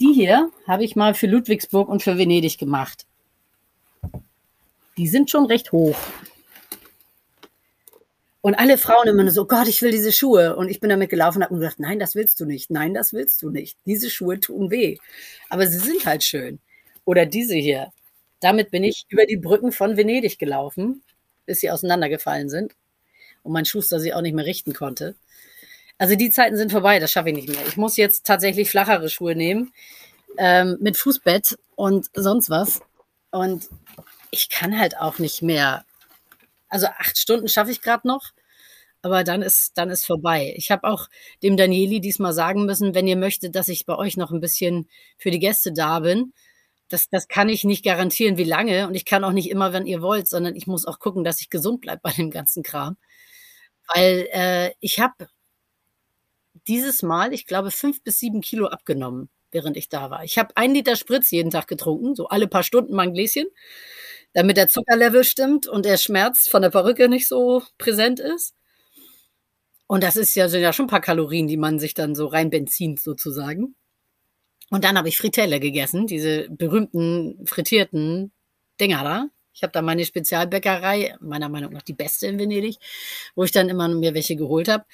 die 0.01 0.13
hier 0.13 0.51
habe 0.67 0.85
ich 0.85 0.97
mal 0.97 1.15
für 1.15 1.27
Ludwigsburg 1.27 1.89
und 1.89 2.03
für 2.03 2.19
Venedig 2.19 2.59
gemacht. 2.59 3.07
Die 4.97 5.09
sind 5.09 5.31
schon 5.31 5.47
recht 5.47 5.73
hoch. 5.73 5.97
Und 8.41 8.55
alle 8.55 8.79
Frauen 8.79 9.09
immer 9.09 9.25
nur 9.25 9.33
so, 9.33 9.45
Gott, 9.47 9.67
ich 9.67 9.83
will 9.83 9.91
diese 9.91 10.13
Schuhe. 10.13 10.57
Und 10.57 10.69
ich 10.69 10.81
bin 10.81 10.89
damit 10.89 11.11
gelaufen 11.11 11.39
und 11.39 11.45
habe 11.45 11.57
gedacht, 11.57 11.81
nein, 11.81 11.99
das 11.99 12.15
willst 12.15 12.39
du 12.41 12.45
nicht. 12.45 12.71
Nein, 12.71 12.95
das 12.95 13.13
willst 13.13 13.43
du 13.43 13.51
nicht. 13.51 13.77
Diese 13.87 14.09
Schuhe 14.09 14.39
tun 14.39 14.71
weh. 14.71 14.99
Aber 15.51 15.67
sie 15.67 15.79
sind 15.79 16.07
halt 16.07 16.23
schön. 16.23 16.61
Oder 17.07 17.25
diese 17.25 17.55
hier. 17.55 17.93
Damit 18.41 18.71
bin 18.71 18.85
ich 18.85 19.07
über 19.09 19.25
die 19.25 19.39
Brücken 19.39 19.73
von 19.73 19.97
Venedig 19.97 20.39
gelaufen, 20.39 21.03
bis 21.47 21.61
sie 21.61 21.71
auseinandergefallen 21.71 22.51
sind. 22.51 22.75
Und 23.43 23.53
mein 23.53 23.65
Schuster 23.65 23.99
sie 23.99 24.13
auch 24.13 24.21
nicht 24.21 24.35
mehr 24.35 24.45
richten 24.45 24.75
konnte. 24.75 25.15
Also 25.97 26.17
die 26.17 26.29
Zeiten 26.29 26.57
sind 26.57 26.73
vorbei, 26.73 26.99
das 26.99 27.11
schaffe 27.11 27.31
ich 27.31 27.37
nicht 27.37 27.49
mehr. 27.49 27.67
Ich 27.67 27.79
muss 27.79 27.97
jetzt 27.97 28.27
tatsächlich 28.27 28.69
flachere 28.69 29.09
Schuhe 29.09 29.35
nehmen, 29.35 29.73
ähm, 30.37 30.77
mit 30.81 30.99
Fußbett 30.99 31.57
und 31.77 32.11
sonst 32.13 32.51
was. 32.51 32.83
Und 33.31 33.69
ich 34.31 34.51
kann 34.51 34.79
halt 34.79 34.99
auch 34.99 35.19
nicht 35.19 35.41
mehr. 35.41 35.87
Also 36.69 36.89
acht 36.89 37.17
Stunden 37.17 37.49
schaffe 37.49 37.71
ich 37.71 37.81
gerade 37.81 38.07
noch, 38.07 38.33
aber 39.01 39.25
dann 39.25 39.41
ist, 39.41 39.79
dann 39.79 39.89
ist 39.89 40.05
vorbei. 40.05 40.53
Ich 40.57 40.71
habe 40.71 40.87
auch 40.89 41.09
dem 41.43 41.57
Danieli 41.57 42.01
diesmal 42.01 42.35
sagen 42.35 42.67
müssen, 42.67 42.95
wenn 42.95 43.07
ihr 43.07 43.17
möchtet, 43.17 43.55
dass 43.55 43.69
ich 43.69 43.87
bei 43.87 43.95
euch 43.95 44.17
noch 44.17 44.33
ein 44.33 44.41
bisschen 44.41 44.89
für 45.17 45.31
die 45.31 45.39
Gäste 45.39 45.73
da 45.73 46.01
bin, 46.01 46.33
das, 46.89 47.09
das 47.11 47.29
kann 47.29 47.49
ich 47.49 47.65
nicht 47.65 47.85
garantieren, 47.85 48.37
wie 48.39 48.45
lange. 48.45 48.87
Und 48.89 48.95
ich 48.95 49.05
kann 49.05 49.25
auch 49.25 49.33
nicht 49.33 49.51
immer, 49.51 49.73
wenn 49.73 49.87
ihr 49.87 50.03
wollt, 50.03 50.29
sondern 50.29 50.57
ich 50.57 50.67
muss 50.67 50.87
auch 50.87 50.99
gucken, 50.99 51.25
dass 51.25 51.41
ich 51.41 51.51
gesund 51.51 51.81
bleibe 51.81 52.01
bei 52.03 52.13
dem 52.13 52.31
ganzen 52.31 52.63
Kram. 52.63 52.97
Weil 53.95 54.29
äh, 54.33 54.73
ich 54.81 55.01
habe 55.01 55.29
dieses 56.67 57.03
Mal, 57.03 57.33
ich 57.33 57.47
glaube, 57.47 57.71
fünf 57.71 58.03
bis 58.03 58.19
sieben 58.19 58.41
Kilo 58.41 58.67
abgenommen, 58.67 59.29
während 59.51 59.77
ich 59.77 59.89
da 59.89 60.11
war. 60.11 60.25
Ich 60.25 60.39
habe 60.39 60.57
ein 60.57 60.75
Liter 60.75 60.97
Spritz 60.97 61.31
jeden 61.31 61.51
Tag 61.51 61.67
getrunken, 61.69 62.15
so 62.15 62.29
alle 62.29 62.49
paar 62.49 62.63
Stunden 62.63 62.95
mal 62.95 63.03
ein 63.05 63.15
Gläschen, 63.15 63.47
damit 64.33 64.57
der 64.57 64.69
Zuckerlevel 64.69 65.25
stimmt 65.25 65.67
und 65.69 65.85
der 65.87 65.99
Schmerz 65.99 66.49
von 66.49 66.63
der 66.63 66.71
Perücke 66.71 67.09
nicht 67.09 67.29
so 67.29 67.63
präsent 67.79 68.21
ist. 68.21 68.55
Und 69.89 70.03
das 70.03 70.17
ist 70.17 70.35
ja, 70.35 70.49
sind 70.49 70.63
ja 70.63 70.73
schon 70.73 70.87
ein 70.87 70.91
paar 70.91 71.01
Kalorien, 71.01 71.47
die 71.47 71.57
man 71.57 71.79
sich 71.79 71.95
dann 71.95 72.15
so 72.15 72.27
rein 72.27 72.51
benzint 72.51 73.01
sozusagen. 73.01 73.75
Und 74.71 74.85
dann 74.85 74.99
habe 74.99 75.09
ich 75.09 75.17
Fritelle 75.19 75.61
gegessen, 75.61 76.07
diese 76.07 76.49
berühmten 76.51 77.47
frittierten 77.47 78.33
Dinger 78.81 79.05
da. 79.05 79.29
Ich 79.55 79.63
habe 79.63 79.73
da 79.73 79.81
meine 79.81 80.05
Spezialbäckerei, 80.05 81.17
meiner 81.21 81.49
Meinung 81.49 81.73
nach 81.73 81.83
die 81.83 81.95
beste 81.95 82.27
in 82.27 82.39
Venedig, 82.39 82.77
wo 83.35 83.45
ich 83.45 83.53
dann 83.53 83.69
immer 83.69 83.89
mir 83.89 84.13
welche 84.15 84.37
geholt 84.37 84.69
habe. 84.69 84.85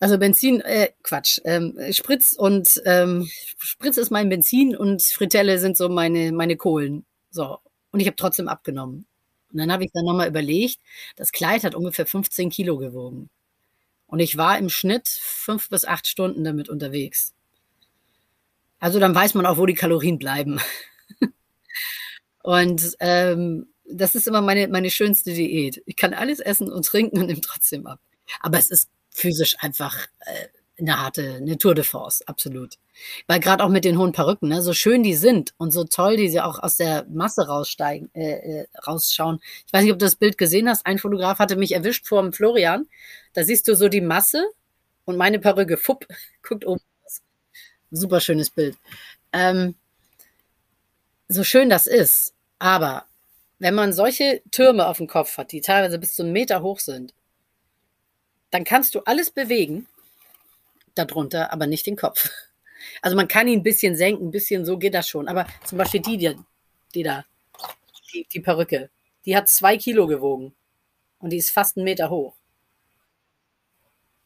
Also 0.00 0.18
Benzin, 0.18 0.60
äh, 0.62 0.88
Quatsch, 1.02 1.40
ähm, 1.44 1.78
Spritz 1.92 2.32
und 2.32 2.80
ähm, 2.86 3.28
Spritz 3.58 3.98
ist 3.98 4.10
mein 4.10 4.30
Benzin 4.30 4.74
und 4.74 5.02
Fritelle 5.02 5.58
sind 5.58 5.76
so 5.76 5.88
meine 5.90 6.32
meine 6.32 6.56
Kohlen. 6.56 7.04
So 7.30 7.58
und 7.92 8.00
ich 8.00 8.06
habe 8.06 8.16
trotzdem 8.16 8.48
abgenommen. 8.48 9.06
Und 9.52 9.58
dann 9.58 9.70
habe 9.72 9.84
ich 9.84 9.90
dann 9.92 10.04
nochmal 10.06 10.28
überlegt, 10.28 10.78
das 11.16 11.32
Kleid 11.32 11.64
hat 11.64 11.74
ungefähr 11.74 12.06
15 12.06 12.50
Kilo 12.50 12.78
gewogen. 12.78 13.28
Und 14.06 14.20
ich 14.20 14.36
war 14.36 14.58
im 14.58 14.70
Schnitt 14.70 15.08
fünf 15.08 15.68
bis 15.70 15.84
acht 15.84 16.06
Stunden 16.08 16.44
damit 16.44 16.68
unterwegs. 16.68 17.34
Also 18.80 18.98
dann 18.98 19.14
weiß 19.14 19.34
man 19.34 19.46
auch, 19.46 19.58
wo 19.58 19.66
die 19.66 19.74
Kalorien 19.74 20.18
bleiben. 20.18 20.60
und 22.42 22.96
ähm, 22.98 23.68
das 23.84 24.14
ist 24.14 24.26
immer 24.26 24.40
meine, 24.40 24.68
meine 24.68 24.90
schönste 24.90 25.32
Diät. 25.32 25.82
Ich 25.86 25.96
kann 25.96 26.14
alles 26.14 26.40
essen 26.40 26.72
und 26.72 26.86
trinken 26.86 27.18
und 27.18 27.26
nehme 27.26 27.40
trotzdem 27.40 27.86
ab. 27.86 28.00
Aber 28.40 28.58
es 28.58 28.70
ist 28.70 28.88
physisch 29.10 29.56
einfach 29.60 30.06
äh, 30.20 30.48
eine 30.78 30.98
harte, 30.98 31.34
eine 31.34 31.58
Tour 31.58 31.74
de 31.74 31.84
Force, 31.84 32.22
absolut. 32.22 32.76
Weil 33.26 33.40
gerade 33.40 33.62
auch 33.62 33.68
mit 33.68 33.84
den 33.84 33.98
hohen 33.98 34.12
Perücken, 34.12 34.48
ne, 34.48 34.62
so 34.62 34.72
schön 34.72 35.02
die 35.02 35.14
sind 35.14 35.52
und 35.58 35.72
so 35.72 35.84
toll 35.84 36.16
die 36.16 36.28
sie 36.30 36.40
auch 36.40 36.58
aus 36.58 36.76
der 36.76 37.06
Masse 37.10 37.46
raussteigen, 37.46 38.10
äh, 38.14 38.60
äh, 38.62 38.66
rausschauen. 38.86 39.40
Ich 39.66 39.72
weiß 39.72 39.82
nicht, 39.82 39.92
ob 39.92 39.98
du 39.98 40.06
das 40.06 40.16
Bild 40.16 40.38
gesehen 40.38 40.68
hast. 40.68 40.86
Ein 40.86 40.98
Fotograf 40.98 41.38
hatte 41.38 41.56
mich 41.56 41.72
erwischt 41.72 42.06
vor 42.06 42.22
dem 42.22 42.32
Florian. 42.32 42.86
Da 43.34 43.44
siehst 43.44 43.68
du 43.68 43.74
so 43.76 43.88
die 43.88 44.00
Masse 44.00 44.42
und 45.04 45.16
meine 45.16 45.38
Perücke, 45.38 45.76
fupp, 45.76 46.06
guckt 46.42 46.66
oben 46.66 46.80
super 47.90 48.20
schönes 48.20 48.50
Bild. 48.50 48.76
Ähm, 49.32 49.74
so 51.28 51.44
schön 51.44 51.70
das 51.70 51.86
ist, 51.86 52.34
aber 52.58 53.04
wenn 53.58 53.74
man 53.74 53.92
solche 53.92 54.42
Türme 54.50 54.86
auf 54.86 54.96
dem 54.96 55.06
Kopf 55.06 55.36
hat, 55.36 55.52
die 55.52 55.60
teilweise 55.60 55.98
bis 55.98 56.14
zu 56.14 56.22
einem 56.22 56.32
Meter 56.32 56.62
hoch 56.62 56.80
sind, 56.80 57.14
dann 58.50 58.64
kannst 58.64 58.94
du 58.94 59.00
alles 59.00 59.30
bewegen 59.30 59.86
darunter, 60.94 61.52
aber 61.52 61.66
nicht 61.66 61.86
den 61.86 61.96
Kopf. 61.96 62.30
Also 63.02 63.14
man 63.14 63.28
kann 63.28 63.46
ihn 63.46 63.60
ein 63.60 63.62
bisschen 63.62 63.94
senken, 63.94 64.28
ein 64.28 64.30
bisschen 64.30 64.64
so 64.64 64.78
geht 64.78 64.94
das 64.94 65.06
schon. 65.06 65.28
Aber 65.28 65.46
zum 65.64 65.78
Beispiel 65.78 66.00
die, 66.00 66.16
die, 66.16 66.36
die 66.94 67.02
da, 67.02 67.24
die, 68.12 68.26
die 68.32 68.40
Perücke, 68.40 68.90
die 69.26 69.36
hat 69.36 69.48
zwei 69.48 69.76
Kilo 69.76 70.06
gewogen 70.06 70.54
und 71.18 71.30
die 71.30 71.36
ist 71.36 71.50
fast 71.50 71.76
einen 71.76 71.84
Meter 71.84 72.08
hoch. 72.10 72.34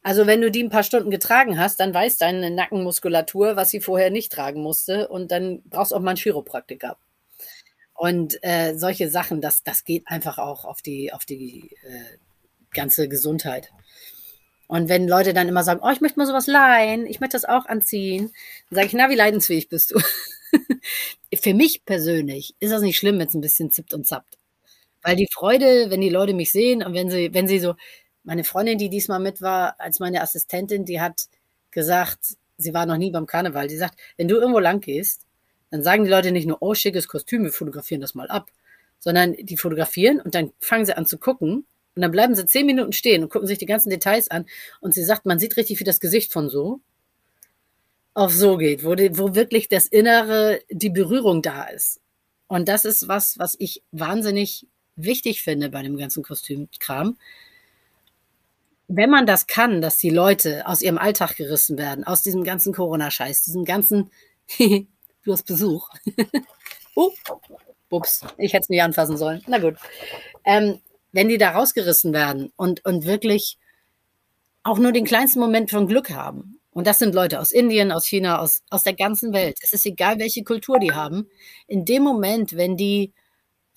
Also 0.05 0.27
wenn 0.27 0.39
du 0.39 0.51
die 0.51 0.63
ein 0.63 0.69
paar 0.69 0.83
Stunden 0.83 1.09
getragen 1.09 1.57
hast, 1.57 1.79
dann 1.79 1.91
weiß 1.91 2.19
deine 2.19 2.51
Nackenmuskulatur, 2.51 3.55
was 3.55 3.71
sie 3.71 3.81
vorher 3.81 4.11
nicht 4.11 4.31
tragen 4.31 4.61
musste. 4.61 5.07
Und 5.07 5.31
dann 5.31 5.63
brauchst 5.65 5.91
du 5.91 5.95
auch 5.95 5.99
mal 5.99 6.11
einen 6.11 6.19
Chiropraktiker. 6.19 6.99
Und 7.95 8.37
äh, 8.43 8.75
solche 8.77 9.09
Sachen, 9.09 9.41
das, 9.41 9.63
das 9.63 9.83
geht 9.83 10.07
einfach 10.07 10.37
auch 10.37 10.63
auf 10.63 10.83
die, 10.83 11.11
auf 11.11 11.25
die 11.25 11.71
äh, 11.81 12.17
ganze 12.69 13.09
Gesundheit. 13.09 13.71
Und 14.67 14.89
wenn 14.89 15.07
Leute 15.07 15.33
dann 15.33 15.47
immer 15.47 15.63
sagen, 15.63 15.81
oh, 15.83 15.89
ich 15.89 16.01
möchte 16.01 16.19
mal 16.19 16.27
sowas 16.27 16.45
leihen, 16.45 17.07
ich 17.07 17.19
möchte 17.19 17.35
das 17.35 17.45
auch 17.45 17.65
anziehen, 17.65 18.31
dann 18.69 18.75
sage 18.75 18.87
ich, 18.87 18.93
na, 18.93 19.09
wie 19.09 19.15
leidensfähig 19.15 19.69
bist 19.69 19.89
du? 19.89 19.99
Für 21.35 21.55
mich 21.55 21.83
persönlich 21.83 22.53
ist 22.59 22.71
das 22.71 22.83
nicht 22.83 22.97
schlimm, 22.97 23.17
wenn 23.17 23.27
es 23.27 23.33
ein 23.33 23.41
bisschen 23.41 23.71
zippt 23.71 23.95
und 23.95 24.05
zappt. 24.05 24.37
Weil 25.01 25.15
die 25.15 25.29
Freude, 25.33 25.89
wenn 25.89 26.01
die 26.01 26.09
Leute 26.09 26.35
mich 26.35 26.51
sehen 26.51 26.83
und 26.83 26.93
wenn 26.93 27.09
sie, 27.09 27.33
wenn 27.33 27.47
sie 27.47 27.57
so, 27.57 27.73
meine 28.25 28.43
Freundin, 28.43 28.77
die 28.77 28.89
diesmal 28.89 29.19
mit 29.19 29.41
war, 29.41 29.79
als 29.79 29.99
meine 29.99 30.21
Assistentin, 30.21 30.85
die 30.85 30.99
hat 30.99 31.27
gesagt, 31.71 32.37
sie 32.57 32.73
war 32.73 32.85
noch 32.85 32.97
nie 32.97 33.11
beim 33.11 33.25
Karneval, 33.25 33.67
die 33.67 33.77
sagt, 33.77 33.99
wenn 34.17 34.27
du 34.27 34.35
irgendwo 34.35 34.59
lang 34.59 34.81
gehst, 34.81 35.25
dann 35.71 35.83
sagen 35.83 36.03
die 36.03 36.09
Leute 36.09 36.31
nicht 36.31 36.47
nur, 36.47 36.57
oh, 36.61 36.73
schickes 36.73 37.07
Kostüm, 37.07 37.43
wir 37.43 37.51
fotografieren 37.51 38.01
das 38.01 38.15
mal 38.15 38.27
ab, 38.27 38.51
sondern 38.99 39.33
die 39.33 39.57
fotografieren 39.57 40.19
und 40.19 40.35
dann 40.35 40.51
fangen 40.59 40.85
sie 40.85 40.97
an 40.97 41.05
zu 41.05 41.17
gucken 41.17 41.65
und 41.95 42.01
dann 42.01 42.11
bleiben 42.11 42.35
sie 42.35 42.45
zehn 42.45 42.65
Minuten 42.65 42.93
stehen 42.93 43.23
und 43.23 43.29
gucken 43.29 43.47
sich 43.47 43.57
die 43.57 43.65
ganzen 43.65 43.89
Details 43.89 44.29
an 44.31 44.45
und 44.81 44.93
sie 44.93 45.03
sagt, 45.03 45.25
man 45.25 45.39
sieht 45.39 45.57
richtig, 45.57 45.79
wie 45.79 45.85
das 45.85 45.99
Gesicht 45.99 46.33
von 46.33 46.49
so 46.49 46.81
auf 48.13 48.33
so 48.33 48.57
geht, 48.57 48.83
wo, 48.83 48.95
die, 48.95 49.17
wo 49.17 49.35
wirklich 49.35 49.67
das 49.67 49.87
Innere, 49.87 50.61
die 50.71 50.89
Berührung 50.89 51.41
da 51.41 51.65
ist. 51.65 51.99
Und 52.47 52.67
das 52.69 52.85
ist 52.85 53.07
was, 53.07 53.37
was 53.37 53.55
ich 53.59 53.83
wahnsinnig 53.91 54.67
wichtig 54.95 55.41
finde 55.41 55.69
bei 55.69 55.83
dem 55.83 55.97
ganzen 55.97 56.23
Kostümkram. 56.23 57.17
Wenn 58.87 59.09
man 59.09 59.25
das 59.25 59.47
kann, 59.47 59.81
dass 59.81 59.97
die 59.97 60.09
Leute 60.09 60.67
aus 60.67 60.81
ihrem 60.81 60.97
Alltag 60.97 61.35
gerissen 61.35 61.77
werden, 61.77 62.03
aus 62.03 62.21
diesem 62.21 62.43
ganzen 62.43 62.73
Corona-Scheiß, 62.73 63.43
diesem 63.43 63.65
ganzen, 63.65 64.11
du 64.57 65.31
hast 65.31 65.47
Besuch. 65.47 65.89
oh, 66.95 67.11
ups, 67.89 68.21
ich 68.37 68.53
hätte 68.53 68.63
es 68.63 68.69
nicht 68.69 68.83
anfassen 68.83 69.17
sollen. 69.17 69.41
Na 69.47 69.57
gut. 69.57 69.75
Ähm, 70.43 70.79
wenn 71.11 71.29
die 71.29 71.37
da 71.37 71.51
rausgerissen 71.51 72.13
werden 72.13 72.51
und, 72.55 72.83
und 72.85 73.05
wirklich 73.05 73.57
auch 74.63 74.77
nur 74.77 74.91
den 74.91 75.05
kleinsten 75.05 75.39
Moment 75.39 75.69
von 75.69 75.87
Glück 75.87 76.09
haben. 76.09 76.59
Und 76.71 76.87
das 76.87 76.99
sind 76.99 77.15
Leute 77.15 77.39
aus 77.39 77.53
Indien, 77.53 77.91
aus 77.93 78.05
China, 78.05 78.39
aus, 78.39 78.61
aus 78.69 78.83
der 78.83 78.95
ganzen 78.95 79.31
Welt. 79.31 79.57
Es 79.61 79.71
ist 79.71 79.85
egal, 79.85 80.19
welche 80.19 80.43
Kultur 80.43 80.77
die 80.77 80.91
haben. 80.91 81.29
In 81.67 81.85
dem 81.85 82.03
Moment, 82.03 82.57
wenn 82.57 82.75
die 82.75 83.13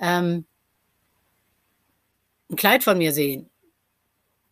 ähm, 0.00 0.46
ein 2.50 2.56
Kleid 2.56 2.82
von 2.82 2.98
mir 2.98 3.12
sehen, 3.12 3.48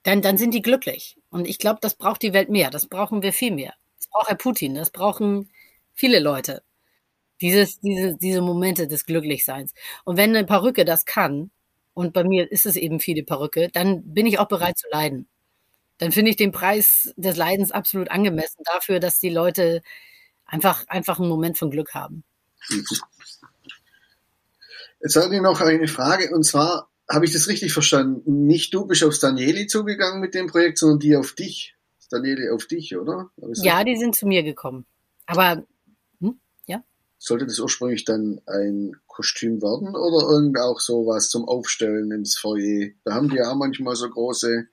dann, 0.06 0.22
dann 0.22 0.38
sind 0.38 0.54
die 0.54 0.62
glücklich. 0.62 1.18
Und 1.30 1.48
ich 1.48 1.58
glaube, 1.58 1.80
das 1.82 1.96
braucht 1.96 2.22
die 2.22 2.32
Welt 2.32 2.48
mehr. 2.48 2.70
Das 2.70 2.86
brauchen 2.86 3.22
wir 3.22 3.32
viel 3.32 3.52
mehr. 3.52 3.74
Das 3.98 4.06
braucht 4.06 4.28
Herr 4.28 4.36
Putin. 4.36 4.76
Das 4.76 4.90
brauchen 4.90 5.50
viele 5.94 6.20
Leute. 6.20 6.62
Dieses, 7.40 7.80
diese, 7.80 8.16
diese 8.16 8.40
Momente 8.40 8.86
des 8.86 9.04
Glücklichseins. 9.04 9.74
Und 10.04 10.16
wenn 10.16 10.30
eine 10.30 10.46
Perücke 10.46 10.84
das 10.84 11.06
kann, 11.06 11.50
und 11.92 12.12
bei 12.12 12.22
mir 12.22 12.52
ist 12.52 12.66
es 12.66 12.76
eben 12.76 13.00
viele 13.00 13.24
Perücke, 13.24 13.68
dann 13.72 14.14
bin 14.14 14.26
ich 14.26 14.38
auch 14.38 14.46
bereit 14.46 14.78
zu 14.78 14.86
leiden. 14.92 15.26
Dann 15.98 16.12
finde 16.12 16.30
ich 16.30 16.36
den 16.36 16.52
Preis 16.52 17.12
des 17.16 17.36
Leidens 17.36 17.72
absolut 17.72 18.10
angemessen 18.10 18.62
dafür, 18.64 19.00
dass 19.00 19.18
die 19.18 19.30
Leute 19.30 19.82
einfach, 20.44 20.86
einfach 20.86 21.18
einen 21.18 21.28
Moment 21.28 21.58
von 21.58 21.70
Glück 21.70 21.94
haben. 21.94 22.22
Jetzt 25.00 25.16
habe 25.16 25.34
ich 25.34 25.40
noch 25.40 25.60
eine 25.60 25.88
Frage 25.88 26.32
und 26.32 26.44
zwar, 26.44 26.90
habe 27.08 27.24
ich 27.24 27.32
das 27.32 27.48
richtig 27.48 27.72
verstanden? 27.72 28.46
Nicht 28.46 28.74
du 28.74 28.86
bist 28.86 29.04
aufs 29.04 29.20
Danieli 29.20 29.66
zugegangen 29.66 30.20
mit 30.20 30.34
dem 30.34 30.48
Projekt, 30.48 30.78
sondern 30.78 30.98
die 30.98 31.16
auf 31.16 31.32
dich. 31.32 31.76
Danieli 32.10 32.50
auf 32.50 32.66
dich, 32.66 32.96
oder? 32.96 33.30
Ja, 33.54 33.84
die 33.84 33.96
sind 33.96 34.14
zu 34.14 34.26
mir 34.26 34.42
gekommen. 34.42 34.86
Aber, 35.26 35.64
hm, 36.20 36.40
ja. 36.66 36.84
Sollte 37.18 37.46
das 37.46 37.58
ursprünglich 37.58 38.04
dann 38.04 38.40
ein 38.46 38.96
Kostüm 39.06 39.60
werden 39.60 39.88
oder 39.88 40.28
irgend 40.28 40.58
auch 40.58 40.78
sowas 40.78 41.30
zum 41.30 41.48
Aufstellen 41.48 42.12
ins 42.12 42.38
Foyer? 42.38 42.90
Da 43.04 43.14
haben 43.14 43.28
die 43.28 43.36
ja 43.36 43.52
manchmal 43.54 43.96
so 43.96 44.08
große 44.08 44.66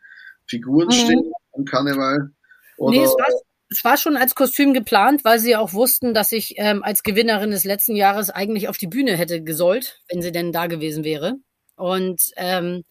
Figuren 0.46 0.88
mhm. 0.88 0.92
stehen 0.92 1.32
am 1.54 1.66
Karneval. 1.66 2.32
Oder 2.78 2.98
nee, 2.98 3.04
es 3.04 3.12
war, 3.12 3.28
es 3.70 3.84
war 3.84 3.98
schon 3.98 4.18
als 4.18 4.36
Kostüm 4.36 4.74
geplant, 4.74 5.24
weil 5.24 5.40
sie 5.40 5.56
auch 5.56 5.74
wussten, 5.74 6.14
dass 6.14 6.32
ich 6.32 6.56
ähm, 6.58 6.84
als 6.84 7.04
Gewinnerin 7.04 7.52
des 7.52 7.64
letzten 7.64 7.96
Jahres 7.96 8.30
eigentlich 8.30 8.68
auf 8.70 8.78
die 8.78 8.88
Bühne 8.88 9.16
hätte 9.16 9.44
gesollt, 9.44 10.02
wenn 10.10 10.22
sie 10.22 10.32
denn 10.32 10.52
da 10.52 10.68
gewesen 10.68 11.04
wäre. 11.04 11.38
Und 11.76 12.32
ähm, 12.36 12.84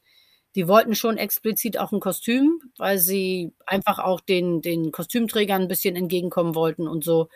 die 0.55 0.68
wollten 0.68 0.95
schon 0.95 1.16
explizit 1.16 1.78
auch 1.78 1.93
ein 1.93 2.01
Kostüm, 2.01 2.61
weil 2.76 2.99
sie 2.99 3.53
einfach 3.66 3.99
auch 3.99 4.20
den, 4.20 4.61
den 4.61 4.93
Kostümträgern 4.93 5.62
ein 5.62 5.68
bisschen 5.68 5.97
entgegenkommen 5.97 6.55
wollten 6.55 6.89
und 6.89 7.05
so. 7.05 7.28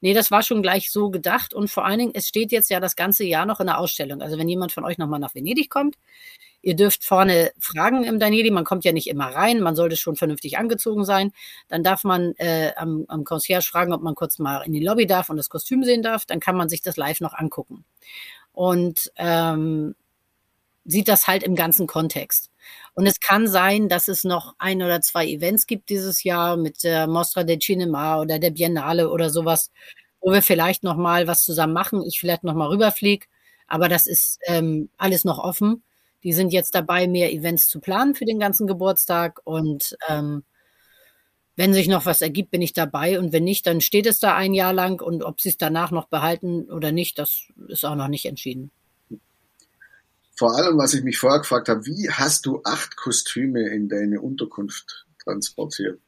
Nee, 0.00 0.14
das 0.14 0.30
war 0.30 0.42
schon 0.42 0.62
gleich 0.62 0.92
so 0.92 1.10
gedacht. 1.10 1.54
Und 1.54 1.70
vor 1.70 1.84
allen 1.84 1.98
Dingen, 1.98 2.12
es 2.14 2.28
steht 2.28 2.52
jetzt 2.52 2.70
ja 2.70 2.78
das 2.78 2.94
ganze 2.94 3.24
Jahr 3.24 3.46
noch 3.46 3.58
in 3.58 3.66
der 3.66 3.78
Ausstellung. 3.78 4.22
Also 4.22 4.38
wenn 4.38 4.48
jemand 4.48 4.70
von 4.70 4.84
euch 4.84 4.96
nochmal 4.98 5.18
nach 5.18 5.34
Venedig 5.34 5.70
kommt, 5.70 5.96
ihr 6.62 6.76
dürft 6.76 7.04
vorne 7.04 7.50
fragen 7.58 8.04
im 8.04 8.20
Danieli. 8.20 8.50
Man 8.50 8.64
kommt 8.64 8.84
ja 8.84 8.92
nicht 8.92 9.08
immer 9.08 9.26
rein. 9.26 9.60
Man 9.60 9.74
sollte 9.74 9.96
schon 9.96 10.14
vernünftig 10.14 10.56
angezogen 10.56 11.04
sein. 11.04 11.32
Dann 11.66 11.82
darf 11.82 12.04
man 12.04 12.34
äh, 12.36 12.72
am, 12.76 13.06
am 13.08 13.24
Concierge 13.24 13.66
fragen, 13.66 13.92
ob 13.92 14.02
man 14.02 14.14
kurz 14.14 14.38
mal 14.38 14.60
in 14.60 14.72
die 14.72 14.84
Lobby 14.84 15.06
darf 15.06 15.30
und 15.30 15.36
das 15.36 15.48
Kostüm 15.48 15.82
sehen 15.82 16.02
darf. 16.02 16.26
Dann 16.26 16.38
kann 16.38 16.56
man 16.56 16.68
sich 16.68 16.82
das 16.82 16.96
live 16.96 17.20
noch 17.20 17.34
angucken. 17.34 17.84
Und 18.52 19.10
ähm, 19.16 19.96
sieht 20.88 21.08
das 21.08 21.26
halt 21.28 21.42
im 21.42 21.54
ganzen 21.54 21.86
Kontext. 21.86 22.50
Und 22.94 23.06
es 23.06 23.20
kann 23.20 23.46
sein, 23.46 23.88
dass 23.88 24.08
es 24.08 24.24
noch 24.24 24.54
ein 24.58 24.82
oder 24.82 25.00
zwei 25.02 25.26
Events 25.26 25.66
gibt 25.66 25.90
dieses 25.90 26.24
Jahr 26.24 26.56
mit 26.56 26.82
der 26.82 27.06
Mostra 27.06 27.44
del 27.44 27.58
Cinema 27.58 28.20
oder 28.20 28.38
der 28.38 28.50
Biennale 28.50 29.10
oder 29.10 29.30
sowas, 29.30 29.70
wo 30.20 30.32
wir 30.32 30.42
vielleicht 30.42 30.82
noch 30.84 30.96
mal 30.96 31.26
was 31.26 31.42
zusammen 31.42 31.74
machen. 31.74 32.02
Ich 32.06 32.18
vielleicht 32.18 32.42
noch 32.42 32.54
mal 32.54 32.68
rüberfliege, 32.68 33.26
aber 33.68 33.88
das 33.88 34.06
ist 34.06 34.40
ähm, 34.46 34.88
alles 34.96 35.24
noch 35.24 35.38
offen. 35.38 35.84
Die 36.24 36.32
sind 36.32 36.52
jetzt 36.52 36.74
dabei, 36.74 37.06
mehr 37.06 37.32
Events 37.32 37.68
zu 37.68 37.80
planen 37.80 38.14
für 38.14 38.24
den 38.24 38.40
ganzen 38.40 38.66
Geburtstag 38.66 39.40
und 39.44 39.96
ähm, 40.08 40.42
wenn 41.54 41.74
sich 41.74 41.88
noch 41.88 42.06
was 42.06 42.22
ergibt, 42.22 42.50
bin 42.50 42.62
ich 42.62 42.72
dabei 42.72 43.18
und 43.18 43.32
wenn 43.32 43.44
nicht, 43.44 43.66
dann 43.66 43.80
steht 43.80 44.06
es 44.06 44.20
da 44.20 44.36
ein 44.36 44.54
Jahr 44.54 44.72
lang 44.72 45.02
und 45.02 45.22
ob 45.22 45.40
sie 45.40 45.50
es 45.50 45.58
danach 45.58 45.90
noch 45.90 46.06
behalten 46.06 46.70
oder 46.70 46.92
nicht, 46.92 47.18
das 47.18 47.42
ist 47.68 47.84
auch 47.84 47.96
noch 47.96 48.08
nicht 48.08 48.26
entschieden 48.26 48.70
vor 50.38 50.56
allem, 50.56 50.78
was 50.78 50.94
ich 50.94 51.02
mich 51.02 51.18
vorher 51.18 51.40
gefragt 51.40 51.68
habe, 51.68 51.84
wie 51.84 52.08
hast 52.10 52.46
du 52.46 52.62
acht 52.64 52.96
Kostüme 52.96 53.68
in 53.70 53.88
deine 53.88 54.20
Unterkunft 54.20 55.06
transportiert? 55.24 56.00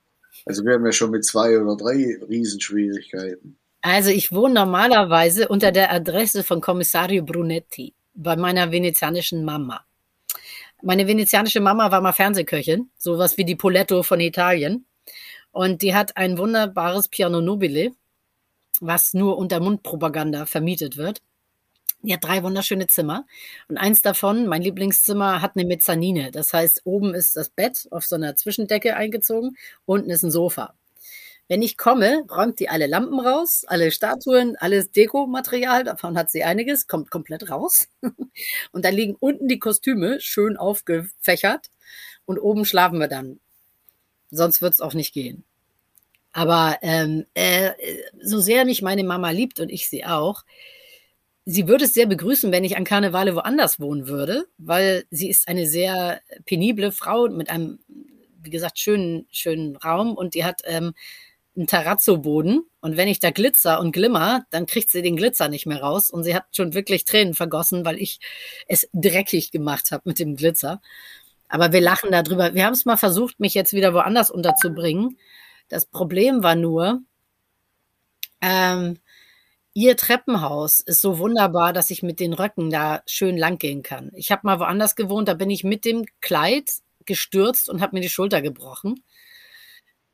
Also 0.47 0.65
wir 0.65 0.75
haben 0.75 0.87
ja 0.87 0.93
schon 0.93 1.11
mit 1.11 1.25
zwei 1.25 1.59
oder 1.59 1.77
drei 1.77 2.17
Riesenschwierigkeiten. 2.29 3.59
Also 3.83 4.11
ich 4.11 4.31
wohne 4.31 4.55
normalerweise 4.55 5.49
unter 5.49 5.73
der 5.73 5.93
Adresse 5.93 6.45
von 6.45 6.61
Kommissario 6.61 7.25
Brunetti 7.25 7.95
bei 8.15 8.37
meiner 8.37 8.71
venezianischen 8.71 9.45
Mama. 9.45 9.85
Meine 10.83 11.07
venezianische 11.07 11.61
Mama 11.61 11.91
war 11.91 12.01
mal 12.01 12.13
Fernsehköchin, 12.13 12.89
sowas 12.97 13.37
wie 13.37 13.45
die 13.45 13.57
Poletto 13.57 14.03
von 14.03 14.21
Italien. 14.21 14.87
Und 15.51 15.83
die 15.83 15.95
hat 15.95 16.17
ein 16.17 16.39
wunderbares 16.39 17.09
Piano 17.09 17.41
Nobile, 17.41 17.93
was 18.81 19.13
nur 19.13 19.39
unter 19.39 19.59
Mundpropaganda 19.61 20.47
vermietet 20.47 20.97
wird. 20.97 21.21
Die 22.03 22.15
hat 22.15 22.25
drei 22.25 22.43
wunderschöne 22.43 22.87
Zimmer. 22.87 23.27
Und 23.69 23.77
eins 23.77 24.01
davon, 24.03 24.47
mein 24.47 24.63
Lieblingszimmer, 24.63 25.43
hat 25.43 25.53
eine 25.57 25.67
Mezzanine. 25.67 26.31
Das 26.31 26.53
heißt, 26.53 26.83
oben 26.85 27.15
ist 27.15 27.37
das 27.37 27.51
Bett 27.51 27.89
auf 27.91 28.07
so 28.07 28.17
einer 28.17 28.37
Zwischendecke 28.37 28.97
eingezogen, 28.97 29.57
unten 29.85 30.11
ist 30.11 30.23
ein 30.23 30.31
Sofa. 30.31 30.75
Wenn 31.49 31.63
ich 31.63 31.77
komme, 31.77 32.25
räumt 32.31 32.61
die 32.61 32.69
alle 32.69 32.87
Lampen 32.87 33.19
raus, 33.19 33.65
alle 33.67 33.91
Statuen, 33.91 34.57
alles 34.57 34.93
Dekomaterial, 34.93 35.83
davon 35.83 36.17
hat 36.17 36.31
sie 36.31 36.45
einiges, 36.45 36.87
kommt 36.87 37.11
komplett 37.11 37.51
raus. 37.51 37.89
Und 38.73 38.85
dann 38.85 38.95
liegen 38.95 39.17
unten 39.19 39.49
die 39.49 39.59
Kostüme 39.59 40.21
schön 40.21 40.57
aufgefächert 40.57 41.71
und 42.25 42.39
oben 42.39 42.65
schlafen 42.65 43.01
wir 43.01 43.09
dann. 43.09 43.41
Sonst 44.31 44.63
wird 44.63 44.75
es 44.75 44.81
auch 44.81 44.95
nicht 44.95 45.13
gehen. 45.13 45.43
Aber 46.33 46.79
ähm, 46.83 47.27
äh, 47.35 47.73
so 48.23 48.39
sehr 48.39 48.65
mich 48.65 48.83
meine 48.83 49.03
Mama 49.03 49.31
liebt 49.31 49.59
und 49.59 49.71
ich 49.71 49.89
sie 49.89 50.05
auch, 50.05 50.45
Sie 51.51 51.67
würde 51.67 51.85
es 51.87 51.95
sehr 51.95 52.07
begrüßen, 52.07 52.53
wenn 52.53 52.63
ich 52.63 52.77
an 52.77 52.85
Karnevale 52.85 53.35
woanders 53.35 53.81
wohnen 53.81 54.07
würde, 54.07 54.47
weil 54.57 55.05
sie 55.11 55.29
ist 55.29 55.49
eine 55.49 55.67
sehr 55.67 56.21
penible 56.45 56.93
Frau 56.93 57.29
mit 57.29 57.51
einem, 57.51 57.81
wie 58.41 58.51
gesagt, 58.51 58.79
schönen, 58.79 59.27
schönen 59.33 59.75
Raum 59.75 60.15
und 60.15 60.35
die 60.35 60.45
hat 60.45 60.63
ähm, 60.65 60.95
einen 61.57 61.67
Terrazzo-Boden. 61.67 62.63
Und 62.81 62.97
wenn 62.97 63.09
ich 63.09 63.19
da 63.19 63.33
glitzer 63.33 63.81
und 63.81 63.91
glimmer, 63.91 64.45
dann 64.51 64.67
kriegt 64.67 64.91
sie 64.91 65.03
den 65.03 65.17
Glitzer 65.17 65.49
nicht 65.49 65.67
mehr 65.67 65.81
raus. 65.83 66.09
Und 66.11 66.23
sie 66.23 66.37
hat 66.37 66.45
schon 66.55 66.73
wirklich 66.73 67.05
Tränen 67.05 67.35
vergossen, 67.35 67.85
weil 67.85 67.99
ich 67.99 68.21
es 68.69 68.89
dreckig 68.93 69.51
gemacht 69.51 69.91
habe 69.91 70.03
mit 70.05 70.21
dem 70.21 70.37
Glitzer. 70.37 70.81
Aber 71.49 71.73
wir 71.73 71.81
lachen 71.81 72.13
darüber. 72.13 72.55
Wir 72.55 72.65
haben 72.65 72.75
es 72.75 72.85
mal 72.85 72.97
versucht, 72.97 73.41
mich 73.41 73.55
jetzt 73.55 73.73
wieder 73.73 73.93
woanders 73.93 74.31
unterzubringen. 74.31 75.19
Das 75.69 75.85
Problem 75.85 76.45
war 76.45 76.55
nur, 76.55 77.03
ähm, 78.41 79.01
Ihr 79.75 79.97
Treppenhaus 79.97 80.81
ist 80.81 81.01
so 81.01 81.19
wunderbar, 81.19 81.73
dass 81.73 81.91
ich 81.91 82.03
mit 82.03 82.19
den 82.19 82.33
Röcken 82.33 82.71
da 82.71 83.03
schön 83.07 83.37
langgehen 83.37 83.83
kann. 83.83 84.11
Ich 84.15 84.33
habe 84.33 84.43
mal 84.45 84.59
woanders 84.59 84.97
gewohnt, 84.97 85.29
da 85.29 85.35
bin 85.35 85.49
ich 85.51 85.63
mit 85.63 85.85
dem 85.85 86.07
Kleid 86.21 86.71
gestürzt 87.05 87.69
und 87.69 87.81
habe 87.81 87.95
mir 87.97 88.03
die 88.03 88.09
Schulter 88.09 88.43
gebrochen, 88.43 89.05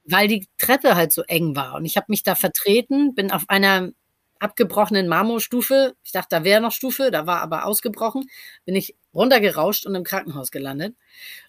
weil 0.04 0.28
die 0.28 0.46
Treppe 0.58 0.94
halt 0.94 1.12
so 1.12 1.22
eng 1.22 1.56
war. 1.56 1.74
Und 1.74 1.84
ich 1.84 1.96
habe 1.96 2.06
mich 2.08 2.22
da 2.22 2.34
vertreten, 2.34 3.14
bin 3.14 3.30
auf 3.32 3.44
einer 3.48 3.90
abgebrochenen 4.38 5.08
Marmorstufe, 5.08 5.94
ich 6.04 6.12
dachte, 6.12 6.28
da 6.36 6.44
wäre 6.44 6.60
noch 6.60 6.72
Stufe, 6.72 7.10
da 7.10 7.26
war 7.26 7.40
aber 7.40 7.64
ausgebrochen, 7.64 8.28
bin 8.66 8.76
ich 8.76 8.94
runtergerauscht 9.14 9.86
und 9.86 9.94
im 9.94 10.04
Krankenhaus 10.04 10.50
gelandet. 10.50 10.94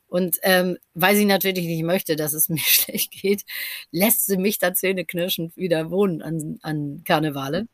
Und 0.07 0.37
ähm, 0.43 0.77
weil 0.93 1.15
sie 1.17 1.25
natürlich 1.25 1.65
nicht 1.65 1.83
möchte, 1.83 2.15
dass 2.15 2.33
es 2.33 2.49
mir 2.49 2.59
schlecht 2.59 3.11
geht, 3.11 3.43
lässt 3.91 4.27
sie 4.27 4.37
mich 4.37 4.59
da 4.59 4.73
zähneknirschend 4.73 5.57
wieder 5.57 5.91
wohnen 5.91 6.21
an, 6.21 6.59
an 6.61 7.03
Karnevale. 7.05 7.67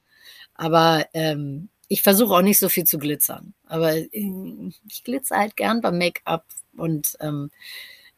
Aber 0.56 1.06
ähm, 1.14 1.70
ich 1.88 2.02
versuche 2.02 2.34
auch 2.34 2.42
nicht 2.42 2.60
so 2.60 2.70
viel 2.70 2.86
zu 2.86 2.98
glitzern. 2.98 3.54
Aber 3.66 3.96
äh, 3.96 4.08
ich 4.90 5.04
glitzer 5.04 5.38
halt 5.38 5.56
gern 5.56 5.82
beim 5.82 5.98
Make-up 5.98 6.46
und 6.78 7.16
ähm, 7.20 7.52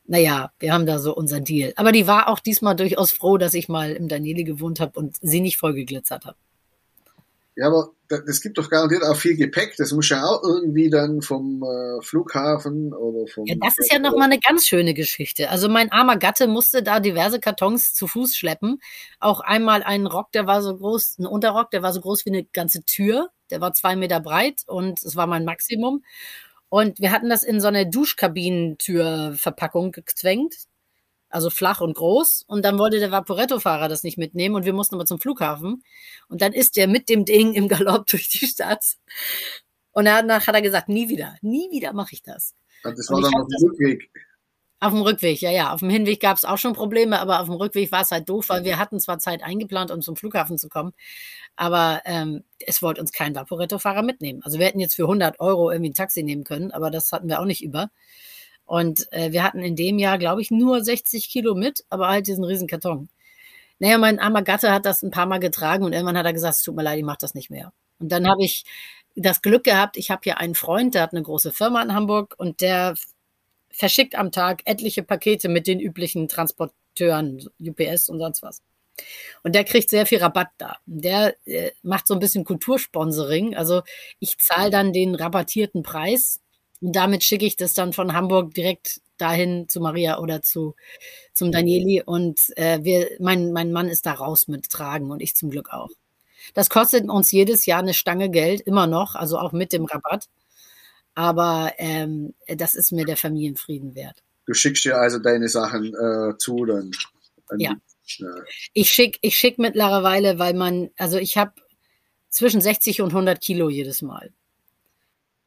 naja, 0.07 0.51
wir 0.59 0.73
haben 0.73 0.85
da 0.85 0.99
so 0.99 1.15
unseren 1.15 1.43
Deal. 1.43 1.73
Aber 1.75 1.91
die 1.91 2.07
war 2.07 2.29
auch 2.29 2.39
diesmal 2.39 2.75
durchaus 2.75 3.11
froh, 3.11 3.37
dass 3.37 3.53
ich 3.53 3.69
mal 3.69 3.91
im 3.91 4.07
Danieli 4.07 4.43
gewohnt 4.43 4.79
habe 4.79 4.99
und 4.99 5.17
sie 5.21 5.41
nicht 5.41 5.57
voll 5.57 5.73
geglitzert 5.73 6.25
habe. 6.25 6.37
Ja, 7.55 7.67
aber 7.67 7.91
das 8.07 8.41
gibt 8.41 8.57
doch 8.57 8.69
garantiert 8.69 9.03
auch 9.03 9.15
viel 9.15 9.37
Gepäck. 9.37 9.75
Das 9.77 9.91
muss 9.91 10.09
ja 10.09 10.25
auch 10.25 10.43
irgendwie 10.43 10.89
dann 10.89 11.21
vom 11.21 11.63
äh, 11.63 12.01
Flughafen 12.01 12.93
oder 12.93 13.27
vom. 13.27 13.45
Ja, 13.45 13.55
das 13.59 13.77
ist 13.77 13.91
ja 13.91 13.99
nochmal 13.99 14.29
eine 14.29 14.39
ganz 14.39 14.67
schöne 14.67 14.93
Geschichte. 14.93 15.49
Also 15.49 15.69
mein 15.69 15.91
armer 15.91 16.17
Gatte 16.17 16.47
musste 16.47 16.83
da 16.83 16.99
diverse 16.99 17.39
Kartons 17.39 17.93
zu 17.93 18.07
Fuß 18.07 18.35
schleppen. 18.35 18.79
Auch 19.19 19.39
einmal 19.39 19.83
einen 19.83 20.05
Rock, 20.05 20.33
der 20.33 20.47
war 20.47 20.61
so 20.61 20.75
groß, 20.75 21.19
ein 21.19 21.25
Unterrock, 21.25 21.71
der 21.71 21.81
war 21.81 21.93
so 21.93 22.01
groß 22.01 22.25
wie 22.25 22.31
eine 22.31 22.43
ganze 22.43 22.83
Tür. 22.83 23.29
Der 23.51 23.61
war 23.61 23.71
zwei 23.73 23.95
Meter 23.95 24.19
breit 24.19 24.63
und 24.67 25.01
es 25.01 25.15
war 25.15 25.27
mein 25.27 25.45
Maximum. 25.45 26.03
Und 26.69 26.99
wir 26.99 27.11
hatten 27.11 27.29
das 27.29 27.43
in 27.43 27.61
so 27.61 27.67
eine 27.67 27.89
Duschkabinentürverpackung 27.89 29.93
gezwängt 29.93 30.55
also 31.35 31.49
flach 31.49 31.81
und 31.81 31.95
groß. 31.95 32.45
Und 32.47 32.63
dann 32.63 32.79
wollte 32.79 32.99
der 32.99 33.11
Vaporetto-Fahrer 33.11 33.89
das 33.89 34.03
nicht 34.03 34.17
mitnehmen 34.17 34.55
und 34.55 34.63
wir 34.63 34.73
mussten 34.73 34.95
aber 34.95 35.05
zum 35.05 35.19
Flughafen. 35.19 35.83
Und 36.29 36.41
dann 36.41 36.53
ist 36.53 36.77
der 36.77 36.87
mit 36.87 37.09
dem 37.09 37.25
Ding 37.25 37.53
im 37.53 37.67
Galopp 37.67 38.07
durch 38.11 38.29
die 38.29 38.47
Stadt. 38.47 38.95
Und 39.91 40.05
danach 40.05 40.47
hat 40.47 40.55
er 40.55 40.61
gesagt, 40.61 40.87
nie 40.87 41.09
wieder, 41.09 41.35
nie 41.41 41.69
wieder 41.71 41.93
mache 41.93 42.13
ich 42.13 42.23
das. 42.23 42.55
das 42.83 43.09
war 43.09 43.21
dann 43.21 43.33
auf 43.35 43.47
dem 43.47 43.69
Rückweg. 43.69 44.09
Auf 44.79 44.93
dem 44.93 45.01
Rückweg, 45.01 45.41
ja, 45.41 45.51
ja. 45.51 45.73
Auf 45.73 45.81
dem 45.81 45.89
Hinweg 45.89 46.21
gab 46.21 46.37
es 46.37 46.45
auch 46.45 46.57
schon 46.57 46.73
Probleme, 46.73 47.19
aber 47.19 47.41
auf 47.41 47.47
dem 47.47 47.55
Rückweg 47.55 47.91
war 47.91 48.01
es 48.01 48.11
halt 48.11 48.29
doof, 48.29 48.47
weil 48.49 48.63
wir 48.63 48.77
hatten 48.77 48.99
zwar 48.99 49.19
Zeit 49.19 49.43
eingeplant, 49.43 49.91
um 49.91 50.01
zum 50.01 50.15
Flughafen 50.15 50.57
zu 50.57 50.69
kommen, 50.69 50.93
aber 51.55 52.01
ähm, 52.05 52.43
es 52.59 52.81
wollte 52.81 53.01
uns 53.01 53.11
kein 53.11 53.35
Vaporetto-Fahrer 53.35 54.03
mitnehmen. 54.03 54.41
Also 54.43 54.59
wir 54.59 54.65
hätten 54.65 54.79
jetzt 54.79 54.95
für 54.95 55.03
100 55.03 55.39
Euro 55.39 55.71
irgendwie 55.71 55.91
ein 55.91 55.95
Taxi 55.95 56.23
nehmen 56.23 56.43
können, 56.43 56.71
aber 56.71 56.91
das 56.91 57.11
hatten 57.11 57.27
wir 57.27 57.39
auch 57.39 57.45
nicht 57.45 57.63
über. 57.63 57.89
Und 58.65 59.11
äh, 59.11 59.31
wir 59.31 59.43
hatten 59.43 59.59
in 59.59 59.75
dem 59.75 59.99
Jahr, 59.99 60.17
glaube 60.17 60.41
ich, 60.41 60.51
nur 60.51 60.83
60 60.83 61.29
Kilo 61.29 61.55
mit, 61.55 61.85
aber 61.89 62.07
halt 62.07 62.27
diesen 62.27 62.43
riesen 62.43 62.67
Karton. 62.67 63.09
Naja, 63.79 63.97
mein 63.97 64.19
armer 64.19 64.41
Gatte 64.41 64.71
hat 64.71 64.85
das 64.85 65.03
ein 65.03 65.11
paar 65.11 65.25
Mal 65.25 65.39
getragen 65.39 65.83
und 65.83 65.93
irgendwann 65.93 66.17
hat 66.17 66.25
er 66.25 66.33
gesagt, 66.33 66.55
es 66.55 66.63
tut 66.63 66.75
mir 66.75 66.83
leid, 66.83 66.97
ich 66.97 67.03
mache 67.03 67.17
das 67.19 67.33
nicht 67.35 67.49
mehr. 67.49 67.73
Und 67.99 68.11
dann 68.11 68.27
habe 68.27 68.43
ich 68.43 68.63
das 69.15 69.41
Glück 69.41 69.63
gehabt, 69.63 69.97
ich 69.97 70.11
habe 70.11 70.21
hier 70.23 70.39
einen 70.39 70.55
Freund, 70.55 70.95
der 70.95 71.03
hat 71.03 71.13
eine 71.13 71.23
große 71.23 71.51
Firma 71.51 71.81
in 71.81 71.93
Hamburg 71.93 72.35
und 72.37 72.61
der 72.61 72.95
verschickt 73.69 74.15
am 74.15 74.31
Tag 74.31 74.61
etliche 74.65 75.03
Pakete 75.03 75.49
mit 75.49 75.67
den 75.67 75.79
üblichen 75.79 76.27
Transporteuren, 76.27 77.49
UPS 77.59 78.09
und 78.09 78.19
sonst 78.19 78.41
was. 78.41 78.61
Und 79.43 79.55
der 79.55 79.65
kriegt 79.65 79.89
sehr 79.89 80.05
viel 80.05 80.19
Rabatt 80.19 80.49
da. 80.57 80.77
Der 80.85 81.35
äh, 81.45 81.71
macht 81.83 82.07
so 82.07 82.13
ein 82.13 82.19
bisschen 82.21 82.45
Kultursponsoring. 82.45 83.55
Also 83.55 83.81
ich 84.19 84.37
zahle 84.37 84.69
dann 84.69 84.93
den 84.93 85.15
rabattierten 85.15 85.83
Preis 85.83 86.39
und 86.85 86.95
damit 86.95 87.23
schicke 87.23 87.45
ich 87.45 87.55
das 87.55 87.73
dann 87.73 87.93
von 87.93 88.13
Hamburg 88.13 88.53
direkt 88.53 89.01
dahin 89.17 89.67
zu 89.67 89.79
Maria 89.79 90.19
oder 90.19 90.43
zu 90.43 90.75
zum 91.33 91.51
Danieli 91.51 92.03
und 92.05 92.55
äh, 92.57 92.79
wir, 92.83 93.09
mein, 93.19 93.51
mein 93.51 93.71
Mann 93.71 93.87
ist 93.87 94.05
da 94.05 94.13
raus 94.13 94.47
mit 94.47 94.69
tragen 94.69 95.09
und 95.09 95.19
ich 95.19 95.35
zum 95.35 95.49
Glück 95.49 95.71
auch. 95.71 95.89
Das 96.53 96.69
kostet 96.69 97.09
uns 97.09 97.31
jedes 97.31 97.65
Jahr 97.65 97.79
eine 97.79 97.95
Stange 97.95 98.29
Geld, 98.29 98.61
immer 98.61 98.85
noch, 98.85 99.15
also 99.15 99.39
auch 99.39 99.51
mit 99.51 99.73
dem 99.73 99.85
Rabatt. 99.85 100.27
Aber 101.15 101.73
ähm, 101.77 102.35
das 102.47 102.75
ist 102.75 102.91
mir 102.91 103.05
der 103.05 103.17
Familienfrieden 103.17 103.95
wert. 103.95 104.21
Du 104.45 104.53
schickst 104.53 104.85
dir 104.85 104.97
also 104.97 105.17
deine 105.17 105.49
Sachen 105.49 105.95
äh, 105.95 106.37
zu 106.37 106.65
dann. 106.65 106.91
Ja. 107.57 107.75
ja. 108.17 108.35
Ich 108.73 108.91
schicke 108.91 109.17
ich 109.23 109.39
schick 109.39 109.57
mittlerweile, 109.57 110.37
weil 110.37 110.53
man, 110.53 110.91
also 110.97 111.17
ich 111.17 111.35
habe 111.35 111.53
zwischen 112.29 112.61
60 112.61 113.01
und 113.01 113.09
100 113.09 113.41
Kilo 113.41 113.71
jedes 113.71 114.03
Mal. 114.03 114.31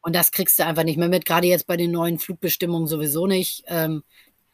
Und 0.01 0.15
das 0.15 0.31
kriegst 0.31 0.59
du 0.59 0.65
einfach 0.65 0.83
nicht 0.83 0.97
mehr 0.97 1.09
mit, 1.09 1.25
gerade 1.25 1.47
jetzt 1.47 1.67
bei 1.67 1.77
den 1.77 1.91
neuen 1.91 2.19
Flugbestimmungen 2.19 2.87
sowieso 2.87 3.27
nicht. 3.27 3.63
Ähm, 3.67 4.03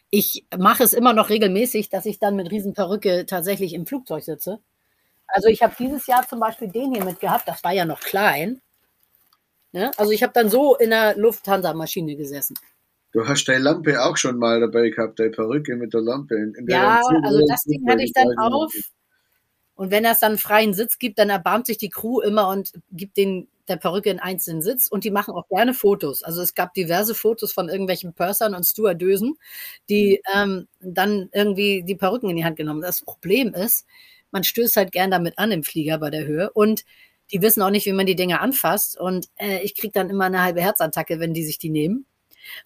ich 0.10 0.46
mache 0.58 0.84
es 0.84 0.94
immer 0.94 1.14
noch 1.14 1.30
regelmäßig, 1.30 1.90
dass 1.90 2.06
ich 2.06 2.20
dann 2.20 2.36
mit 2.36 2.50
Riesenperücke 2.52 3.26
tatsächlich 3.26 3.74
im 3.74 3.86
Flugzeug 3.86 4.24
sitze. 4.24 4.60
Also 5.28 5.50
ich 5.50 5.62
habe 5.62 5.76
dieses 5.78 6.08
Jahr 6.08 6.28
zum 6.28 6.40
Beispiel 6.40 6.70
den 6.70 6.94
hier 6.94 7.04
mitgehabt, 7.04 7.48
das 7.48 7.64
war 7.64 7.74
ja 7.74 7.86
noch 7.86 8.00
klein. 8.00 8.62
Ne? 9.72 9.92
Also 9.98 10.12
ich 10.12 10.24
habe 10.24 10.34
dann 10.34 10.50
so 10.50 10.76
in 10.76 10.92
der 10.92 11.18
Lufthansa-Maschine 11.18 12.16
gesessen. 12.16 12.56
Du 13.12 13.28
hast 13.28 13.46
deine 13.46 13.64
Lampe 13.64 14.04
auch 14.04 14.18
schon 14.18 14.38
mal 14.38 14.60
dabei 14.60 14.90
gehabt, 14.90 15.20
deine 15.20 15.32
Perücke 15.32 15.76
mit 15.76 15.94
der 15.94 16.02
Lampe. 16.02 16.36
In, 16.36 16.54
in 16.56 16.68
ja, 16.68 17.02
also 17.24 17.46
das 17.48 17.64
Ding 17.64 17.88
hatte 17.90 18.04
ich 18.04 18.14
dann 18.14 18.38
auf. 18.38 18.74
Und 19.76 19.92
wenn 19.92 20.06
es 20.06 20.20
dann 20.20 20.38
freien 20.38 20.74
Sitz 20.74 20.98
gibt, 20.98 21.20
dann 21.20 21.30
erbarmt 21.30 21.66
sich 21.66 21.78
die 21.78 21.90
Crew 21.90 22.22
immer 22.22 22.50
und 22.50 22.72
gibt 22.92 23.18
den 23.18 23.48
der 23.68 23.78
Perücke 23.78 24.10
einen 24.10 24.20
einzelnen 24.20 24.62
Sitz 24.62 24.88
und 24.88 25.04
die 25.04 25.12
machen 25.12 25.34
auch 25.34 25.48
gerne 25.50 25.74
Fotos. 25.74 26.24
Also 26.24 26.42
es 26.42 26.54
gab 26.56 26.74
diverse 26.74 27.16
Fotos 27.16 27.52
von 27.54 27.70
irgendwelchen 27.70 28.14
Pursern 28.14 28.56
und 28.56 28.64
Stewardösen, 28.64 29.38
die 29.90 30.22
ähm, 30.36 30.68
dann 30.80 31.30
irgendwie 31.34 31.84
die 31.84 31.96
Perücken 31.96 32.30
in 32.30 32.38
die 32.38 32.46
Hand 32.46 32.58
genommen. 32.58 32.82
Das 32.82 33.02
Problem 33.02 33.54
ist, 33.54 33.86
man 34.32 34.44
stößt 34.44 34.78
halt 34.78 34.92
gern 34.92 35.12
damit 35.12 35.38
an 35.38 35.52
im 35.52 35.64
Flieger 35.64 35.98
bei 35.98 36.10
der 36.10 36.26
Höhe 36.26 36.52
und 36.52 36.86
die 37.32 37.42
wissen 37.42 37.62
auch 37.62 37.72
nicht, 37.72 37.86
wie 37.86 37.94
man 37.94 38.06
die 38.06 38.16
Dinge 38.16 38.40
anfasst 38.40 39.00
und 39.00 39.28
äh, 39.38 39.60
ich 39.64 39.76
kriege 39.76 39.94
dann 39.94 40.10
immer 40.10 40.26
eine 40.26 40.44
halbe 40.44 40.62
Herzattacke, 40.62 41.20
wenn 41.20 41.34
die 41.34 41.44
sich 41.44 41.58
die 41.58 41.70
nehmen. 41.70 42.06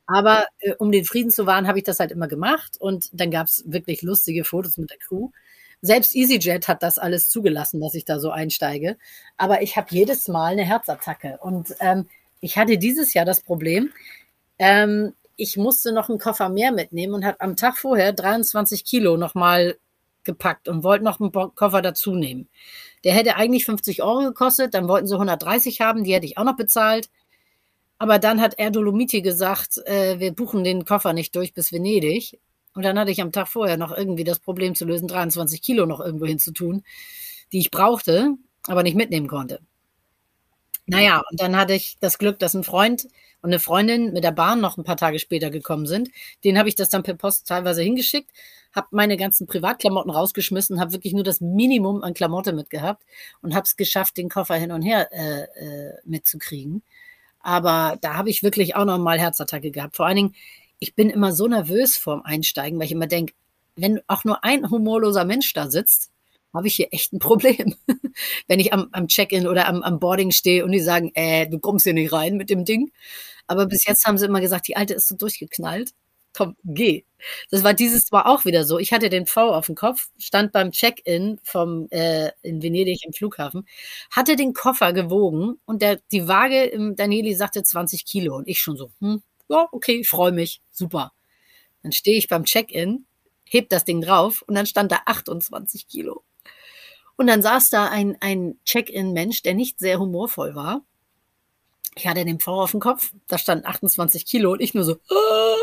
Aber 0.05 0.45
äh, 0.59 0.73
um 0.77 0.91
den 0.91 1.05
Frieden 1.05 1.31
zu 1.31 1.45
wahren, 1.45 1.67
habe 1.67 1.79
ich 1.79 1.85
das 1.85 1.99
halt 1.99 2.11
immer 2.11 2.27
gemacht 2.27 2.77
und 2.79 3.09
dann 3.13 3.31
gab 3.31 3.47
es 3.47 3.63
wirklich 3.67 4.01
lustige 4.01 4.43
Fotos 4.43 4.77
mit 4.77 4.89
der 4.89 4.97
Crew. 4.97 5.29
Selbst 5.81 6.15
EasyJet 6.15 6.67
hat 6.67 6.83
das 6.83 6.99
alles 6.99 7.29
zugelassen, 7.29 7.79
dass 7.79 7.93
ich 7.95 8.05
da 8.05 8.19
so 8.19 8.31
einsteige. 8.31 8.97
Aber 9.37 9.61
ich 9.61 9.77
habe 9.77 9.87
jedes 9.91 10.27
Mal 10.27 10.53
eine 10.53 10.65
Herzattacke. 10.65 11.37
Und 11.41 11.75
ähm, 11.79 12.07
ich 12.41 12.57
hatte 12.57 12.77
dieses 12.77 13.13
Jahr 13.13 13.25
das 13.25 13.41
Problem, 13.41 13.91
ähm, 14.57 15.13
ich 15.37 15.55
musste 15.55 15.93
noch 15.93 16.09
einen 16.09 16.19
Koffer 16.19 16.49
mehr 16.49 16.71
mitnehmen 16.73 17.13
und 17.13 17.25
habe 17.25 17.39
am 17.39 17.55
Tag 17.55 17.77
vorher 17.77 18.11
23 18.11 18.83
Kilo 18.83 19.15
nochmal 19.15 19.77
gepackt 20.23 20.67
und 20.67 20.83
wollte 20.83 21.05
noch 21.05 21.19
einen 21.21 21.31
Koffer 21.31 21.81
dazu 21.81 22.13
nehmen. 22.13 22.49
Der 23.05 23.13
hätte 23.13 23.37
eigentlich 23.37 23.65
50 23.65 24.03
Euro 24.03 24.19
gekostet, 24.19 24.73
dann 24.73 24.89
wollten 24.89 25.07
sie 25.07 25.15
130 25.15 25.79
haben, 25.79 26.03
die 26.03 26.13
hätte 26.13 26.25
ich 26.25 26.37
auch 26.37 26.43
noch 26.43 26.57
bezahlt. 26.57 27.09
Aber 27.97 28.19
dann 28.19 28.41
hat 28.41 28.59
Erdolomiti 28.59 29.21
gesagt, 29.21 29.77
äh, 29.85 30.19
wir 30.19 30.33
buchen 30.33 30.63
den 30.63 30.85
Koffer 30.85 31.13
nicht 31.13 31.35
durch 31.35 31.53
bis 31.53 31.71
Venedig. 31.71 32.39
Und 32.79 32.85
dann 32.85 32.97
hatte 32.97 33.11
ich 33.11 33.21
am 33.21 33.33
Tag 33.33 33.49
vorher 33.49 33.75
noch 33.75 33.91
irgendwie 33.91 34.23
das 34.23 34.39
Problem 34.39 34.73
zu 34.73 34.85
lösen, 34.85 35.09
23 35.09 35.61
Kilo 35.61 35.85
noch 35.85 35.99
irgendwo 35.99 36.25
hinzutun, 36.25 36.81
die 37.51 37.59
ich 37.59 37.71
brauchte, 37.71 38.35
aber 38.67 38.83
nicht 38.83 38.95
mitnehmen 38.95 39.27
konnte. 39.27 39.59
Naja, 40.85 41.21
und 41.29 41.41
dann 41.41 41.57
hatte 41.57 41.73
ich 41.73 41.97
das 41.99 42.17
Glück, 42.17 42.39
dass 42.39 42.53
ein 42.53 42.63
Freund 42.63 43.03
und 43.41 43.49
eine 43.49 43.59
Freundin 43.59 44.13
mit 44.13 44.23
der 44.23 44.31
Bahn 44.31 44.61
noch 44.61 44.77
ein 44.77 44.85
paar 44.85 44.95
Tage 44.95 45.19
später 45.19 45.49
gekommen 45.49 45.87
sind. 45.87 46.09
Den 46.45 46.57
habe 46.57 46.69
ich 46.69 46.75
das 46.75 46.87
dann 46.87 47.03
per 47.03 47.15
Post 47.15 47.49
teilweise 47.49 47.81
hingeschickt, 47.81 48.31
habe 48.71 48.87
meine 48.91 49.17
ganzen 49.17 49.45
Privatklamotten 49.45 50.09
rausgeschmissen, 50.09 50.79
habe 50.79 50.93
wirklich 50.93 51.11
nur 51.11 51.25
das 51.25 51.41
Minimum 51.41 52.01
an 52.01 52.13
Klamotte 52.13 52.53
mitgehabt 52.53 53.03
und 53.41 53.55
habe 53.55 53.65
es 53.65 53.75
geschafft, 53.75 54.15
den 54.15 54.29
Koffer 54.29 54.55
hin 54.55 54.71
und 54.71 54.83
her 54.83 55.09
äh, 55.11 55.41
äh, 55.41 55.93
mitzukriegen. 56.05 56.81
Aber 57.41 57.97
da 57.99 58.15
habe 58.15 58.29
ich 58.29 58.41
wirklich 58.41 58.77
auch 58.77 58.85
noch 58.85 58.99
mal 58.99 59.19
Herzattacke 59.19 59.71
gehabt. 59.71 59.97
Vor 59.97 60.05
allen 60.05 60.15
Dingen, 60.15 60.35
ich 60.79 60.95
bin 60.95 61.09
immer 61.09 61.33
so 61.33 61.47
nervös 61.47 61.97
vorm 61.97 62.21
Einsteigen, 62.23 62.79
weil 62.79 62.85
ich 62.85 62.91
immer 62.91 63.07
denke, 63.07 63.33
wenn 63.75 64.01
auch 64.07 64.23
nur 64.23 64.43
ein 64.43 64.69
humorloser 64.69 65.25
Mensch 65.25 65.53
da 65.53 65.69
sitzt, 65.69 66.11
habe 66.53 66.67
ich 66.67 66.75
hier 66.75 66.87
echt 66.91 67.13
ein 67.13 67.19
Problem. 67.19 67.75
wenn 68.47 68.59
ich 68.59 68.73
am, 68.73 68.89
am 68.91 69.07
Check-in 69.07 69.47
oder 69.47 69.67
am, 69.67 69.83
am 69.83 69.99
Boarding 69.99 70.31
stehe 70.31 70.65
und 70.65 70.71
die 70.71 70.79
sagen, 70.79 71.11
äh, 71.13 71.47
du 71.47 71.59
kommst 71.59 71.83
hier 71.83 71.93
nicht 71.93 72.11
rein 72.11 72.37
mit 72.37 72.49
dem 72.49 72.65
Ding. 72.65 72.91
Aber 73.47 73.65
bis 73.65 73.85
jetzt 73.85 74.05
haben 74.05 74.17
sie 74.17 74.25
immer 74.25 74.41
gesagt, 74.41 74.67
die 74.67 74.75
alte 74.75 74.93
ist 74.93 75.07
so 75.07 75.15
durchgeknallt. 75.15 75.91
Komm, 76.33 76.55
geh. 76.63 77.05
Das 77.49 77.63
war 77.63 77.73
dieses 77.73 78.11
Mal 78.11 78.23
auch 78.23 78.45
wieder 78.45 78.63
so. 78.63 78.77
Ich 78.77 78.93
hatte 78.93 79.09
den 79.09 79.25
V 79.25 79.53
auf 79.53 79.65
dem 79.65 79.75
Kopf, 79.75 80.09
stand 80.17 80.51
beim 80.51 80.71
Check-in 80.71 81.39
vom 81.43 81.87
äh, 81.89 82.31
in 82.43 82.61
Venedig 82.61 83.03
im 83.05 83.13
Flughafen, 83.13 83.67
hatte 84.11 84.35
den 84.35 84.53
Koffer 84.53 84.93
gewogen 84.93 85.59
und 85.65 85.81
der, 85.81 85.99
die 86.11 86.27
Waage 86.27 86.63
im 86.65 86.95
Danieli 86.95 87.33
sagte 87.33 87.63
20 87.63 88.05
Kilo 88.05 88.35
und 88.35 88.47
ich 88.47 88.61
schon 88.61 88.77
so, 88.77 88.91
hm, 88.99 89.23
ja, 89.49 89.67
okay, 89.71 90.03
freue 90.03 90.31
mich, 90.31 90.61
super. 90.71 91.13
Dann 91.83 91.91
stehe 91.91 92.17
ich 92.17 92.27
beim 92.27 92.45
Check-in, 92.45 93.05
heb 93.45 93.69
das 93.69 93.85
Ding 93.85 94.01
drauf 94.01 94.43
und 94.47 94.55
dann 94.55 94.65
stand 94.65 94.91
da 94.91 94.99
28 95.05 95.87
Kilo. 95.87 96.23
Und 97.15 97.27
dann 97.27 97.41
saß 97.41 97.69
da 97.69 97.89
ein, 97.89 98.17
ein 98.21 98.59
Check-in-Mensch, 98.63 99.41
der 99.41 99.53
nicht 99.53 99.79
sehr 99.79 99.99
humorvoll 99.99 100.55
war. 100.55 100.85
Ich 101.95 102.07
hatte 102.07 102.23
den 102.23 102.39
V 102.39 102.61
auf 102.61 102.71
dem 102.71 102.79
Kopf, 102.79 103.13
da 103.27 103.37
stand 103.37 103.65
28 103.65 104.25
Kilo 104.25 104.53
und 104.53 104.61
ich 104.61 104.73
nur 104.73 104.85
so. 104.85 104.99
Ah! 105.09 105.55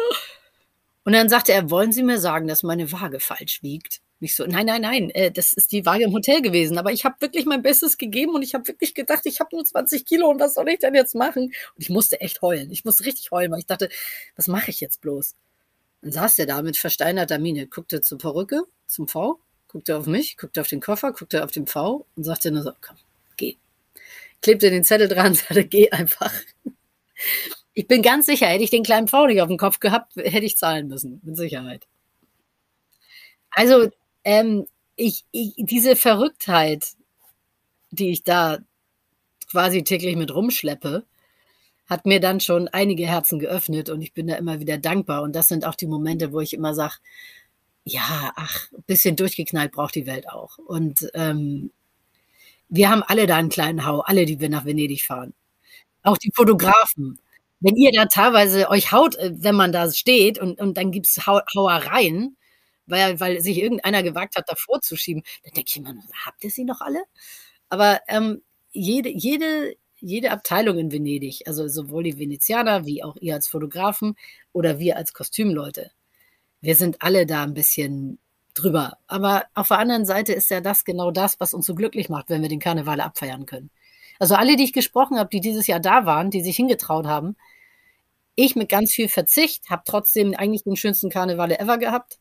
Und 1.04 1.12
dann 1.12 1.28
sagte 1.28 1.52
er, 1.52 1.70
wollen 1.70 1.92
Sie 1.92 2.02
mir 2.02 2.18
sagen, 2.18 2.48
dass 2.48 2.64
meine 2.64 2.90
Waage 2.90 3.20
falsch 3.20 3.62
wiegt? 3.62 4.00
Nicht 4.18 4.34
so, 4.34 4.46
nein, 4.46 4.64
nein, 4.64 4.80
nein, 4.80 5.10
äh, 5.10 5.30
das 5.30 5.52
ist 5.52 5.72
die 5.72 5.84
Waage 5.84 6.04
im 6.04 6.12
Hotel 6.12 6.40
gewesen. 6.40 6.78
Aber 6.78 6.90
ich 6.90 7.04
habe 7.04 7.20
wirklich 7.20 7.44
mein 7.44 7.62
Bestes 7.62 7.98
gegeben 7.98 8.34
und 8.34 8.42
ich 8.42 8.54
habe 8.54 8.66
wirklich 8.66 8.94
gedacht, 8.94 9.22
ich 9.24 9.40
habe 9.40 9.54
nur 9.54 9.64
20 9.64 10.06
Kilo 10.06 10.28
und 10.28 10.40
was 10.40 10.54
soll 10.54 10.68
ich 10.70 10.78
denn 10.78 10.94
jetzt 10.94 11.14
machen? 11.14 11.44
Und 11.44 11.52
ich 11.76 11.90
musste 11.90 12.20
echt 12.20 12.40
heulen. 12.40 12.70
Ich 12.70 12.84
musste 12.84 13.04
richtig 13.04 13.30
heulen, 13.30 13.52
weil 13.52 13.58
ich 13.58 13.66
dachte, 13.66 13.90
was 14.34 14.48
mache 14.48 14.70
ich 14.70 14.80
jetzt 14.80 15.02
bloß? 15.02 15.34
Dann 16.00 16.12
saß 16.12 16.36
der 16.36 16.46
da 16.46 16.62
mit 16.62 16.78
versteinerter 16.78 17.38
Miene, 17.38 17.66
guckte 17.66 18.00
zur 18.00 18.16
Perücke, 18.16 18.62
zum 18.86 19.06
V, 19.06 19.38
guckte 19.68 19.96
auf 19.98 20.06
mich, 20.06 20.38
guckte 20.38 20.62
auf 20.62 20.68
den 20.68 20.80
Koffer, 20.80 21.12
guckte 21.12 21.44
auf 21.44 21.50
den 21.50 21.66
V 21.66 22.06
und 22.16 22.24
sagte 22.24 22.50
nur 22.50 22.62
so, 22.62 22.72
komm, 22.80 22.96
geh. 23.36 23.56
Klebte 24.40 24.70
den 24.70 24.84
Zettel 24.84 25.08
dran 25.08 25.28
und 25.28 25.36
sagte, 25.38 25.64
geh 25.66 25.90
einfach. 25.90 26.32
Ich 27.74 27.86
bin 27.86 28.00
ganz 28.00 28.24
sicher, 28.24 28.46
hätte 28.46 28.64
ich 28.64 28.70
den 28.70 28.82
kleinen 28.82 29.08
V 29.08 29.26
nicht 29.26 29.42
auf 29.42 29.48
dem 29.48 29.58
Kopf 29.58 29.80
gehabt, 29.80 30.16
hätte 30.16 30.46
ich 30.46 30.56
zahlen 30.56 30.88
müssen, 30.88 31.20
mit 31.22 31.36
Sicherheit. 31.36 31.86
Also 33.50 33.90
ähm, 34.26 34.66
ich, 34.96 35.24
ich, 35.30 35.54
diese 35.56 35.94
Verrücktheit, 35.94 36.94
die 37.90 38.10
ich 38.10 38.24
da 38.24 38.58
quasi 39.50 39.84
täglich 39.84 40.16
mit 40.16 40.34
rumschleppe, 40.34 41.06
hat 41.86 42.06
mir 42.06 42.18
dann 42.18 42.40
schon 42.40 42.66
einige 42.68 43.06
Herzen 43.06 43.38
geöffnet 43.38 43.88
und 43.88 44.02
ich 44.02 44.12
bin 44.12 44.26
da 44.26 44.34
immer 44.34 44.58
wieder 44.58 44.78
dankbar. 44.78 45.22
Und 45.22 45.34
das 45.36 45.46
sind 45.46 45.64
auch 45.64 45.76
die 45.76 45.86
Momente, 45.86 46.32
wo 46.32 46.40
ich 46.40 46.52
immer 46.54 46.74
sage, 46.74 46.94
ja, 47.84 48.32
ach, 48.34 48.72
ein 48.72 48.82
bisschen 48.88 49.14
durchgeknallt 49.14 49.70
braucht 49.70 49.94
die 49.94 50.06
Welt 50.06 50.28
auch. 50.28 50.58
Und 50.58 51.08
ähm, 51.14 51.70
wir 52.68 52.90
haben 52.90 53.04
alle 53.04 53.28
da 53.28 53.36
einen 53.36 53.48
kleinen 53.48 53.86
Hau, 53.86 54.00
alle, 54.00 54.26
die 54.26 54.40
wir 54.40 54.48
nach 54.48 54.64
Venedig 54.64 55.02
fahren. 55.04 55.34
Auch 56.02 56.18
die 56.18 56.32
Fotografen. 56.34 57.20
Wenn 57.60 57.76
ihr 57.76 57.92
da 57.92 58.06
teilweise 58.06 58.68
euch 58.70 58.90
haut, 58.90 59.14
äh, 59.16 59.30
wenn 59.36 59.54
man 59.54 59.70
da 59.70 59.92
steht 59.92 60.40
und, 60.40 60.60
und 60.60 60.76
dann 60.76 60.92
Hau 61.26 61.40
Hauereien, 61.54 62.36
weil, 62.86 63.20
weil 63.20 63.40
sich 63.40 63.58
irgendeiner 63.58 64.02
gewagt 64.02 64.36
hat, 64.36 64.48
davor 64.48 64.80
zu 64.80 64.96
schieben, 64.96 65.22
dann 65.44 65.52
denke 65.54 65.68
ich 65.70 65.76
immer, 65.76 65.94
habt 66.24 66.44
ihr 66.44 66.50
sie 66.50 66.64
noch 66.64 66.80
alle? 66.80 67.02
Aber 67.68 68.00
ähm, 68.08 68.42
jede, 68.72 69.08
jede, 69.10 69.76
jede 69.98 70.30
Abteilung 70.30 70.78
in 70.78 70.92
Venedig, 70.92 71.46
also 71.46 71.68
sowohl 71.68 72.04
die 72.04 72.18
Venezianer 72.18 72.86
wie 72.86 73.02
auch 73.02 73.16
ihr 73.20 73.34
als 73.34 73.48
Fotografen 73.48 74.16
oder 74.52 74.78
wir 74.78 74.96
als 74.96 75.12
Kostümleute, 75.12 75.90
wir 76.60 76.76
sind 76.76 77.02
alle 77.02 77.26
da 77.26 77.42
ein 77.42 77.54
bisschen 77.54 78.18
drüber. 78.54 78.98
Aber 79.06 79.44
auf 79.54 79.68
der 79.68 79.78
anderen 79.78 80.06
Seite 80.06 80.32
ist 80.32 80.50
ja 80.50 80.60
das 80.60 80.84
genau 80.84 81.10
das, 81.10 81.40
was 81.40 81.54
uns 81.54 81.66
so 81.66 81.74
glücklich 81.74 82.08
macht, 82.08 82.30
wenn 82.30 82.42
wir 82.42 82.48
den 82.48 82.60
Karneval 82.60 83.00
abfeiern 83.00 83.46
können. 83.46 83.70
Also 84.18 84.34
alle, 84.34 84.56
die 84.56 84.64
ich 84.64 84.72
gesprochen 84.72 85.18
habe, 85.18 85.28
die 85.30 85.40
dieses 85.40 85.66
Jahr 85.66 85.80
da 85.80 86.06
waren, 86.06 86.30
die 86.30 86.42
sich 86.42 86.56
hingetraut 86.56 87.06
haben, 87.06 87.36
ich 88.34 88.54
mit 88.56 88.68
ganz 88.68 88.92
viel 88.92 89.08
Verzicht, 89.08 89.70
habe 89.70 89.82
trotzdem 89.86 90.34
eigentlich 90.34 90.64
den 90.64 90.76
schönsten 90.76 91.10
Karneval 91.10 91.52
ever 91.52 91.78
gehabt. 91.78 92.18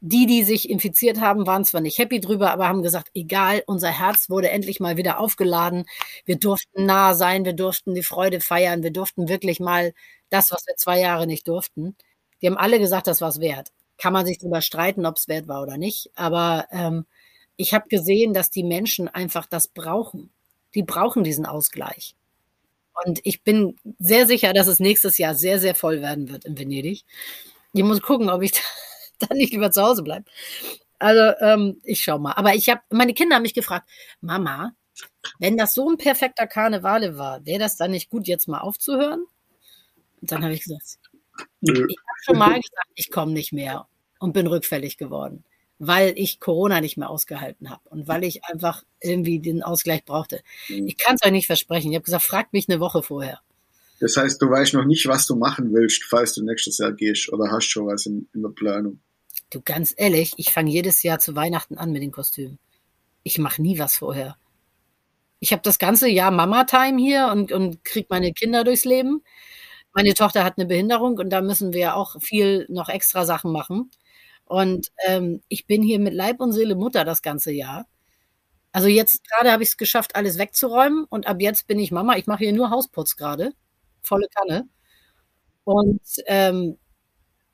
Die, 0.00 0.26
die 0.26 0.44
sich 0.44 0.70
infiziert 0.70 1.20
haben, 1.20 1.46
waren 1.46 1.64
zwar 1.64 1.80
nicht 1.80 1.98
happy 1.98 2.20
drüber, 2.20 2.52
aber 2.52 2.68
haben 2.68 2.82
gesagt, 2.82 3.10
egal, 3.14 3.64
unser 3.66 3.90
Herz 3.90 4.30
wurde 4.30 4.50
endlich 4.50 4.78
mal 4.78 4.96
wieder 4.96 5.18
aufgeladen. 5.18 5.86
Wir 6.24 6.36
durften 6.36 6.86
nah 6.86 7.14
sein, 7.14 7.44
wir 7.44 7.52
durften 7.52 7.94
die 7.94 8.04
Freude 8.04 8.40
feiern, 8.40 8.84
wir 8.84 8.92
durften 8.92 9.28
wirklich 9.28 9.58
mal 9.58 9.92
das, 10.30 10.52
was 10.52 10.66
wir 10.66 10.76
zwei 10.76 11.00
Jahre 11.00 11.26
nicht 11.26 11.48
durften. 11.48 11.96
Die 12.40 12.46
haben 12.46 12.56
alle 12.56 12.78
gesagt, 12.78 13.08
das 13.08 13.20
war 13.20 13.28
es 13.28 13.40
wert. 13.40 13.72
Kann 13.96 14.12
man 14.12 14.24
sich 14.24 14.38
darüber 14.38 14.60
streiten, 14.60 15.04
ob 15.06 15.16
es 15.16 15.26
wert 15.26 15.48
war 15.48 15.62
oder 15.62 15.76
nicht. 15.76 16.10
Aber 16.14 16.66
ähm, 16.70 17.04
ich 17.56 17.74
habe 17.74 17.88
gesehen, 17.88 18.32
dass 18.34 18.50
die 18.50 18.62
Menschen 18.62 19.08
einfach 19.08 19.46
das 19.46 19.66
brauchen. 19.66 20.30
Die 20.74 20.84
brauchen 20.84 21.24
diesen 21.24 21.46
Ausgleich. 21.46 22.14
Und 23.04 23.20
ich 23.24 23.42
bin 23.42 23.76
sehr 23.98 24.26
sicher, 24.26 24.52
dass 24.52 24.68
es 24.68 24.80
nächstes 24.80 25.18
Jahr 25.18 25.34
sehr, 25.34 25.58
sehr 25.58 25.74
voll 25.74 26.00
werden 26.02 26.28
wird 26.28 26.44
in 26.44 26.58
Venedig. 26.58 27.04
Ich 27.72 27.82
muss 27.82 28.00
gucken, 28.00 28.30
ob 28.30 28.42
ich 28.42 28.52
dann 29.28 29.38
nicht 29.38 29.52
lieber 29.52 29.70
zu 29.70 29.82
Hause 29.82 30.02
bleibe. 30.02 30.24
Also 30.98 31.34
ähm, 31.40 31.80
ich 31.84 32.02
schau 32.02 32.18
mal. 32.18 32.32
Aber 32.32 32.54
ich 32.54 32.68
habe, 32.68 32.80
meine 32.90 33.14
Kinder 33.14 33.36
haben 33.36 33.42
mich 33.42 33.54
gefragt, 33.54 33.88
Mama, 34.20 34.72
wenn 35.38 35.56
das 35.56 35.74
so 35.74 35.88
ein 35.88 35.96
perfekter 35.96 36.46
Karnevale 36.46 37.18
war, 37.18 37.44
wäre 37.46 37.60
das 37.60 37.76
dann 37.76 37.92
nicht 37.92 38.10
gut, 38.10 38.26
jetzt 38.26 38.48
mal 38.48 38.58
aufzuhören? 38.58 39.24
Und 40.20 40.32
dann 40.32 40.42
habe 40.42 40.54
ich 40.54 40.64
gesagt, 40.64 40.98
ich 41.60 41.70
habe 41.70 41.88
schon 42.24 42.38
mal 42.38 42.54
gesagt, 42.54 42.90
ich 42.94 43.10
komme 43.10 43.32
nicht 43.32 43.52
mehr 43.52 43.86
und 44.18 44.32
bin 44.32 44.48
rückfällig 44.48 44.96
geworden, 44.96 45.44
weil 45.78 46.14
ich 46.16 46.40
Corona 46.40 46.80
nicht 46.80 46.96
mehr 46.96 47.10
ausgehalten 47.10 47.70
habe 47.70 47.88
und 47.90 48.08
weil 48.08 48.24
ich 48.24 48.44
einfach 48.44 48.82
irgendwie 49.00 49.38
den 49.38 49.62
Ausgleich 49.62 50.04
brauchte. 50.04 50.42
Mhm. 50.68 50.88
Ich 50.88 50.96
kann 50.96 51.14
es 51.14 51.24
euch 51.24 51.32
nicht 51.32 51.46
versprechen. 51.46 51.90
Ich 51.90 51.96
habe 51.96 52.04
gesagt, 52.04 52.24
fragt 52.24 52.52
mich 52.52 52.68
eine 52.68 52.80
Woche 52.80 53.02
vorher. 53.02 53.40
Das 54.00 54.16
heißt, 54.16 54.40
du 54.40 54.48
weißt 54.48 54.74
noch 54.74 54.84
nicht, 54.84 55.06
was 55.06 55.26
du 55.26 55.36
machen 55.36 55.72
willst, 55.72 56.04
falls 56.04 56.34
du 56.34 56.44
nächstes 56.44 56.78
Jahr 56.78 56.92
gehst 56.92 57.32
oder 57.32 57.50
hast 57.50 57.66
schon 57.66 57.86
was 57.86 58.06
in, 58.06 58.28
in 58.32 58.42
der 58.42 58.50
Planung. 58.50 59.00
Du, 59.50 59.62
ganz 59.62 59.94
ehrlich, 59.96 60.34
ich 60.36 60.52
fange 60.52 60.70
jedes 60.70 61.02
Jahr 61.02 61.18
zu 61.18 61.34
Weihnachten 61.34 61.78
an 61.78 61.90
mit 61.90 62.02
den 62.02 62.12
Kostümen. 62.12 62.58
Ich 63.22 63.38
mache 63.38 63.62
nie 63.62 63.78
was 63.78 63.96
vorher. 63.96 64.36
Ich 65.40 65.52
habe 65.52 65.62
das 65.62 65.78
ganze 65.78 66.08
Jahr 66.08 66.30
Mama-Time 66.30 66.98
hier 67.00 67.28
und, 67.32 67.52
und 67.52 67.84
kriege 67.84 68.08
meine 68.10 68.32
Kinder 68.32 68.64
durchs 68.64 68.84
Leben. 68.84 69.22
Meine 69.94 70.14
Tochter 70.14 70.44
hat 70.44 70.58
eine 70.58 70.66
Behinderung 70.66 71.18
und 71.18 71.30
da 71.30 71.40
müssen 71.42 71.72
wir 71.72 71.96
auch 71.96 72.20
viel 72.20 72.66
noch 72.70 72.88
extra 72.88 73.24
Sachen 73.26 73.52
machen. 73.52 73.90
Und 74.44 74.88
ähm, 75.06 75.42
ich 75.48 75.66
bin 75.66 75.82
hier 75.82 76.00
mit 76.00 76.14
Leib 76.14 76.40
und 76.40 76.52
Seele 76.52 76.74
Mutter 76.76 77.04
das 77.04 77.22
ganze 77.22 77.52
Jahr. 77.52 77.86
Also 78.72 78.88
jetzt 78.88 79.24
gerade 79.28 79.52
habe 79.52 79.62
ich 79.62 79.70
es 79.70 79.76
geschafft, 79.78 80.16
alles 80.16 80.38
wegzuräumen 80.38 81.04
und 81.10 81.26
ab 81.26 81.38
jetzt 81.40 81.66
bin 81.68 81.78
ich 81.78 81.92
Mama. 81.92 82.16
Ich 82.16 82.26
mache 82.26 82.44
hier 82.44 82.52
nur 82.52 82.70
Hausputz 82.70 83.16
gerade, 83.16 83.52
volle 84.02 84.28
Kanne. 84.34 84.68
Und 85.64 86.00
ähm, 86.26 86.78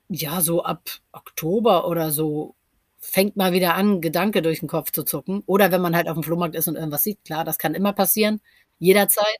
ja, 0.09 0.41
so 0.41 0.63
ab 0.63 0.89
Oktober 1.11 1.87
oder 1.87 2.11
so 2.11 2.55
fängt 2.99 3.35
mal 3.35 3.53
wieder 3.53 3.75
an, 3.75 4.01
Gedanke 4.01 4.41
durch 4.41 4.59
den 4.59 4.69
Kopf 4.69 4.91
zu 4.91 5.03
zucken. 5.03 5.43
Oder 5.45 5.71
wenn 5.71 5.81
man 5.81 5.95
halt 5.95 6.07
auf 6.07 6.15
dem 6.15 6.23
Flohmarkt 6.23 6.55
ist 6.55 6.67
und 6.67 6.75
irgendwas 6.75 7.03
sieht, 7.03 7.23
klar, 7.23 7.43
das 7.43 7.57
kann 7.57 7.75
immer 7.75 7.93
passieren, 7.93 8.41
jederzeit. 8.79 9.37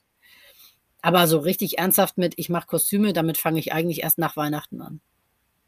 Aber 1.02 1.28
so 1.28 1.40
richtig 1.40 1.78
ernsthaft 1.78 2.18
mit, 2.18 2.34
ich 2.38 2.50
mache 2.50 2.68
Kostüme, 2.68 3.14
damit 3.14 3.38
fange 3.38 3.60
ich 3.60 3.74
eigentlich 3.74 4.04
erst 4.04 4.18
nach 4.18 4.36
Weihnachten 4.38 4.82
an. 4.82 5.02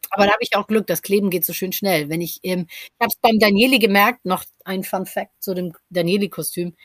Aber 0.10 0.26
da 0.26 0.32
habe 0.32 0.44
ich 0.44 0.56
auch 0.56 0.68
Glück, 0.68 0.88
das 0.88 1.02
Kleben 1.02 1.30
geht 1.30 1.46
so 1.46 1.54
schön 1.54 1.72
schnell. 1.74 2.10
Wenn 2.10 2.22
ich, 2.22 2.40
ähm, 2.44 2.68
ich 2.70 2.92
habe 3.00 3.10
es 3.10 3.20
beim 3.22 3.40
Danieli 3.40 3.80
gemerkt, 3.80 4.26
noch 4.26 4.44
ein 4.64 4.84
Fun 4.84 5.06
Fact 5.06 5.32
zu 5.40 5.54
dem 5.54 5.74
Danieli-Kostüm. 5.90 6.76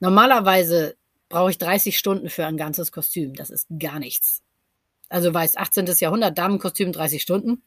Normalerweise 0.00 0.96
brauche 1.28 1.50
ich 1.50 1.58
30 1.58 1.96
Stunden 1.96 2.28
für 2.28 2.46
ein 2.46 2.56
ganzes 2.56 2.92
Kostüm. 2.92 3.34
Das 3.34 3.50
ist 3.50 3.68
gar 3.78 3.98
nichts. 3.98 4.42
Also 5.12 5.34
weiß 5.34 5.58
18. 5.58 5.84
Jahrhundert, 5.98 6.38
Damenkostüm 6.38 6.90
30 6.90 7.20
Stunden. 7.20 7.62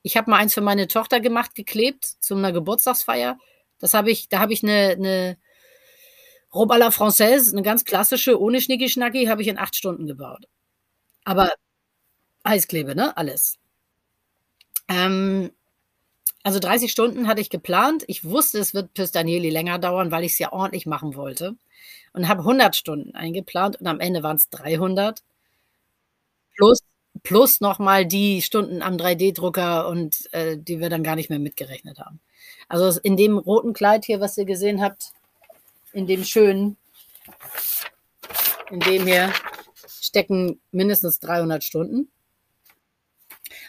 Ich 0.00 0.16
habe 0.16 0.30
mal 0.30 0.38
eins 0.38 0.54
für 0.54 0.62
meine 0.62 0.88
Tochter 0.88 1.20
gemacht, 1.20 1.54
geklebt, 1.54 2.06
zu 2.06 2.34
einer 2.34 2.50
Geburtstagsfeier. 2.50 3.38
Das 3.78 3.92
habe 3.92 4.10
ich, 4.10 4.30
da 4.30 4.38
habe 4.38 4.54
ich 4.54 4.62
eine, 4.62 4.92
eine 4.92 5.36
Robe 6.54 6.74
à 6.74 6.78
la 6.78 6.88
Française, 6.88 7.52
eine 7.52 7.60
ganz 7.60 7.84
klassische, 7.84 8.40
ohne 8.40 8.62
Schnicki-Schnacki, 8.62 9.26
habe 9.26 9.42
ich 9.42 9.48
in 9.48 9.58
acht 9.58 9.76
Stunden 9.76 10.06
gebaut. 10.06 10.46
Aber 11.24 11.52
Heißklebe, 12.48 12.94
ne? 12.94 13.14
Alles. 13.18 13.58
Ähm, 14.88 15.52
also 16.42 16.58
30 16.58 16.90
Stunden 16.90 17.26
hatte 17.26 17.42
ich 17.42 17.50
geplant. 17.50 18.04
Ich 18.06 18.24
wusste, 18.24 18.58
es 18.60 18.72
wird 18.72 18.94
bis 18.94 19.12
länger 19.12 19.78
dauern, 19.78 20.10
weil 20.10 20.24
ich 20.24 20.32
es 20.32 20.38
ja 20.38 20.52
ordentlich 20.52 20.86
machen 20.86 21.16
wollte. 21.16 21.56
Und 22.14 22.28
habe 22.28 22.40
100 22.40 22.74
Stunden 22.74 23.14
eingeplant 23.14 23.78
und 23.78 23.86
am 23.86 24.00
Ende 24.00 24.22
waren 24.22 24.36
es 24.36 24.48
300 24.48 25.22
plus, 26.60 26.80
plus 27.22 27.60
nochmal 27.60 28.06
die 28.06 28.42
Stunden 28.42 28.82
am 28.82 28.96
3D-Drucker 28.96 29.88
und 29.88 30.32
äh, 30.32 30.56
die 30.58 30.78
wir 30.78 30.90
dann 30.90 31.02
gar 31.02 31.16
nicht 31.16 31.30
mehr 31.30 31.38
mitgerechnet 31.38 31.98
haben. 31.98 32.20
Also 32.68 33.00
in 33.02 33.16
dem 33.16 33.38
roten 33.38 33.72
Kleid 33.72 34.04
hier, 34.04 34.20
was 34.20 34.36
ihr 34.36 34.44
gesehen 34.44 34.82
habt, 34.82 35.12
in 35.92 36.06
dem 36.06 36.24
schönen, 36.24 36.76
in 38.70 38.80
dem 38.80 39.06
hier 39.06 39.32
stecken 40.00 40.60
mindestens 40.70 41.18
300 41.20 41.64
Stunden. 41.64 42.10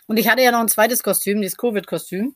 Und 0.07 0.17
ich 0.17 0.27
hatte 0.27 0.41
ja 0.43 0.51
noch 0.51 0.59
ein 0.59 0.67
zweites 0.67 1.01
Kostüm, 1.01 1.41
dieses 1.41 1.57
Covid-Kostüm. 1.57 2.35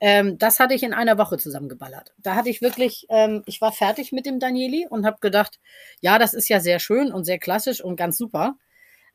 Ähm, 0.00 0.38
das 0.38 0.58
hatte 0.58 0.74
ich 0.74 0.82
in 0.82 0.94
einer 0.94 1.18
Woche 1.18 1.36
zusammengeballert. 1.36 2.14
Da 2.16 2.34
hatte 2.34 2.48
ich 2.48 2.62
wirklich, 2.62 3.06
ähm, 3.10 3.42
ich 3.44 3.60
war 3.60 3.70
fertig 3.70 4.12
mit 4.12 4.24
dem 4.24 4.40
Danieli 4.40 4.86
und 4.88 5.04
habe 5.04 5.18
gedacht, 5.20 5.60
ja, 6.00 6.18
das 6.18 6.32
ist 6.32 6.48
ja 6.48 6.58
sehr 6.58 6.78
schön 6.78 7.12
und 7.12 7.24
sehr 7.24 7.38
klassisch 7.38 7.84
und 7.84 7.96
ganz 7.96 8.16
super 8.16 8.56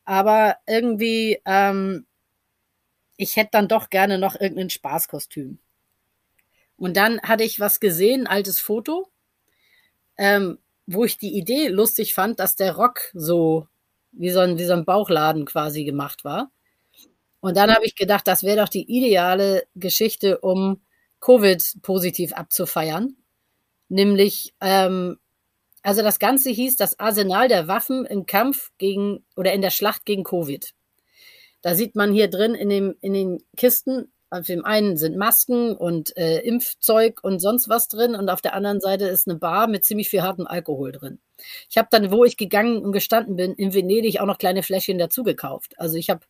aber 0.05 0.57
irgendwie, 0.67 1.41
ähm, 1.45 2.05
ich 3.17 3.35
hätte 3.35 3.51
dann 3.53 3.67
doch 3.67 3.89
gerne 3.89 4.17
noch 4.17 4.39
irgendein 4.39 4.69
Spaßkostüm. 4.69 5.59
Und 6.77 6.97
dann 6.97 7.21
hatte 7.21 7.43
ich 7.43 7.59
was 7.59 7.79
gesehen, 7.79 8.21
ein 8.21 8.27
altes 8.27 8.59
Foto, 8.59 9.09
ähm, 10.17 10.59
wo 10.87 11.05
ich 11.05 11.17
die 11.17 11.35
Idee 11.37 11.67
lustig 11.67 12.13
fand, 12.13 12.39
dass 12.39 12.55
der 12.55 12.75
Rock 12.75 13.11
so 13.13 13.67
wie 14.11 14.29
so 14.29 14.39
ein, 14.39 14.57
wie 14.57 14.65
so 14.65 14.73
ein 14.73 14.85
Bauchladen 14.85 15.45
quasi 15.45 15.83
gemacht 15.83 16.23
war. 16.23 16.51
Und 17.39 17.57
dann 17.57 17.71
habe 17.73 17.85
ich 17.85 17.95
gedacht, 17.95 18.27
das 18.27 18.43
wäre 18.43 18.57
doch 18.57 18.69
die 18.69 18.89
ideale 18.89 19.67
Geschichte, 19.75 20.39
um 20.39 20.81
Covid 21.19 21.81
positiv 21.81 22.33
abzufeiern. 22.33 23.15
Nämlich 23.89 24.53
ähm, 24.61 25.19
also 25.85 26.01
das 26.01 26.17
Ganze 26.17 26.49
hieß 26.49 26.77
das 26.77 26.99
Arsenal 26.99 27.47
der 27.47 27.67
Waffen 27.67 28.05
im 28.05 28.25
Kampf 28.25 28.71
gegen 28.79 29.23
oder 29.35 29.53
in 29.53 29.61
der 29.61 29.69
Schlacht 29.69 30.03
gegen 30.05 30.23
Covid. 30.23 30.73
Da 31.61 31.75
sieht 31.75 31.95
man 31.95 32.11
hier 32.11 32.27
drin 32.27 32.55
in, 32.55 32.69
dem, 32.69 32.95
in 33.01 33.13
den 33.13 33.43
Kisten, 33.55 34.11
auf 34.31 34.47
dem 34.47 34.65
einen 34.65 34.97
sind 34.97 35.15
Masken 35.15 35.75
und 35.75 36.17
äh, 36.17 36.39
Impfzeug 36.39 37.23
und 37.23 37.39
sonst 37.39 37.69
was 37.69 37.87
drin 37.87 38.15
und 38.15 38.29
auf 38.29 38.41
der 38.41 38.55
anderen 38.55 38.81
Seite 38.81 39.05
ist 39.05 39.27
eine 39.27 39.37
Bar 39.37 39.67
mit 39.67 39.85
ziemlich 39.85 40.09
viel 40.09 40.23
hartem 40.23 40.47
Alkohol 40.47 40.91
drin. 40.91 41.19
Ich 41.69 41.77
habe 41.77 41.87
dann, 41.91 42.11
wo 42.11 42.25
ich 42.25 42.35
gegangen 42.35 42.83
und 42.83 42.91
gestanden 42.91 43.35
bin, 43.35 43.53
in 43.53 43.73
Venedig 43.73 44.19
auch 44.19 44.25
noch 44.25 44.39
kleine 44.39 44.63
Fläschchen 44.63 44.97
dazu 44.97 45.23
gekauft. 45.23 45.75
Also 45.77 45.97
ich 45.97 46.09
habe 46.09 46.25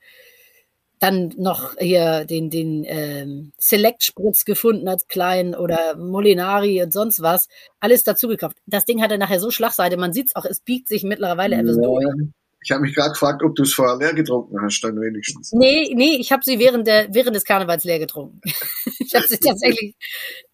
dann 1.00 1.34
noch 1.38 1.76
hier 1.78 2.26
den, 2.26 2.50
den 2.50 2.84
ähm, 2.86 3.52
Select-Spritz 3.58 4.46
gefunden 4.46 4.88
als 4.88 5.08
kleinen 5.08 5.56
oder 5.56 5.96
Molinari 5.98 6.82
und 6.82 6.94
sonst 6.94 7.22
was. 7.22 7.48
Alles 7.80 8.04
dazu 8.04 8.28
gekauft. 8.28 8.58
Das 8.66 8.86
Ding 8.86 9.02
hatte 9.02 9.18
nachher 9.18 9.40
so 9.40 9.52
Schlagseite, 9.52 9.98
man 9.98 10.14
sieht 10.14 10.28
es 10.28 10.36
auch, 10.36 10.46
es 10.46 10.62
biegt 10.62 10.88
sich 10.88 11.04
mittlerweile 11.04 11.58
etwas 11.58 11.76
ja. 11.76 11.82
durch. 11.82 12.06
Ich 12.66 12.72
habe 12.72 12.82
mich 12.82 12.96
gerade 12.96 13.12
gefragt, 13.12 13.44
ob 13.44 13.56
du 13.56 13.62
es 13.62 13.76
vorher 13.76 13.98
leer 13.98 14.16
getrunken 14.16 14.60
hast, 14.60 14.82
dann 14.82 15.00
wenigstens. 15.00 15.52
Nee, 15.52 15.94
nee, 15.94 16.16
ich 16.16 16.32
habe 16.32 16.44
sie 16.44 16.58
während, 16.58 16.88
der, 16.88 17.14
während 17.14 17.36
des 17.36 17.46
Karnevals 17.46 17.84
leer 17.84 18.00
getrunken. 18.00 18.42
ich 19.00 19.14
habe 19.14 19.28
sie 19.28 19.38
tatsächlich, 19.38 19.96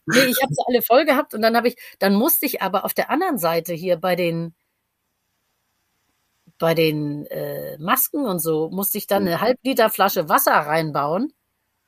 nee, 0.08 0.26
ich 0.26 0.42
habe 0.42 0.54
sie 0.54 0.64
alle 0.68 0.82
voll 0.82 1.06
gehabt 1.06 1.34
und 1.34 1.42
dann 1.42 1.56
habe 1.56 1.70
ich, 1.70 1.78
dann 2.00 2.16
musste 2.16 2.46
ich 2.46 2.62
aber 2.62 2.84
auf 2.84 2.94
der 2.94 3.10
anderen 3.10 3.38
Seite 3.38 3.74
hier 3.74 3.96
bei 3.96 4.18
den, 4.18 4.54
bei 6.62 6.76
den 6.76 7.26
äh, 7.26 7.76
Masken 7.80 8.24
und 8.24 8.39
so 8.39 8.70
musste 8.70 8.99
ich 8.99 9.07
dann 9.07 9.24
eine 9.24 9.41
halb 9.41 9.57
Liter 9.64 9.89
Flasche 9.89 10.30
Wasser 10.30 10.53
reinbauen. 10.53 11.34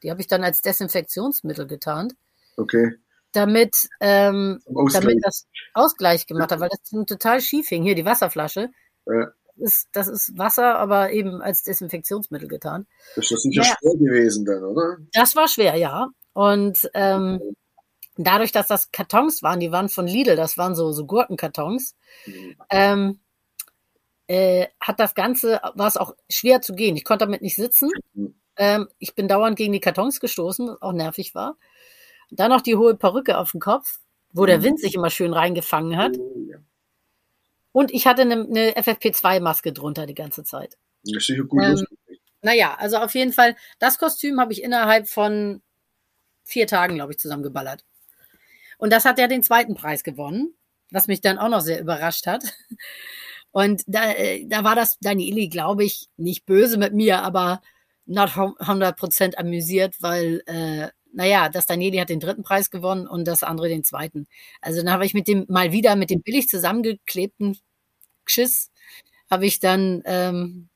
Die 0.01 0.09
habe 0.09 0.19
ich 0.19 0.27
dann 0.27 0.43
als 0.43 0.63
Desinfektionsmittel 0.63 1.67
getarnt. 1.67 2.15
Okay. 2.57 2.95
Damit, 3.33 3.87
ähm, 4.01 4.61
damit 4.91 5.19
das 5.21 5.47
Ausgleich 5.75 6.25
gemacht 6.25 6.51
hat, 6.51 6.59
weil 6.59 6.69
das 6.69 7.05
total 7.05 7.39
schief 7.39 7.69
hing. 7.69 7.83
Hier 7.83 7.93
die 7.93 8.03
Wasserflasche. 8.03 8.71
Ja. 9.05 9.31
Das 9.55 9.73
ist, 9.73 9.87
das 9.91 10.07
ist 10.07 10.37
Wasser, 10.39 10.75
aber 10.79 11.11
eben 11.11 11.39
als 11.43 11.61
Desinfektionsmittel 11.61 12.47
getan. 12.47 12.87
Das 13.15 13.29
ist 13.29 13.43
sicher 13.43 13.61
ja. 13.61 13.75
schwer 13.79 13.95
gewesen 13.95 14.43
dann, 14.43 14.63
oder? 14.63 14.97
Das 15.13 15.35
war 15.35 15.47
schwer, 15.47 15.75
ja. 15.75 16.07
Und 16.33 16.89
ähm, 16.95 17.39
dadurch, 18.17 18.51
dass 18.51 18.67
das 18.67 18.91
Kartons 18.91 19.43
waren, 19.43 19.59
die 19.59 19.71
waren 19.71 19.89
von 19.89 20.07
Lidl, 20.07 20.35
das 20.35 20.57
waren 20.57 20.73
so, 20.73 20.91
so 20.91 21.05
Gurkenkartons, 21.05 21.95
mhm. 22.25 22.55
ähm, 22.71 23.19
äh, 24.27 24.67
hat 24.79 24.99
das 24.99 25.15
Ganze, 25.15 25.59
war 25.75 25.87
es 25.87 25.97
auch 25.97 26.15
schwer 26.29 26.61
zu 26.61 26.73
gehen. 26.73 26.95
Ich 26.95 27.03
konnte 27.03 27.25
damit 27.25 27.41
nicht 27.41 27.55
sitzen. 27.55 27.89
Mhm. 28.13 28.35
Ähm, 28.55 28.87
ich 28.99 29.15
bin 29.15 29.27
dauernd 29.27 29.57
gegen 29.57 29.73
die 29.73 29.79
Kartons 29.79 30.19
gestoßen, 30.19 30.67
was 30.67 30.81
auch 30.81 30.93
nervig 30.93 31.35
war. 31.35 31.57
Dann 32.29 32.49
noch 32.49 32.61
die 32.61 32.75
hohe 32.75 32.95
Perücke 32.95 33.37
auf 33.37 33.51
dem 33.51 33.59
Kopf, 33.59 33.99
wo 34.31 34.45
der 34.45 34.59
mhm. 34.59 34.63
Wind 34.63 34.79
sich 34.79 34.95
immer 34.95 35.09
schön 35.09 35.33
reingefangen 35.33 35.97
hat. 35.97 36.17
Oh, 36.17 36.55
Und 37.71 37.91
ich 37.91 38.07
hatte 38.07 38.21
eine, 38.21 38.35
eine 38.35 38.71
FFP2-Maske 38.73 39.73
drunter 39.73 40.05
die 40.05 40.15
ganze 40.15 40.43
Zeit. 40.43 40.77
Das 41.03 41.27
ist 41.27 41.49
gut. 41.49 41.63
Ähm, 41.63 41.85
naja, 42.41 42.75
also 42.77 42.97
auf 42.97 43.13
jeden 43.15 43.33
Fall, 43.33 43.55
das 43.79 43.97
Kostüm 43.97 44.39
habe 44.39 44.53
ich 44.53 44.63
innerhalb 44.63 45.07
von 45.07 45.61
vier 46.43 46.67
Tagen, 46.67 46.95
glaube 46.95 47.13
ich, 47.13 47.19
zusammengeballert. 47.19 47.85
Und 48.77 48.91
das 48.91 49.05
hat 49.05 49.17
ja 49.17 49.27
den 49.27 49.43
zweiten 49.43 49.75
Preis 49.75 50.03
gewonnen, 50.03 50.53
was 50.91 51.07
mich 51.07 51.21
dann 51.21 51.37
auch 51.37 51.49
noch 51.49 51.61
sehr 51.61 51.79
überrascht 51.79 52.27
hat. 52.27 52.43
Und 53.53 53.83
da, 53.87 54.11
äh, 54.13 54.45
da 54.47 54.63
war 54.63 54.75
das 54.75 54.97
Danieli, 54.99 55.47
glaube 55.47 55.85
ich, 55.85 56.09
nicht 56.17 56.45
böse 56.45 56.77
mit 56.77 56.93
mir, 56.93 57.21
aber 57.23 57.61
not 58.05 58.31
100% 58.31 59.37
amüsiert, 59.37 59.95
weil, 60.01 60.41
äh, 60.47 60.89
naja, 61.13 61.49
das 61.49 61.67
Danieli 61.67 61.97
hat 61.97 62.09
den 62.09 62.19
dritten 62.19 62.43
Preis 62.43 62.71
gewonnen 62.71 63.07
und 63.07 63.27
das 63.27 63.43
andere 63.43 63.69
den 63.69 63.83
zweiten. 63.83 64.27
Also 64.61 64.81
dann 64.81 64.91
habe 64.91 65.05
ich 65.05 65.13
mit 65.13 65.27
dem 65.27 65.45
mal 65.49 65.71
wieder 65.71 65.95
mit 65.95 66.09
dem 66.09 66.23
billig 66.23 66.49
zusammengeklebten 66.49 67.59
Geschiss, 68.25 68.71
habe 69.29 69.45
ich 69.45 69.59
dann 69.59 70.01
ähm, 70.05 70.69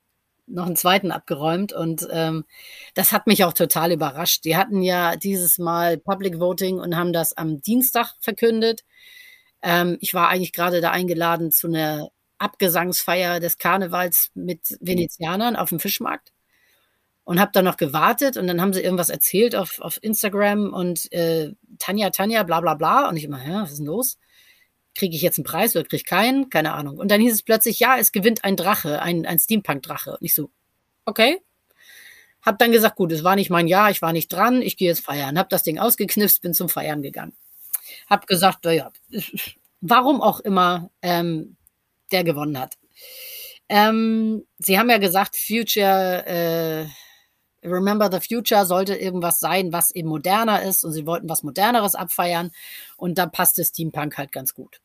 noch 0.48 0.68
einen 0.68 0.76
zweiten 0.76 1.12
abgeräumt 1.12 1.74
und 1.74 2.08
ähm, 2.12 2.46
das 2.94 3.12
hat 3.12 3.28
mich 3.28 3.44
auch 3.44 3.54
total 3.54 3.92
überrascht. 3.92 4.46
Die 4.46 4.56
hatten 4.56 4.84
ja 4.84 5.16
dieses 5.16 5.58
Mal 5.58 5.98
Public 5.98 6.40
Voting 6.40 6.80
und 6.80 6.96
haben 6.96 7.14
das 7.14 7.36
am 7.36 7.62
Dienstag 7.62 8.14
verkündet. 8.22 8.84
Ähm, 9.64 9.98
ich 10.02 10.14
war 10.14 10.30
eigentlich 10.30 10.54
gerade 10.54 10.82
da 10.82 10.92
eingeladen 10.92 11.52
zu 11.52 11.68
einer 11.68 12.10
Abgesangsfeier 12.40 13.40
des 13.40 13.58
Karnevals 13.58 14.32
mit 14.34 14.78
Venezianern 14.80 15.56
auf 15.56 15.70
dem 15.70 15.80
Fischmarkt 15.80 16.32
und 17.28 17.42
habe 17.42 17.52
dann 17.54 17.66
noch 17.66 17.76
gewartet 17.76 18.38
und 18.38 18.48
dann 18.48 18.62
haben 18.62 18.72
sie 18.72 18.80
irgendwas 18.80 19.10
erzählt 19.10 19.54
auf, 19.54 19.82
auf 19.82 20.02
Instagram 20.02 20.72
und 20.74 21.12
äh, 21.12 21.52
Tanja, 21.78 22.10
Tanja, 22.10 22.44
bla 22.44 22.62
bla 22.62 22.74
bla. 22.74 23.10
Und 23.10 23.18
ich 23.18 23.26
immer, 23.26 23.46
ja, 23.46 23.64
was 23.64 23.72
ist 23.72 23.80
denn 23.80 23.86
los? 23.86 24.18
Kriege 24.96 25.14
ich 25.14 25.22
jetzt 25.24 25.38
einen 25.38 25.44
Preis 25.44 25.76
oder 25.76 25.84
kriege 25.84 25.98
ich 25.98 26.06
keinen? 26.06 26.50
Keine 26.50 26.74
Ahnung. 26.74 26.98
Und 26.98 27.12
dann 27.12 27.20
hieß 27.20 27.34
es 27.34 27.44
plötzlich, 27.44 27.82
ja, 27.82 27.98
es 27.98 28.14
gewinnt 28.14 28.46
ein 28.46 28.56
Drache, 28.56 29.02
ein, 29.02 29.26
ein 29.26 29.40
Steampunk-Drache. 29.40 30.12
Und 30.12 30.22
ich 30.22 30.34
so, 30.34 30.52
okay. 31.04 31.42
Hab 32.44 32.60
dann 32.60 32.72
gesagt, 32.72 32.96
gut, 32.96 33.12
es 33.12 33.26
war 33.26 33.36
nicht 33.36 33.50
mein 33.50 33.68
Jahr, 33.68 33.92
ich 33.92 34.02
war 34.02 34.14
nicht 34.14 34.32
dran, 34.32 34.62
ich 34.62 34.78
gehe 34.78 34.88
jetzt 34.88 35.04
feiern. 35.04 35.38
Hab 35.38 35.50
das 35.50 35.64
Ding 35.64 35.80
ausgeknipst, 35.80 36.42
bin 36.42 36.54
zum 36.54 36.70
Feiern 36.70 37.02
gegangen. 37.02 37.36
Hab 38.10 38.26
gesagt, 38.26 38.64
naja, 38.64 38.94
warum 39.82 40.22
auch 40.22 40.40
immer, 40.40 40.92
ähm, 41.02 41.57
der 42.12 42.24
gewonnen 42.24 42.60
hat. 42.60 42.78
Ähm, 43.70 44.44
Sie 44.60 44.80
haben 44.80 44.90
ja 44.90 44.98
gesagt, 44.98 45.36
Future, 45.36 46.26
äh, 46.26 46.86
Remember 47.64 48.10
the 48.12 48.26
Future 48.26 48.66
sollte 48.66 48.96
irgendwas 48.96 49.40
sein, 49.40 49.74
was 49.74 49.92
eben 49.92 50.08
moderner 50.10 50.62
ist 50.62 50.84
und 50.84 50.94
Sie 50.94 51.06
wollten 51.06 51.30
was 51.30 51.44
Moderneres 51.44 51.96
abfeiern 51.96 52.52
und 52.98 53.18
da 53.18 53.26
passte 53.26 53.66
Steampunk 53.66 54.18
halt 54.18 54.32
ganz 54.32 54.54
gut. 54.54 54.80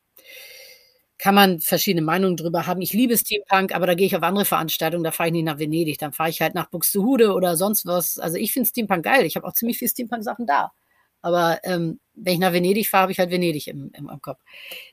Kann 1.17 1.35
man 1.35 1.61
verschiedene 1.61 2.01
Meinungen 2.01 2.35
drüber 2.35 2.67
haben. 2.67 2.81
Ich 2.81 2.91
liebe 2.91 3.17
Steampunk, 3.17 3.73
aber 3.73 3.87
da 3.87 3.93
gehe 3.93 4.07
ich 4.07 4.15
auf 4.17 4.23
andere 4.23 4.45
Veranstaltungen, 4.45 5.03
da 5.03 5.11
fahre 5.11 5.29
ich 5.29 5.33
nicht 5.33 5.45
nach 5.45 5.59
Venedig, 5.59 5.97
dann 5.99 6.11
fahre 6.11 6.29
ich 6.29 6.41
halt 6.41 6.55
nach 6.55 6.69
Buxtehude 6.69 7.33
oder 7.33 7.55
sonst 7.55 7.85
was. 7.85 8.19
Also 8.19 8.37
ich 8.37 8.51
finde 8.51 8.67
Steampunk 8.67 9.05
geil. 9.05 9.25
Ich 9.25 9.35
habe 9.37 9.47
auch 9.47 9.53
ziemlich 9.53 9.77
viel 9.77 9.87
Steampunk-Sachen 9.87 10.45
da. 10.45 10.73
Aber 11.21 11.59
ähm, 11.63 12.01
wenn 12.15 12.33
ich 12.33 12.39
nach 12.39 12.51
Venedig 12.51 12.89
fahre, 12.89 13.03
habe 13.03 13.11
ich 13.13 13.19
halt 13.19 13.31
Venedig 13.31 13.67
im, 13.67 13.91
im, 13.93 14.09
im 14.09 14.21
Kopf. 14.21 14.41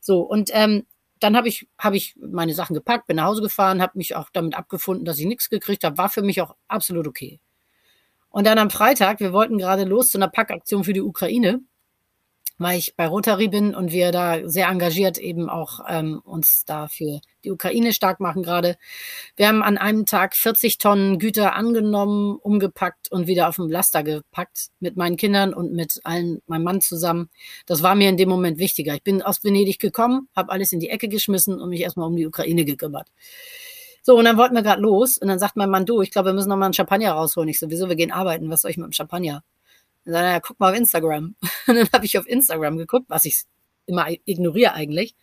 So, 0.00 0.20
und 0.20 0.50
ähm, 0.52 0.86
dann 1.20 1.36
habe 1.36 1.48
ich, 1.48 1.68
hab 1.78 1.94
ich 1.94 2.16
meine 2.16 2.54
Sachen 2.54 2.74
gepackt, 2.74 3.06
bin 3.06 3.16
nach 3.16 3.26
Hause 3.26 3.42
gefahren, 3.42 3.82
habe 3.82 3.98
mich 3.98 4.16
auch 4.16 4.30
damit 4.32 4.54
abgefunden, 4.54 5.04
dass 5.04 5.18
ich 5.18 5.26
nichts 5.26 5.50
gekriegt 5.50 5.84
habe. 5.84 5.98
War 5.98 6.08
für 6.08 6.22
mich 6.22 6.40
auch 6.40 6.56
absolut 6.68 7.06
okay. 7.06 7.40
Und 8.30 8.46
dann 8.46 8.58
am 8.58 8.70
Freitag, 8.70 9.20
wir 9.20 9.32
wollten 9.32 9.58
gerade 9.58 9.84
los 9.84 10.08
zu 10.08 10.18
einer 10.18 10.28
Packaktion 10.28 10.84
für 10.84 10.92
die 10.92 11.02
Ukraine 11.02 11.60
weil 12.60 12.78
ich 12.78 12.94
bei 12.94 13.06
Rotary 13.06 13.48
bin 13.48 13.74
und 13.74 13.90
wir 13.90 14.12
da 14.12 14.46
sehr 14.46 14.68
engagiert 14.68 15.16
eben 15.16 15.48
auch 15.48 15.80
ähm, 15.88 16.20
uns 16.22 16.66
da 16.66 16.88
für 16.88 17.20
die 17.44 17.50
Ukraine 17.50 17.92
stark 17.92 18.20
machen 18.20 18.42
gerade. 18.42 18.76
Wir 19.36 19.48
haben 19.48 19.62
an 19.62 19.78
einem 19.78 20.06
Tag 20.06 20.34
40 20.36 20.78
Tonnen 20.78 21.18
Güter 21.18 21.54
angenommen, 21.54 22.36
umgepackt 22.36 23.10
und 23.10 23.26
wieder 23.26 23.48
auf 23.48 23.56
dem 23.56 23.68
Laster 23.68 24.02
gepackt 24.02 24.68
mit 24.80 24.96
meinen 24.96 25.16
Kindern 25.16 25.54
und 25.54 25.72
mit 25.72 26.00
allen, 26.04 26.40
meinem 26.46 26.64
Mann 26.64 26.80
zusammen. 26.80 27.30
Das 27.66 27.82
war 27.82 27.94
mir 27.94 28.08
in 28.08 28.16
dem 28.16 28.28
Moment 28.28 28.58
wichtiger. 28.58 28.94
Ich 28.94 29.02
bin 29.02 29.22
aus 29.22 29.42
Venedig 29.44 29.78
gekommen, 29.78 30.28
habe 30.34 30.52
alles 30.52 30.72
in 30.72 30.80
die 30.80 30.90
Ecke 30.90 31.08
geschmissen 31.08 31.60
und 31.60 31.70
mich 31.70 31.80
erstmal 31.80 32.06
um 32.06 32.16
die 32.16 32.26
Ukraine 32.26 32.64
gekümmert. 32.64 33.08
So, 34.02 34.16
und 34.16 34.24
dann 34.24 34.36
wollten 34.38 34.54
wir 34.54 34.62
gerade 34.62 34.80
los 34.80 35.18
und 35.18 35.28
dann 35.28 35.38
sagt 35.38 35.56
mein 35.56 35.70
Mann, 35.70 35.84
du, 35.84 36.00
ich 36.00 36.10
glaube, 36.10 36.30
wir 36.30 36.32
müssen 36.32 36.48
noch 36.48 36.56
mal 36.56 36.66
einen 36.66 36.74
Champagner 36.74 37.12
rausholen. 37.12 37.48
Ich 37.48 37.58
so, 37.58 37.68
wieso, 37.70 37.88
wir 37.88 37.96
gehen 37.96 38.12
arbeiten, 38.12 38.48
was 38.50 38.62
soll 38.62 38.70
ich 38.70 38.78
mit 38.78 38.86
dem 38.86 38.92
Champagner? 38.92 39.42
Und 40.06 40.12
dann, 40.12 40.24
ja, 40.24 40.40
guck 40.40 40.58
mal 40.58 40.72
auf 40.72 40.78
Instagram. 40.78 41.34
Und 41.66 41.74
dann 41.76 41.88
habe 41.92 42.06
ich 42.06 42.18
auf 42.18 42.26
Instagram 42.26 42.78
geguckt, 42.78 43.06
was 43.08 43.24
ich 43.24 43.42
immer 43.86 44.06
ignoriere 44.24 44.72
eigentlich. 44.72 45.14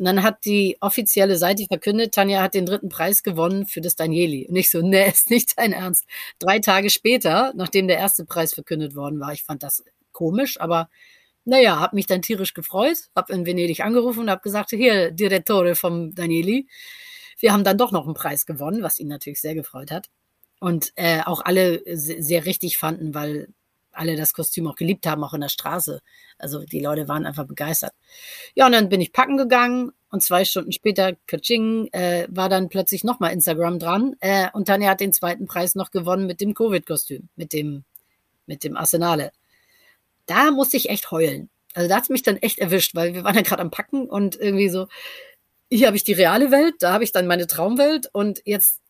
Und 0.00 0.06
dann 0.06 0.22
hat 0.22 0.46
die 0.46 0.78
offizielle 0.80 1.36
Seite 1.36 1.66
verkündet, 1.66 2.14
Tanja 2.14 2.40
hat 2.40 2.54
den 2.54 2.64
dritten 2.64 2.88
Preis 2.88 3.22
gewonnen 3.22 3.66
für 3.66 3.82
das 3.82 3.96
Danieli. 3.96 4.46
Und 4.48 4.56
ich 4.56 4.70
so, 4.70 4.80
nee, 4.80 5.06
ist 5.10 5.28
nicht 5.28 5.58
dein 5.58 5.74
Ernst. 5.74 6.06
Drei 6.38 6.58
Tage 6.58 6.88
später, 6.88 7.52
nachdem 7.54 7.86
der 7.86 7.98
erste 7.98 8.24
Preis 8.24 8.54
verkündet 8.54 8.94
worden 8.96 9.20
war, 9.20 9.34
ich 9.34 9.44
fand 9.44 9.62
das 9.62 9.84
komisch, 10.12 10.58
aber 10.58 10.88
naja, 11.44 11.78
habe 11.78 11.96
mich 11.96 12.06
dann 12.06 12.22
tierisch 12.22 12.54
gefreut, 12.54 13.10
habe 13.14 13.34
in 13.34 13.44
Venedig 13.44 13.80
angerufen 13.80 14.20
und 14.20 14.30
habe 14.30 14.40
gesagt, 14.40 14.70
hier, 14.70 15.10
Direttore 15.10 15.74
vom 15.74 16.14
Danieli, 16.14 16.66
wir 17.38 17.52
haben 17.52 17.64
dann 17.64 17.76
doch 17.76 17.92
noch 17.92 18.06
einen 18.06 18.14
Preis 18.14 18.46
gewonnen, 18.46 18.82
was 18.82 19.00
ihn 19.00 19.08
natürlich 19.08 19.42
sehr 19.42 19.54
gefreut 19.54 19.90
hat. 19.90 20.08
Und 20.60 20.92
äh, 20.96 21.20
auch 21.26 21.42
alle 21.44 21.82
sehr 21.84 22.46
richtig 22.46 22.78
fanden, 22.78 23.12
weil 23.12 23.48
alle 23.92 24.16
das 24.16 24.32
Kostüm 24.32 24.66
auch 24.66 24.76
geliebt 24.76 25.06
haben, 25.06 25.24
auch 25.24 25.34
in 25.34 25.40
der 25.40 25.48
Straße. 25.48 26.00
Also 26.38 26.64
die 26.64 26.80
Leute 26.80 27.08
waren 27.08 27.26
einfach 27.26 27.46
begeistert. 27.46 27.92
Ja, 28.54 28.66
und 28.66 28.72
dann 28.72 28.88
bin 28.88 29.00
ich 29.00 29.12
packen 29.12 29.36
gegangen 29.36 29.92
und 30.10 30.22
zwei 30.22 30.44
Stunden 30.44 30.72
später, 30.72 31.14
Kaching, 31.26 31.88
äh, 31.92 32.26
war 32.30 32.48
dann 32.48 32.68
plötzlich 32.68 33.04
nochmal 33.04 33.32
Instagram 33.32 33.78
dran 33.78 34.16
äh, 34.20 34.48
und 34.52 34.66
Tanja 34.66 34.90
hat 34.90 35.00
den 35.00 35.12
zweiten 35.12 35.46
Preis 35.46 35.74
noch 35.74 35.90
gewonnen 35.90 36.26
mit 36.26 36.40
dem 36.40 36.54
Covid-Kostüm, 36.54 37.28
mit 37.36 37.52
dem, 37.52 37.84
mit 38.46 38.64
dem 38.64 38.76
Arsenale. 38.76 39.32
Da 40.26 40.50
musste 40.50 40.76
ich 40.76 40.90
echt 40.90 41.10
heulen. 41.10 41.50
Also 41.74 41.88
da 41.88 41.96
hat 41.96 42.04
es 42.04 42.08
mich 42.08 42.22
dann 42.22 42.36
echt 42.36 42.58
erwischt, 42.58 42.94
weil 42.94 43.14
wir 43.14 43.24
waren 43.24 43.36
ja 43.36 43.42
gerade 43.42 43.62
am 43.62 43.70
Packen 43.70 44.08
und 44.08 44.36
irgendwie 44.36 44.68
so, 44.68 44.88
hier 45.70 45.86
habe 45.86 45.96
ich 45.96 46.04
die 46.04 46.12
reale 46.12 46.50
Welt, 46.50 46.74
da 46.80 46.92
habe 46.92 47.04
ich 47.04 47.12
dann 47.12 47.28
meine 47.28 47.46
Traumwelt 47.46 48.08
und 48.12 48.42
jetzt 48.44 48.80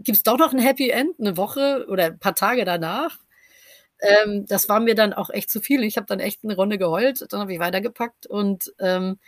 gibt 0.00 0.16
es 0.16 0.22
doch 0.22 0.38
noch 0.38 0.52
ein 0.52 0.58
Happy 0.58 0.90
End, 0.90 1.18
eine 1.18 1.36
Woche 1.36 1.86
oder 1.88 2.06
ein 2.06 2.18
paar 2.18 2.34
Tage 2.34 2.64
danach 2.64 3.18
ähm, 4.00 4.46
das 4.46 4.68
war 4.68 4.80
mir 4.80 4.94
dann 4.94 5.12
auch 5.12 5.30
echt 5.30 5.50
zu 5.50 5.60
viel. 5.60 5.82
Ich 5.84 5.96
habe 5.96 6.06
dann 6.06 6.20
echt 6.20 6.44
eine 6.44 6.56
Runde 6.56 6.78
geheult, 6.78 7.26
dann 7.30 7.40
habe 7.40 7.52
ich 7.52 7.58
weitergepackt 7.58 8.26
und 8.26 8.72
ähm, 8.78 9.18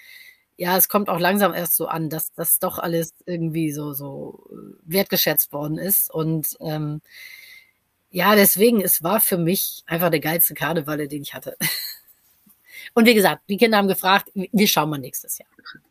ja, 0.61 0.77
es 0.77 0.91
kommt 0.91 1.09
auch 1.09 1.18
langsam 1.18 1.55
erst 1.55 1.77
so 1.77 1.87
an, 1.87 2.11
dass 2.11 2.35
das 2.35 2.59
doch 2.59 2.79
alles 2.79 3.14
irgendwie 3.25 3.73
so, 3.73 3.95
so 3.95 4.47
äh, 4.53 4.77
wertgeschätzt 4.83 5.55
worden 5.55 5.79
ist. 5.79 6.12
Und 6.12 6.55
ähm, 6.61 7.01
ja, 8.11 8.35
deswegen, 8.35 8.83
es 8.83 9.03
war 9.03 9.21
für 9.21 9.39
mich 9.39 9.83
einfach 9.87 10.11
der 10.11 10.21
geilste 10.21 10.53
Karneval, 10.53 11.09
den 11.09 11.23
ich 11.23 11.33
hatte. 11.33 11.57
Und 12.95 13.07
wie 13.07 13.14
gesagt, 13.14 13.43
die 13.49 13.57
Kinder 13.57 13.79
haben 13.79 13.89
gefragt, 13.89 14.31
wie 14.35 14.68
schauen 14.68 14.91
wir 14.91 14.99
nächstes 14.99 15.39
Jahr. 15.39 15.49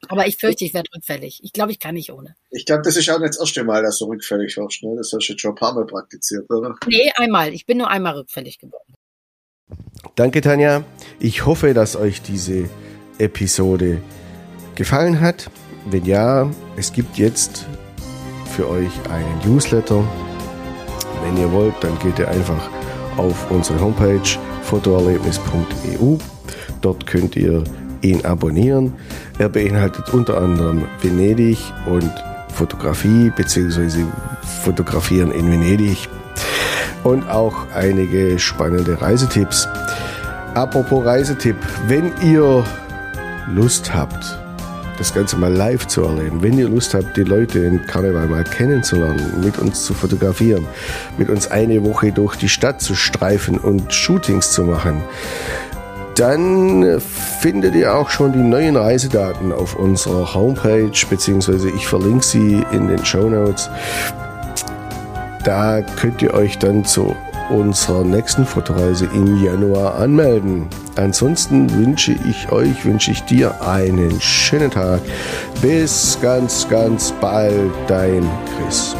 Aber 0.08 0.28
ich 0.28 0.38
fürchte, 0.38 0.66
ich 0.66 0.74
werde 0.74 0.90
rückfällig. 0.96 1.42
Ich 1.44 1.54
glaube, 1.54 1.72
ich 1.72 1.80
kann 1.80 1.96
nicht 1.96 2.12
ohne. 2.12 2.36
Ich 2.50 2.66
glaube, 2.66 2.82
das 2.84 2.96
ist 2.96 3.10
auch 3.10 3.20
nicht 3.20 3.30
das 3.30 3.40
erste 3.40 3.64
Mal, 3.64 3.84
dass 3.84 4.00
du 4.00 4.06
rückfällig 4.06 4.56
wirst. 4.58 4.84
Ne? 4.84 4.96
Das 4.98 5.12
hast 5.14 5.28
du 5.28 5.34
jetzt 5.34 5.42
schon 5.42 5.52
ein 5.52 5.56
paar 5.56 5.74
Mal 5.74 5.86
praktiziert, 5.86 6.50
oder? 6.50 6.76
Nee, 6.88 7.12
einmal. 7.16 7.54
Ich 7.54 7.66
bin 7.66 7.78
nur 7.78 7.90
einmal 7.90 8.14
rückfällig 8.16 8.60
geworden. 8.60 8.94
Danke, 10.16 10.42
Tanja. 10.42 10.84
Ich 11.20 11.46
hoffe, 11.46 11.74
dass 11.74 11.96
euch 11.96 12.22
diese 12.22 12.70
Episode 13.18 14.02
gefallen 14.76 15.20
hat. 15.20 15.50
Wenn 15.86 16.06
ja, 16.06 16.50
es 16.78 16.92
gibt 16.92 17.18
jetzt 17.18 17.66
für 18.56 18.68
euch 18.68 18.92
einen 19.10 19.40
Newsletter. 19.46 20.04
Wenn 21.24 21.38
ihr 21.38 21.52
wollt, 21.52 21.76
dann 21.82 21.98
geht 22.00 22.20
ihr 22.20 22.28
einfach 22.28 22.70
auf 23.18 23.52
unsere 23.52 23.80
Homepage 23.80 24.40
fotoerlebnis.eu 24.64 26.18
Dort 26.82 27.06
könnt 27.06 27.36
ihr 27.36 27.64
ihn 28.02 28.26
abonnieren. 28.26 28.94
Er 29.38 29.50
beinhaltet 29.50 30.10
unter 30.14 30.38
anderem 30.38 30.86
Venedig 31.02 31.58
und 31.86 32.12
Fotografie 32.54 33.32
bzw. 33.36 34.04
Fotografieren 34.64 35.32
in 35.32 35.52
Venedig 35.52 36.10
und 37.04 37.30
auch 37.30 37.56
einige 37.74 38.38
spannende 38.40 39.02
Reisetipps. 39.02 39.68
Apropos 40.56 41.06
Reisetipp, 41.06 41.56
wenn 41.88 42.12
ihr 42.22 42.66
Lust 43.54 43.94
habt, 43.94 44.38
das 44.98 45.14
Ganze 45.14 45.38
mal 45.38 45.54
live 45.54 45.88
zu 45.88 46.04
erleben, 46.04 46.42
wenn 46.42 46.58
ihr 46.58 46.68
Lust 46.68 46.94
habt, 46.94 47.16
die 47.16 47.24
Leute 47.24 47.60
in 47.60 47.86
Karneval 47.86 48.28
mal 48.28 48.44
kennenzulernen, 48.44 49.42
mit 49.42 49.58
uns 49.58 49.86
zu 49.86 49.94
fotografieren, 49.94 50.68
mit 51.18 51.30
uns 51.30 51.50
eine 51.50 51.86
Woche 51.86 52.12
durch 52.12 52.36
die 52.36 52.50
Stadt 52.50 52.82
zu 52.82 52.96
streifen 52.96 53.58
und 53.58 53.94
Shootings 53.94 54.52
zu 54.52 54.64
machen, 54.64 55.02
dann 56.20 57.00
findet 57.00 57.76
ihr 57.76 57.96
auch 57.96 58.10
schon 58.10 58.34
die 58.34 58.40
neuen 58.40 58.76
Reisedaten 58.76 59.54
auf 59.54 59.78
unserer 59.78 60.34
Homepage, 60.34 60.92
beziehungsweise 61.10 61.70
ich 61.70 61.88
verlinke 61.88 62.26
sie 62.26 62.66
in 62.72 62.90
den 62.90 63.06
Show 63.06 63.30
Notes. 63.30 63.70
Da 65.46 65.82
könnt 65.82 66.22
ihr 66.22 66.34
euch 66.34 66.58
dann 66.58 66.84
zu 66.84 67.16
unserer 67.50 68.04
nächsten 68.04 68.46
Fotoreise 68.46 69.08
im 69.14 69.42
Januar 69.44 69.96
anmelden. 69.96 70.68
Ansonsten 70.98 71.74
wünsche 71.74 72.16
ich 72.30 72.52
euch, 72.52 72.86
wünsche 72.86 73.12
ich 73.12 73.24
dir 73.24 73.66
einen 73.66 74.20
schönen 74.20 74.72
Tag. 74.72 75.00
Bis 75.62 76.18
ganz, 76.22 76.68
ganz 76.68 77.14
bald, 77.22 77.72
dein 77.88 78.28
Chris. 78.58 78.94